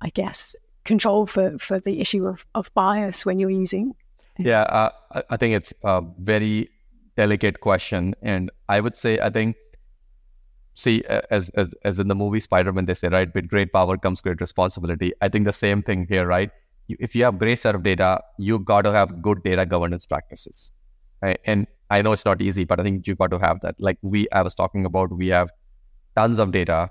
I 0.00 0.08
guess 0.08 0.56
control 0.84 1.26
for 1.26 1.56
for 1.58 1.78
the 1.78 2.00
issue 2.00 2.26
of, 2.26 2.44
of 2.56 2.74
bias 2.74 3.24
when 3.24 3.38
you're 3.38 3.50
using? 3.50 3.94
Yeah, 4.38 4.62
uh, 4.62 4.90
I 5.30 5.36
think 5.36 5.54
it's 5.54 5.72
a 5.84 6.02
very 6.18 6.68
delicate 7.16 7.60
question, 7.60 8.14
and 8.22 8.50
I 8.68 8.80
would 8.80 8.96
say 8.96 9.18
I 9.20 9.30
think 9.30 9.56
see 10.74 11.02
as 11.30 11.50
as 11.50 11.70
as 11.84 11.98
in 11.98 12.08
the 12.08 12.14
movie 12.14 12.40
Spider-Man, 12.40 12.86
they 12.86 12.94
say 12.94 13.08
right 13.08 13.32
with 13.34 13.48
great 13.48 13.72
power 13.72 13.96
comes 13.96 14.20
great 14.20 14.40
responsibility. 14.40 15.12
I 15.20 15.28
think 15.28 15.46
the 15.46 15.52
same 15.52 15.82
thing 15.82 16.06
here, 16.08 16.26
right? 16.26 16.50
If 16.88 17.14
you 17.14 17.24
have 17.24 17.38
great 17.38 17.58
set 17.60 17.74
of 17.74 17.82
data, 17.82 18.20
you 18.38 18.58
got 18.58 18.82
to 18.82 18.92
have 18.92 19.22
good 19.22 19.42
data 19.42 19.64
governance 19.64 20.06
practices, 20.06 20.72
right? 21.22 21.38
and 21.46 21.66
I 21.90 22.02
know 22.02 22.12
it's 22.12 22.24
not 22.24 22.42
easy, 22.42 22.64
but 22.64 22.80
I 22.80 22.82
think 22.82 23.06
you 23.06 23.14
got 23.14 23.30
to 23.30 23.38
have 23.38 23.60
that. 23.60 23.76
Like 23.78 23.98
we, 24.02 24.26
I 24.32 24.42
was 24.42 24.54
talking 24.54 24.84
about, 24.84 25.12
we 25.12 25.28
have 25.28 25.50
tons 26.16 26.38
of 26.38 26.52
data 26.52 26.90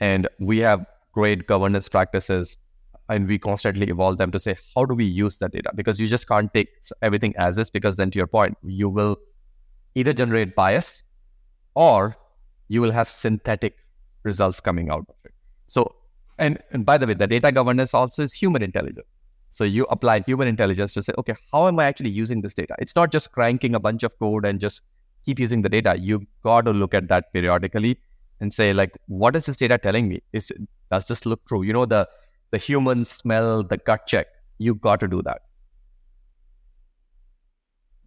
and 0.00 0.28
we 0.40 0.58
have 0.60 0.84
great 1.12 1.46
governance 1.46 1.88
practices 1.88 2.56
and 3.10 3.26
we 3.26 3.38
constantly 3.38 3.88
evolve 3.88 4.18
them 4.18 4.30
to 4.30 4.38
say, 4.38 4.56
how 4.74 4.84
do 4.84 4.94
we 4.94 5.04
use 5.04 5.36
that 5.38 5.52
data? 5.52 5.70
Because 5.74 6.00
you 6.00 6.06
just 6.06 6.28
can't 6.28 6.52
take 6.54 6.68
everything 7.02 7.34
as 7.36 7.58
is, 7.58 7.68
because 7.68 7.96
then 7.96 8.10
to 8.12 8.18
your 8.18 8.28
point, 8.28 8.56
you 8.62 8.88
will 8.88 9.16
either 9.96 10.12
generate 10.12 10.54
bias 10.54 11.02
or 11.74 12.16
you 12.68 12.80
will 12.80 12.92
have 12.92 13.08
synthetic 13.08 13.74
results 14.22 14.60
coming 14.60 14.90
out 14.90 15.04
of 15.08 15.16
it. 15.24 15.32
So, 15.66 15.96
and, 16.38 16.62
and 16.70 16.86
by 16.86 16.98
the 16.98 17.06
way, 17.06 17.14
the 17.14 17.26
data 17.26 17.50
governance 17.50 17.94
also 17.94 18.22
is 18.22 18.32
human 18.32 18.62
intelligence. 18.62 19.26
So 19.50 19.64
you 19.64 19.86
apply 19.90 20.20
human 20.20 20.46
intelligence 20.46 20.94
to 20.94 21.02
say, 21.02 21.12
okay, 21.18 21.34
how 21.52 21.66
am 21.66 21.80
I 21.80 21.86
actually 21.86 22.10
using 22.10 22.40
this 22.40 22.54
data? 22.54 22.76
It's 22.78 22.94
not 22.94 23.10
just 23.10 23.32
cranking 23.32 23.74
a 23.74 23.80
bunch 23.80 24.04
of 24.04 24.16
code 24.20 24.46
and 24.46 24.60
just 24.60 24.82
keep 25.26 25.40
using 25.40 25.62
the 25.62 25.68
data. 25.68 25.96
You 25.98 26.24
got 26.44 26.64
to 26.66 26.70
look 26.70 26.94
at 26.94 27.08
that 27.08 27.32
periodically 27.32 27.98
and 28.38 28.54
say, 28.54 28.72
like, 28.72 28.96
what 29.08 29.34
is 29.34 29.46
this 29.46 29.56
data 29.56 29.76
telling 29.76 30.08
me? 30.08 30.22
Is 30.32 30.52
does 30.92 31.06
this 31.08 31.26
look 31.26 31.44
true? 31.46 31.62
You 31.62 31.72
know, 31.72 31.84
the 31.84 32.08
the 32.50 32.58
human 32.58 33.04
smell, 33.04 33.62
the 33.62 33.76
gut 33.76 34.06
check—you've 34.06 34.80
got 34.80 35.00
to 35.00 35.08
do 35.08 35.22
that. 35.22 35.42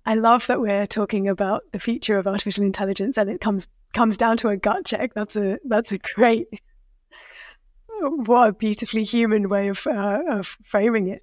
I 0.06 0.15
love 0.15 0.47
that 0.47 0.60
we're 0.60 0.86
talking 0.86 1.27
about 1.29 1.63
the 1.71 1.79
future 1.79 2.17
of 2.17 2.27
artificial 2.27 2.63
intelligence, 2.63 3.17
and 3.17 3.29
it 3.29 3.39
comes 3.39 3.67
comes 3.93 4.17
down 4.17 4.38
to 4.38 4.49
a 4.49 4.58
gut 4.58 4.86
check. 4.86 5.13
That's 5.13 5.36
a 5.36 5.60
that's 5.65 5.91
a 5.91 5.97
great, 5.97 6.47
what 8.01 8.49
a 8.49 8.53
beautifully 8.53 9.03
human 9.03 9.49
way 9.49 9.69
of 9.69 9.86
uh, 9.88 10.21
of 10.29 10.58
framing 10.63 11.08
it. 11.08 11.21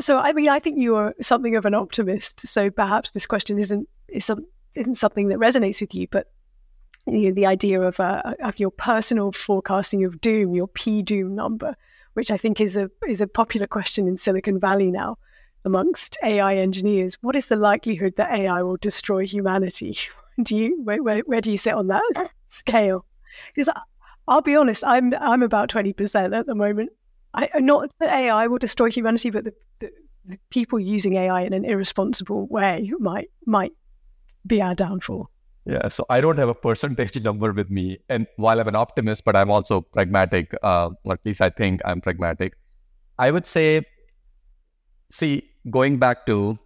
So, 0.00 0.18
I 0.18 0.32
mean, 0.32 0.48
I 0.48 0.58
think 0.58 0.78
you 0.78 0.96
are 0.96 1.14
something 1.20 1.56
of 1.56 1.64
an 1.64 1.74
optimist. 1.74 2.46
So 2.46 2.70
perhaps 2.70 3.10
this 3.10 3.26
question 3.26 3.58
isn't 3.58 3.88
isn't 4.08 4.94
something 4.94 5.28
that 5.28 5.38
resonates 5.38 5.80
with 5.80 5.94
you, 5.94 6.06
but 6.10 6.30
you 7.06 7.28
know, 7.28 7.34
the 7.34 7.46
idea 7.46 7.80
of 7.80 7.98
uh, 8.00 8.34
of 8.40 8.58
your 8.58 8.70
personal 8.70 9.32
forecasting 9.32 10.04
of 10.04 10.20
doom, 10.20 10.54
your 10.54 10.68
P 10.68 11.02
doom 11.02 11.34
number, 11.34 11.74
which 12.18 12.32
I 12.32 12.36
think 12.36 12.60
is 12.60 12.76
a 12.76 12.90
is 13.06 13.20
a 13.20 13.28
popular 13.28 13.68
question 13.68 14.08
in 14.08 14.16
Silicon 14.16 14.58
Valley 14.58 14.90
now 14.90 15.18
amongst 15.64 16.18
AI 16.24 16.56
engineers. 16.56 17.16
What 17.20 17.36
is 17.36 17.46
the 17.46 17.54
likelihood 17.54 18.16
that 18.16 18.32
AI 18.32 18.60
will 18.64 18.76
destroy 18.76 19.24
humanity? 19.24 19.96
Do 20.42 20.56
you 20.56 20.82
where, 20.82 21.00
where, 21.00 21.20
where 21.20 21.40
do 21.40 21.52
you 21.52 21.56
sit 21.56 21.74
on 21.74 21.86
that 21.86 22.32
scale? 22.48 23.06
Because 23.54 23.70
I'll 24.26 24.42
be 24.42 24.56
honest, 24.56 24.82
I'm 24.84 25.14
I'm 25.20 25.44
about 25.44 25.68
twenty 25.68 25.92
percent 25.92 26.34
at 26.34 26.46
the 26.46 26.56
moment. 26.56 26.90
I, 27.34 27.50
not 27.60 27.88
that 28.00 28.10
AI 28.10 28.48
will 28.48 28.58
destroy 28.58 28.90
humanity, 28.90 29.30
but 29.30 29.44
the, 29.44 29.54
the, 29.78 29.90
the, 30.24 30.38
people 30.50 30.80
using 30.80 31.14
AI 31.14 31.42
in 31.42 31.52
an 31.52 31.64
irresponsible 31.64 32.48
way 32.48 32.90
might 32.98 33.30
might 33.46 33.72
be 34.44 34.60
our 34.60 34.74
downfall. 34.74 35.30
Yeah, 35.68 35.88
so 35.88 36.06
I 36.08 36.22
don't 36.22 36.38
have 36.38 36.48
a 36.48 36.54
percentage 36.54 37.22
number 37.28 37.52
with 37.52 37.68
me, 37.70 37.98
and 38.08 38.26
while 38.36 38.58
I'm 38.58 38.68
an 38.68 38.74
optimist, 38.74 39.24
but 39.24 39.36
I'm 39.36 39.50
also 39.50 39.82
pragmatic, 39.82 40.54
uh, 40.62 40.88
or 41.04 41.12
at 41.12 41.20
least 41.26 41.42
I 41.42 41.50
think 41.50 41.82
I'm 41.84 42.00
pragmatic. 42.00 42.54
I 43.18 43.30
would 43.30 43.46
say, 43.46 43.84
see, 45.10 45.50
going 45.70 45.98
back 45.98 46.24
to, 46.24 46.58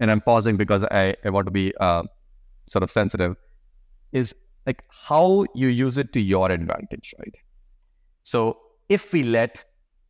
and 0.00 0.10
I'm 0.10 0.20
pausing 0.20 0.56
because 0.56 0.82
I, 0.82 1.14
I 1.24 1.30
want 1.30 1.46
to 1.46 1.52
be 1.52 1.72
uh, 1.78 2.02
sort 2.68 2.82
of 2.82 2.90
sensitive, 2.90 3.36
is 4.10 4.34
like 4.66 4.82
how 4.88 5.46
you 5.54 5.68
use 5.68 5.96
it 5.96 6.12
to 6.14 6.20
your 6.20 6.50
advantage, 6.50 7.14
right? 7.20 7.36
So 8.24 8.58
if 8.88 9.12
we 9.12 9.22
let 9.22 9.64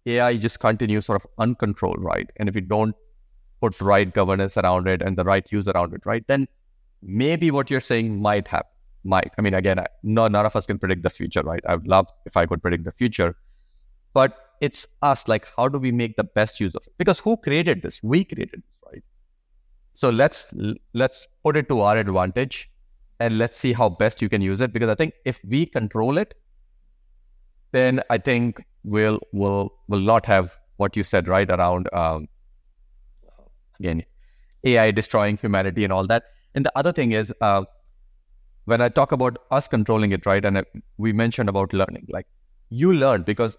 AI 0.07 0.38
just 0.38 0.61
continue 0.61 1.03
sort 1.03 1.23
of 1.23 1.31
uncontrolled, 1.38 2.01
right? 2.01 2.31
And 2.37 2.49
if 2.49 2.55
we 2.55 2.62
don't 2.62 2.97
put 3.61 3.79
right 3.83 4.11
governance 4.14 4.57
around 4.57 4.88
it 4.88 5.03
and 5.03 5.18
the 5.18 5.25
right 5.25 5.47
use 5.53 5.68
around 5.68 5.92
it, 5.92 6.01
right, 6.07 6.27
then 6.27 6.49
maybe 7.03 7.51
what 7.51 7.71
you're 7.71 7.81
saying 7.81 8.21
might 8.21 8.49
happen. 8.49 8.71
Might. 9.05 9.31
I 9.39 9.43
mean, 9.43 9.55
again, 9.55 9.79
no, 10.03 10.29
none 10.29 10.45
of 10.45 10.57
us 10.57 10.67
can 10.67 10.79
predict 10.79 11.03
the 11.03 11.11
future, 11.11 11.43
right? 11.43 11.63
I 11.67 11.77
would 11.77 11.87
love 11.87 12.09
if 12.27 12.37
I 12.37 12.47
could 12.47 12.61
predict 12.61 12.85
the 12.85 12.91
future, 12.91 13.37
but 14.13 14.37
it's 14.61 14.87
us. 15.03 15.29
Like, 15.29 15.47
how 15.57 15.69
do 15.69 15.79
we 15.79 15.93
make 15.93 16.17
the 16.17 16.25
best 16.25 16.61
use 16.61 16.75
of 16.75 16.83
it? 16.87 16.93
Because 16.99 17.19
who 17.19 17.37
created 17.37 17.83
this? 17.83 18.03
We 18.03 18.25
created 18.25 18.63
this, 18.67 18.81
right? 18.87 19.03
So 19.93 20.11
let's 20.11 20.53
let's 20.95 21.27
put 21.45 21.57
it 21.57 21.69
to 21.69 21.81
our 21.81 21.97
advantage, 21.97 22.71
and 23.21 23.39
let's 23.39 23.57
see 23.57 23.73
how 23.73 23.89
best 23.89 24.21
you 24.21 24.29
can 24.29 24.43
use 24.43 24.61
it. 24.61 24.73
Because 24.73 24.89
I 24.89 24.95
think 24.95 25.15
if 25.25 25.41
we 25.45 25.65
control 25.65 26.19
it, 26.19 26.35
then 27.73 28.03
I 28.11 28.19
think 28.19 28.65
we'll 28.85 29.21
will 29.33 29.73
will 29.87 30.01
not 30.01 30.27
have 30.27 30.57
what 30.77 30.97
you 30.97 31.05
said 31.05 31.29
right 31.29 31.51
around 31.51 31.89
um, 31.93 32.29
again 33.79 34.05
AI 34.65 34.91
destroying 34.91 35.37
humanity 35.37 35.85
and 35.85 35.93
all 35.93 36.07
that. 36.09 36.25
And 36.55 36.65
the 36.65 36.73
other 36.77 36.93
thing 36.93 37.13
is 37.13 37.33
uh, 37.41 37.65
when 38.65 38.81
I 38.81 38.89
talk 38.89 39.13
about 39.13 39.39
us 39.51 39.69
controlling 39.69 40.13
it, 40.13 40.27
right? 40.27 40.45
And 40.45 40.65
we 40.97 41.13
mentioned 41.13 41.49
about 41.49 41.73
learning, 41.73 42.07
like 42.11 42.27
you 42.71 42.93
learn 42.93 43.23
because 43.23 43.57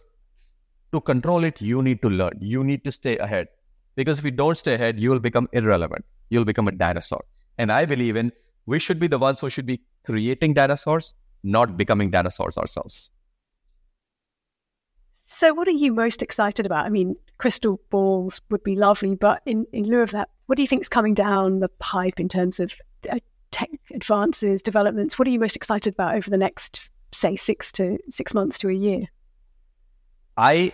to 0.92 1.02
control 1.02 1.44
it, 1.44 1.62
you 1.62 1.82
need 1.82 2.02
to 2.02 2.10
learn. 2.10 2.38
You 2.40 2.64
need 2.64 2.84
to 2.84 2.92
stay 2.92 3.18
ahead 3.18 3.48
because 3.96 4.20
if 4.20 4.26
you 4.26 4.32
don't 4.32 4.58
stay 4.58 4.76
ahead, 4.76 5.00
you 5.00 5.10
will 5.10 5.20
become 5.20 5.48
irrelevant. 5.52 6.06
You'll 6.30 6.46
become 6.46 6.68
a 6.68 6.72
dinosaur. 6.72 7.24
And 7.58 7.72
I 7.72 7.86
believe 7.86 8.16
in 8.16 8.32
we 8.66 8.80
should 8.80 9.00
be 9.00 9.08
the 9.08 9.18
ones 9.18 9.40
who 9.40 9.50
should 9.50 9.66
be 9.66 9.82
creating 10.06 10.54
dinosaurs, 10.54 11.14
not 11.44 11.76
becoming 11.76 12.12
dinosaurs 12.12 12.58
ourselves. 12.58 13.12
So, 15.26 15.54
what 15.54 15.68
are 15.68 15.72
you 15.72 15.92
most 15.94 16.22
excited 16.22 16.66
about? 16.66 16.86
I 16.86 16.90
mean, 16.90 17.16
crystal 17.38 17.80
balls 17.90 18.42
would 18.50 18.64
be 18.64 18.76
lovely, 18.76 19.16
but 19.16 19.42
in, 19.46 19.66
in 19.72 19.86
lieu 19.86 20.02
of 20.02 20.12
that, 20.12 20.30
what 20.48 20.56
do 20.56 20.64
you 20.64 20.68
think 20.68 20.82
is 20.82 20.90
coming 20.90 21.14
down 21.14 21.60
the 21.60 21.70
pipe 21.80 22.20
in 22.20 22.28
terms 22.28 22.60
of 22.60 22.74
tech 23.52 23.70
advances, 23.94 24.62
developments? 24.62 25.18
What 25.18 25.28
are 25.28 25.32
you 25.32 25.40
most 25.40 25.56
excited 25.56 25.94
about 25.94 26.16
over 26.16 26.30
the 26.30 26.38
next, 26.38 26.90
say, 27.12 27.36
six 27.36 27.72
to 27.74 27.98
six 28.10 28.34
months 28.34 28.58
to 28.60 28.70
a 28.70 28.74
year? 28.74 29.06
I 30.38 30.72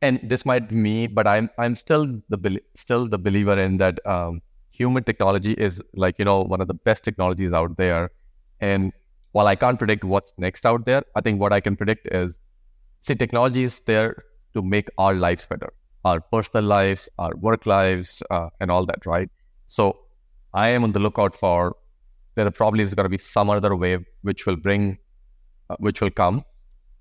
and 0.00 0.20
this 0.22 0.46
might 0.46 0.68
be 0.68 0.76
me, 0.76 1.06
but 1.06 1.26
I'm 1.26 1.50
I'm 1.58 1.74
still 1.76 2.06
the 2.28 2.60
still 2.74 3.08
the 3.08 3.18
believer 3.18 3.58
in 3.58 3.78
that 3.78 4.04
um, 4.06 4.40
human 4.70 5.04
technology 5.04 5.52
is 5.52 5.82
like 5.94 6.16
you 6.18 6.24
know 6.24 6.42
one 6.42 6.60
of 6.60 6.68
the 6.68 6.74
best 6.74 7.04
technologies 7.04 7.52
out 7.52 7.76
there, 7.76 8.10
and 8.60 8.92
while 9.32 9.46
I 9.46 9.56
can't 9.56 9.78
predict 9.78 10.04
what's 10.04 10.32
next 10.38 10.64
out 10.64 10.86
there, 10.86 11.02
I 11.14 11.20
think 11.20 11.40
what 11.40 11.52
I 11.52 11.60
can 11.60 11.76
predict 11.76 12.08
is 12.12 12.38
see, 13.00 13.14
technology 13.14 13.64
is 13.64 13.80
there 13.80 14.24
to 14.54 14.62
make 14.62 14.88
our 14.98 15.14
lives 15.14 15.46
better, 15.46 15.72
our 16.04 16.20
personal 16.20 16.64
lives, 16.64 17.08
our 17.18 17.34
work 17.36 17.66
lives, 17.66 18.22
uh, 18.30 18.48
and 18.60 18.70
all 18.70 18.86
that, 18.86 19.04
right? 19.04 19.28
So 19.66 19.98
I 20.54 20.68
am 20.68 20.84
on 20.84 20.92
the 20.92 21.00
lookout 21.00 21.34
for 21.34 21.76
there 22.34 22.50
probably 22.50 22.84
is 22.84 22.94
going 22.94 23.04
to 23.04 23.10
be 23.10 23.18
some 23.18 23.50
other 23.50 23.74
wave 23.74 24.04
which 24.22 24.46
will 24.46 24.56
bring, 24.56 24.98
uh, 25.70 25.76
which 25.78 26.00
will 26.00 26.10
come, 26.10 26.44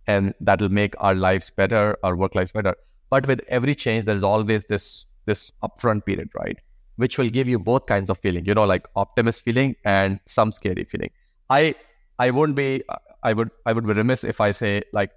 and 0.07 0.33
that 0.41 0.61
will 0.61 0.69
make 0.69 0.95
our 0.99 1.13
lives 1.15 1.51
better, 1.51 1.97
our 2.03 2.15
work 2.15 2.35
lives 2.35 2.51
better. 2.51 2.75
But 3.09 3.27
with 3.27 3.41
every 3.47 3.75
change, 3.75 4.05
there 4.05 4.15
is 4.15 4.23
always 4.23 4.65
this 4.65 5.05
this 5.25 5.51
upfront 5.63 6.05
period, 6.05 6.29
right? 6.39 6.57
which 6.97 7.17
will 7.17 7.29
give 7.29 7.47
you 7.47 7.57
both 7.57 7.85
kinds 7.85 8.09
of 8.09 8.17
feeling, 8.17 8.45
you 8.45 8.53
know, 8.53 8.65
like 8.65 8.87
optimist 8.95 9.43
feeling 9.43 9.75
and 9.85 10.19
some 10.25 10.51
scary 10.51 10.83
feeling. 10.83 11.11
I 11.49 11.75
I 12.19 12.31
wouldn't 12.31 12.55
be 12.57 12.83
I 13.23 13.33
would 13.33 13.49
I 13.65 13.73
would 13.73 13.85
be 13.87 13.93
remiss 13.93 14.23
if 14.23 14.41
I 14.41 14.51
say 14.51 14.81
like 14.93 15.11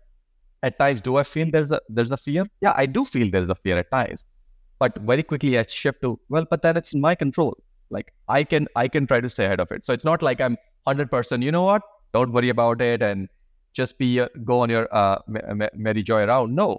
at 0.63 0.79
times 0.79 1.01
do 1.01 1.17
I 1.17 1.23
feel 1.23 1.51
there's 1.51 1.71
a 1.71 1.81
there's 1.89 2.11
a 2.11 2.17
fear? 2.17 2.47
Yeah, 2.61 2.75
I 2.77 2.87
do 2.87 3.05
feel 3.05 3.31
there's 3.31 3.49
a 3.49 3.55
fear 3.55 3.79
at 3.79 3.91
times. 3.91 4.25
But 4.79 4.97
very 4.99 5.23
quickly 5.23 5.59
I 5.59 5.65
shift 5.67 6.03
to 6.03 6.21
well, 6.29 6.47
but 6.49 6.63
then 6.63 6.77
it's 6.77 6.93
in 6.93 7.01
my 7.01 7.15
control. 7.15 7.57
Like 7.91 8.13
I 8.29 8.45
can 8.45 8.69
I 8.77 8.89
can 8.89 9.07
try 9.07 9.21
to 9.21 9.29
stay 9.29 9.45
ahead 9.45 9.61
of 9.61 9.71
it. 9.73 9.85
So 9.85 9.93
it's 9.93 10.05
not 10.05 10.23
like 10.23 10.41
I'm 10.41 10.57
hundred 10.87 11.11
percent. 11.11 11.43
You 11.43 11.53
know 11.53 11.65
what? 11.65 11.83
Don't 12.13 12.33
worry 12.33 12.49
about 12.49 12.81
it 12.81 13.03
and 13.03 13.29
just 13.73 13.99
be 13.99 14.21
uh, 14.21 14.29
go 14.45 14.61
on 14.61 14.71
your 14.71 14.89
uh, 14.95 15.19
merry 15.75 16.03
joy 16.03 16.23
around. 16.23 16.55
No, 16.55 16.79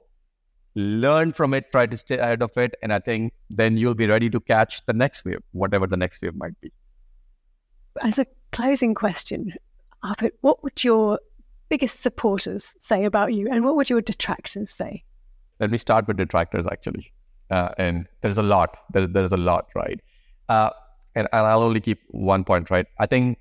learn 0.75 1.31
from 1.31 1.53
it, 1.53 1.71
try 1.71 1.85
to 1.85 1.97
stay 1.97 2.17
ahead 2.17 2.41
of 2.41 2.57
it, 2.57 2.75
and 2.81 2.93
I 2.93 2.99
think 2.99 3.33
then 3.49 3.77
you'll 3.77 3.93
be 3.93 4.07
ready 4.07 4.29
to 4.29 4.39
catch 4.39 4.85
the 4.85 4.93
next 4.93 5.25
wave, 5.25 5.39
whatever 5.51 5.87
the 5.87 5.97
next 5.97 6.21
wave 6.21 6.35
might 6.35 6.59
be. 6.61 6.71
As 8.01 8.19
a 8.19 8.25
closing 8.51 8.93
question, 8.93 9.53
Arpit, 10.03 10.31
what 10.41 10.63
would 10.63 10.83
your 10.83 11.19
biggest 11.69 12.01
supporters 12.01 12.75
say 12.79 13.05
about 13.05 13.33
you, 13.33 13.47
and 13.49 13.63
what 13.63 13.75
would 13.75 13.89
your 13.89 14.01
detractors 14.01 14.69
say? 14.69 15.03
Let 15.59 15.71
me 15.71 15.77
start 15.77 16.07
with 16.07 16.17
detractors, 16.17 16.67
actually. 16.67 17.13
Uh, 17.49 17.69
and 17.77 18.07
there's 18.21 18.37
a 18.37 18.43
lot. 18.43 18.77
There, 18.93 19.07
there's 19.07 19.31
a 19.31 19.37
lot, 19.37 19.67
right? 19.75 19.99
Uh, 20.49 20.71
and, 21.15 21.27
and 21.31 21.47
I'll 21.47 21.63
only 21.63 21.81
keep 21.81 22.01
one 22.09 22.43
point, 22.43 22.69
right? 22.69 22.85
I 22.99 23.05
think 23.05 23.39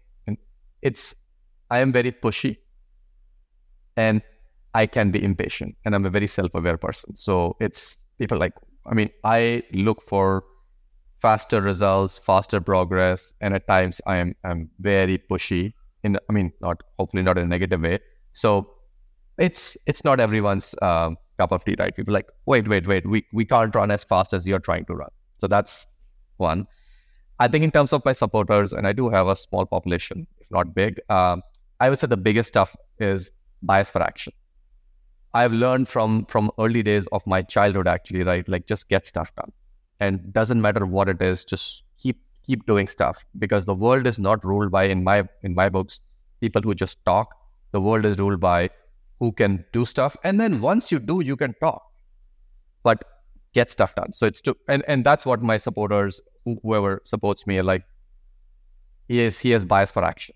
it's 0.83 1.15
I 1.71 1.81
am 1.81 1.93
very 1.93 2.13
pushy, 2.13 2.57
and 3.97 4.23
I 4.75 4.87
can 4.87 5.11
be 5.11 5.23
impatient, 5.23 5.77
and 5.85 5.95
I'm 5.95 6.07
a 6.07 6.11
very 6.11 6.27
self-aware 6.27 6.79
person. 6.79 7.17
So 7.17 7.57
it's 7.61 7.99
people 8.19 8.39
like 8.39 8.53
I 8.87 8.95
mean, 8.95 9.11
I 9.25 9.63
look 9.73 10.03
for 10.03 10.43
faster 11.19 11.61
results, 11.61 12.19
faster 12.19 12.61
progress, 12.61 13.33
and 13.41 13.55
at 13.55 13.67
times 13.67 14.01
I 14.07 14.17
am 14.17 14.35
I'm 14.45 14.71
very 14.81 15.19
pushy. 15.19 15.73
In 16.03 16.17
I 16.29 16.33
mean, 16.33 16.53
not 16.61 16.83
hopefully 16.99 17.23
not 17.23 17.39
in 17.39 17.45
a 17.45 17.49
negative 17.49 17.81
way. 17.83 17.99
So 18.33 18.71
it's 19.39 19.77
it's 19.87 20.05
not 20.05 20.21
everyone's 20.21 20.75
um, 20.83 21.17
cup 21.39 21.53
of 21.53 21.65
tea, 21.65 21.77
right? 21.79 21.95
People 21.95 22.15
like, 22.15 22.27
wait, 22.47 22.69
wait, 22.69 22.87
wait, 22.87 23.07
we 23.07 23.25
we 23.33 23.45
can't 23.45 23.75
run 23.75 23.91
as 23.91 24.05
fast 24.05 24.33
as 24.33 24.47
you're 24.47 24.61
trying 24.61 24.87
to 24.87 24.95
run. 24.95 25.11
So 25.39 25.47
that's 25.47 25.87
one. 26.39 26.67
I 27.41 27.49
think 27.49 27.65
in 27.65 27.71
terms 27.73 27.93
of 27.93 28.05
my 28.05 28.13
supporters, 28.13 28.73
and 28.73 28.87
I 28.87 28.93
do 28.93 29.09
have 29.09 29.27
a 29.27 29.35
small 29.35 29.67
population, 29.67 30.27
if 30.39 30.51
not 30.51 30.75
big. 30.75 31.01
Um, 31.09 31.43
I 31.81 31.89
would 31.91 31.99
say 31.99 32.07
the 32.07 32.17
biggest 32.17 32.49
stuff 32.51 32.77
is 32.99 33.31
bias 33.63 33.91
for 33.91 34.03
action. 34.03 34.33
I've 35.33 35.53
learned 35.53 35.89
from 35.89 36.27
from 36.27 36.51
early 36.59 36.83
days 36.83 37.07
of 37.13 37.27
my 37.27 37.43
childhood 37.43 37.89
actually, 37.89 38.23
right? 38.25 38.49
Like 38.49 38.67
just 38.67 38.89
get 38.89 39.07
stuff 39.07 39.35
done. 39.37 39.53
And 40.01 40.33
doesn't 40.33 40.61
matter 40.61 40.87
what 40.87 41.09
it 41.09 41.23
is, 41.23 41.45
just 41.45 41.85
keep 41.99 42.21
keep 42.47 42.67
doing 42.67 42.89
stuff 42.89 43.25
because 43.39 43.65
the 43.65 43.75
world 43.75 44.07
is 44.07 44.19
not 44.19 44.45
ruled 44.45 44.71
by 44.71 44.85
in 44.85 45.05
my 45.05 45.29
in 45.43 45.55
my 45.55 45.69
books 45.69 46.01
people 46.41 46.63
who 46.63 46.75
just 46.75 47.05
talk. 47.05 47.35
The 47.73 47.81
world 47.81 48.05
is 48.05 48.19
ruled 48.19 48.41
by 48.41 48.71
who 49.21 49.33
can 49.33 49.65
do 49.73 49.85
stuff. 49.85 50.17
And 50.25 50.41
then 50.41 50.61
once 50.61 50.91
you 50.91 50.99
do, 50.99 51.21
you 51.23 51.37
can 51.37 51.55
talk. 51.61 51.83
But 52.83 53.05
get 53.55 53.71
stuff 53.71 53.95
done. 53.95 54.13
So 54.13 54.27
it's 54.27 54.41
to 54.43 54.57
and, 54.69 54.83
and 54.89 55.05
that's 55.05 55.27
what 55.27 55.43
my 55.43 55.59
supporters, 55.59 56.21
whoever 56.45 57.03
supports 57.05 57.47
me, 57.47 57.61
like 57.63 57.85
he 59.09 59.21
is 59.21 59.39
he 59.39 59.51
has 59.51 59.65
bias 59.65 59.91
for 59.91 60.05
action. 60.05 60.35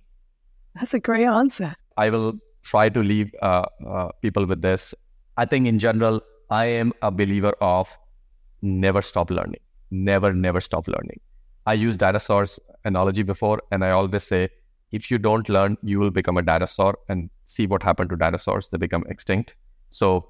That's 0.75 0.95
a 0.95 1.01
great 1.01 1.27
answer. 1.27 1.75
I 1.97 2.11
will 2.11 2.35
try 2.63 2.89
to 2.89 3.01
leave 3.01 3.33
uh, 3.43 3.67
uh, 3.87 4.09
people 4.23 4.47
with 4.47 4.63
this. 4.63 4.95
I 5.37 5.45
think 5.45 5.67
in 5.67 5.79
general, 5.79 6.21
I 6.51 6.67
am 6.67 6.93
a 7.03 7.11
believer 7.11 7.55
of 7.61 7.97
never 8.63 9.03
stop 9.03 9.31
learning. 9.31 9.61
Never, 9.91 10.33
never 10.33 10.61
stop 10.61 10.89
learning. 10.89 11.21
I 11.67 11.75
use 11.75 11.97
dinosaurs 11.97 12.59
analogy 12.85 13.23
before, 13.23 13.63
and 13.71 13.85
I 13.85 13.91
always 13.91 14.25
say, 14.25 14.49
if 14.93 15.11
you 15.11 15.19
don't 15.19 15.49
learn, 15.49 15.77
you 15.83 15.99
will 15.99 16.11
become 16.11 16.37
a 16.37 16.43
dinosaur 16.43 16.99
and 17.09 17.31
see 17.45 17.67
what 17.67 17.83
happened 17.83 18.11
to 18.11 18.17
dinosaurs. 18.17 18.69
They 18.69 18.79
become 18.79 19.05
extinct. 19.09 19.55
So 19.91 20.29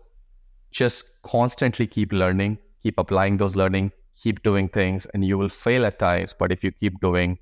just 0.70 1.05
constantly 1.22 1.87
keep 1.87 2.12
learning, 2.12 2.59
keep 2.83 2.99
applying 2.99 3.37
those 3.37 3.57
learning, 3.57 3.93
keep 4.25 4.43
doing 4.43 4.68
things, 4.68 5.07
and 5.12 5.25
you 5.25 5.37
will 5.37 5.51
fail 5.51 5.85
at 5.85 5.99
times. 5.99 6.35
But 6.39 6.51
if 6.51 6.64
you 6.64 6.72
keep 6.72 6.99
doing, 7.01 7.39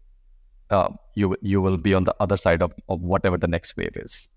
uh, 0.71 0.89
you 1.15 1.37
you 1.41 1.63
will 1.63 1.79
be 1.79 1.95
on 1.95 2.05
the 2.05 2.15
other 2.19 2.37
side 2.37 2.63
of, 2.63 2.73
of 2.89 3.01
whatever 3.01 3.39
the 3.39 3.47
next 3.47 3.77
wave 3.77 3.97
is. 3.97 4.29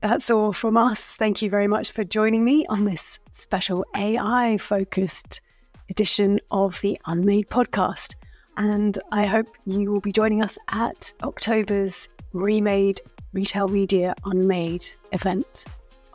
That's 0.00 0.30
all 0.30 0.52
from 0.52 0.76
us. 0.76 1.14
Thank 1.16 1.42
you 1.42 1.50
very 1.50 1.68
much 1.68 1.92
for 1.92 2.02
joining 2.02 2.44
me 2.44 2.66
on 2.68 2.84
this 2.84 3.18
special 3.32 3.84
AI 3.94 4.58
focused 4.58 5.40
edition 5.90 6.40
of 6.50 6.80
the 6.80 6.98
Unmade 7.06 7.48
podcast. 7.48 8.16
And 8.56 8.98
I 9.12 9.26
hope 9.26 9.46
you 9.64 9.92
will 9.92 10.00
be 10.00 10.12
joining 10.12 10.42
us 10.42 10.58
at 10.70 11.12
October's 11.22 12.08
Remade 12.32 13.00
Retail 13.32 13.68
Media 13.68 14.14
Unmade 14.24 14.88
event. 15.12 15.66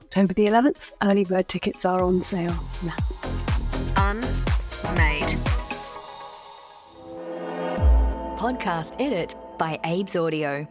October 0.01 0.34
the 0.34 0.47
11th, 0.47 0.91
early 1.01 1.24
bird 1.24 1.47
tickets 1.47 1.86
are 1.86 2.03
on 2.03 2.22
sale 2.24 2.58
now. 2.84 4.46
Unmade. 4.88 5.38
Podcast 8.38 8.95
edit 8.99 9.35
by 9.57 9.79
Abe's 9.83 10.15
Audio. 10.15 10.67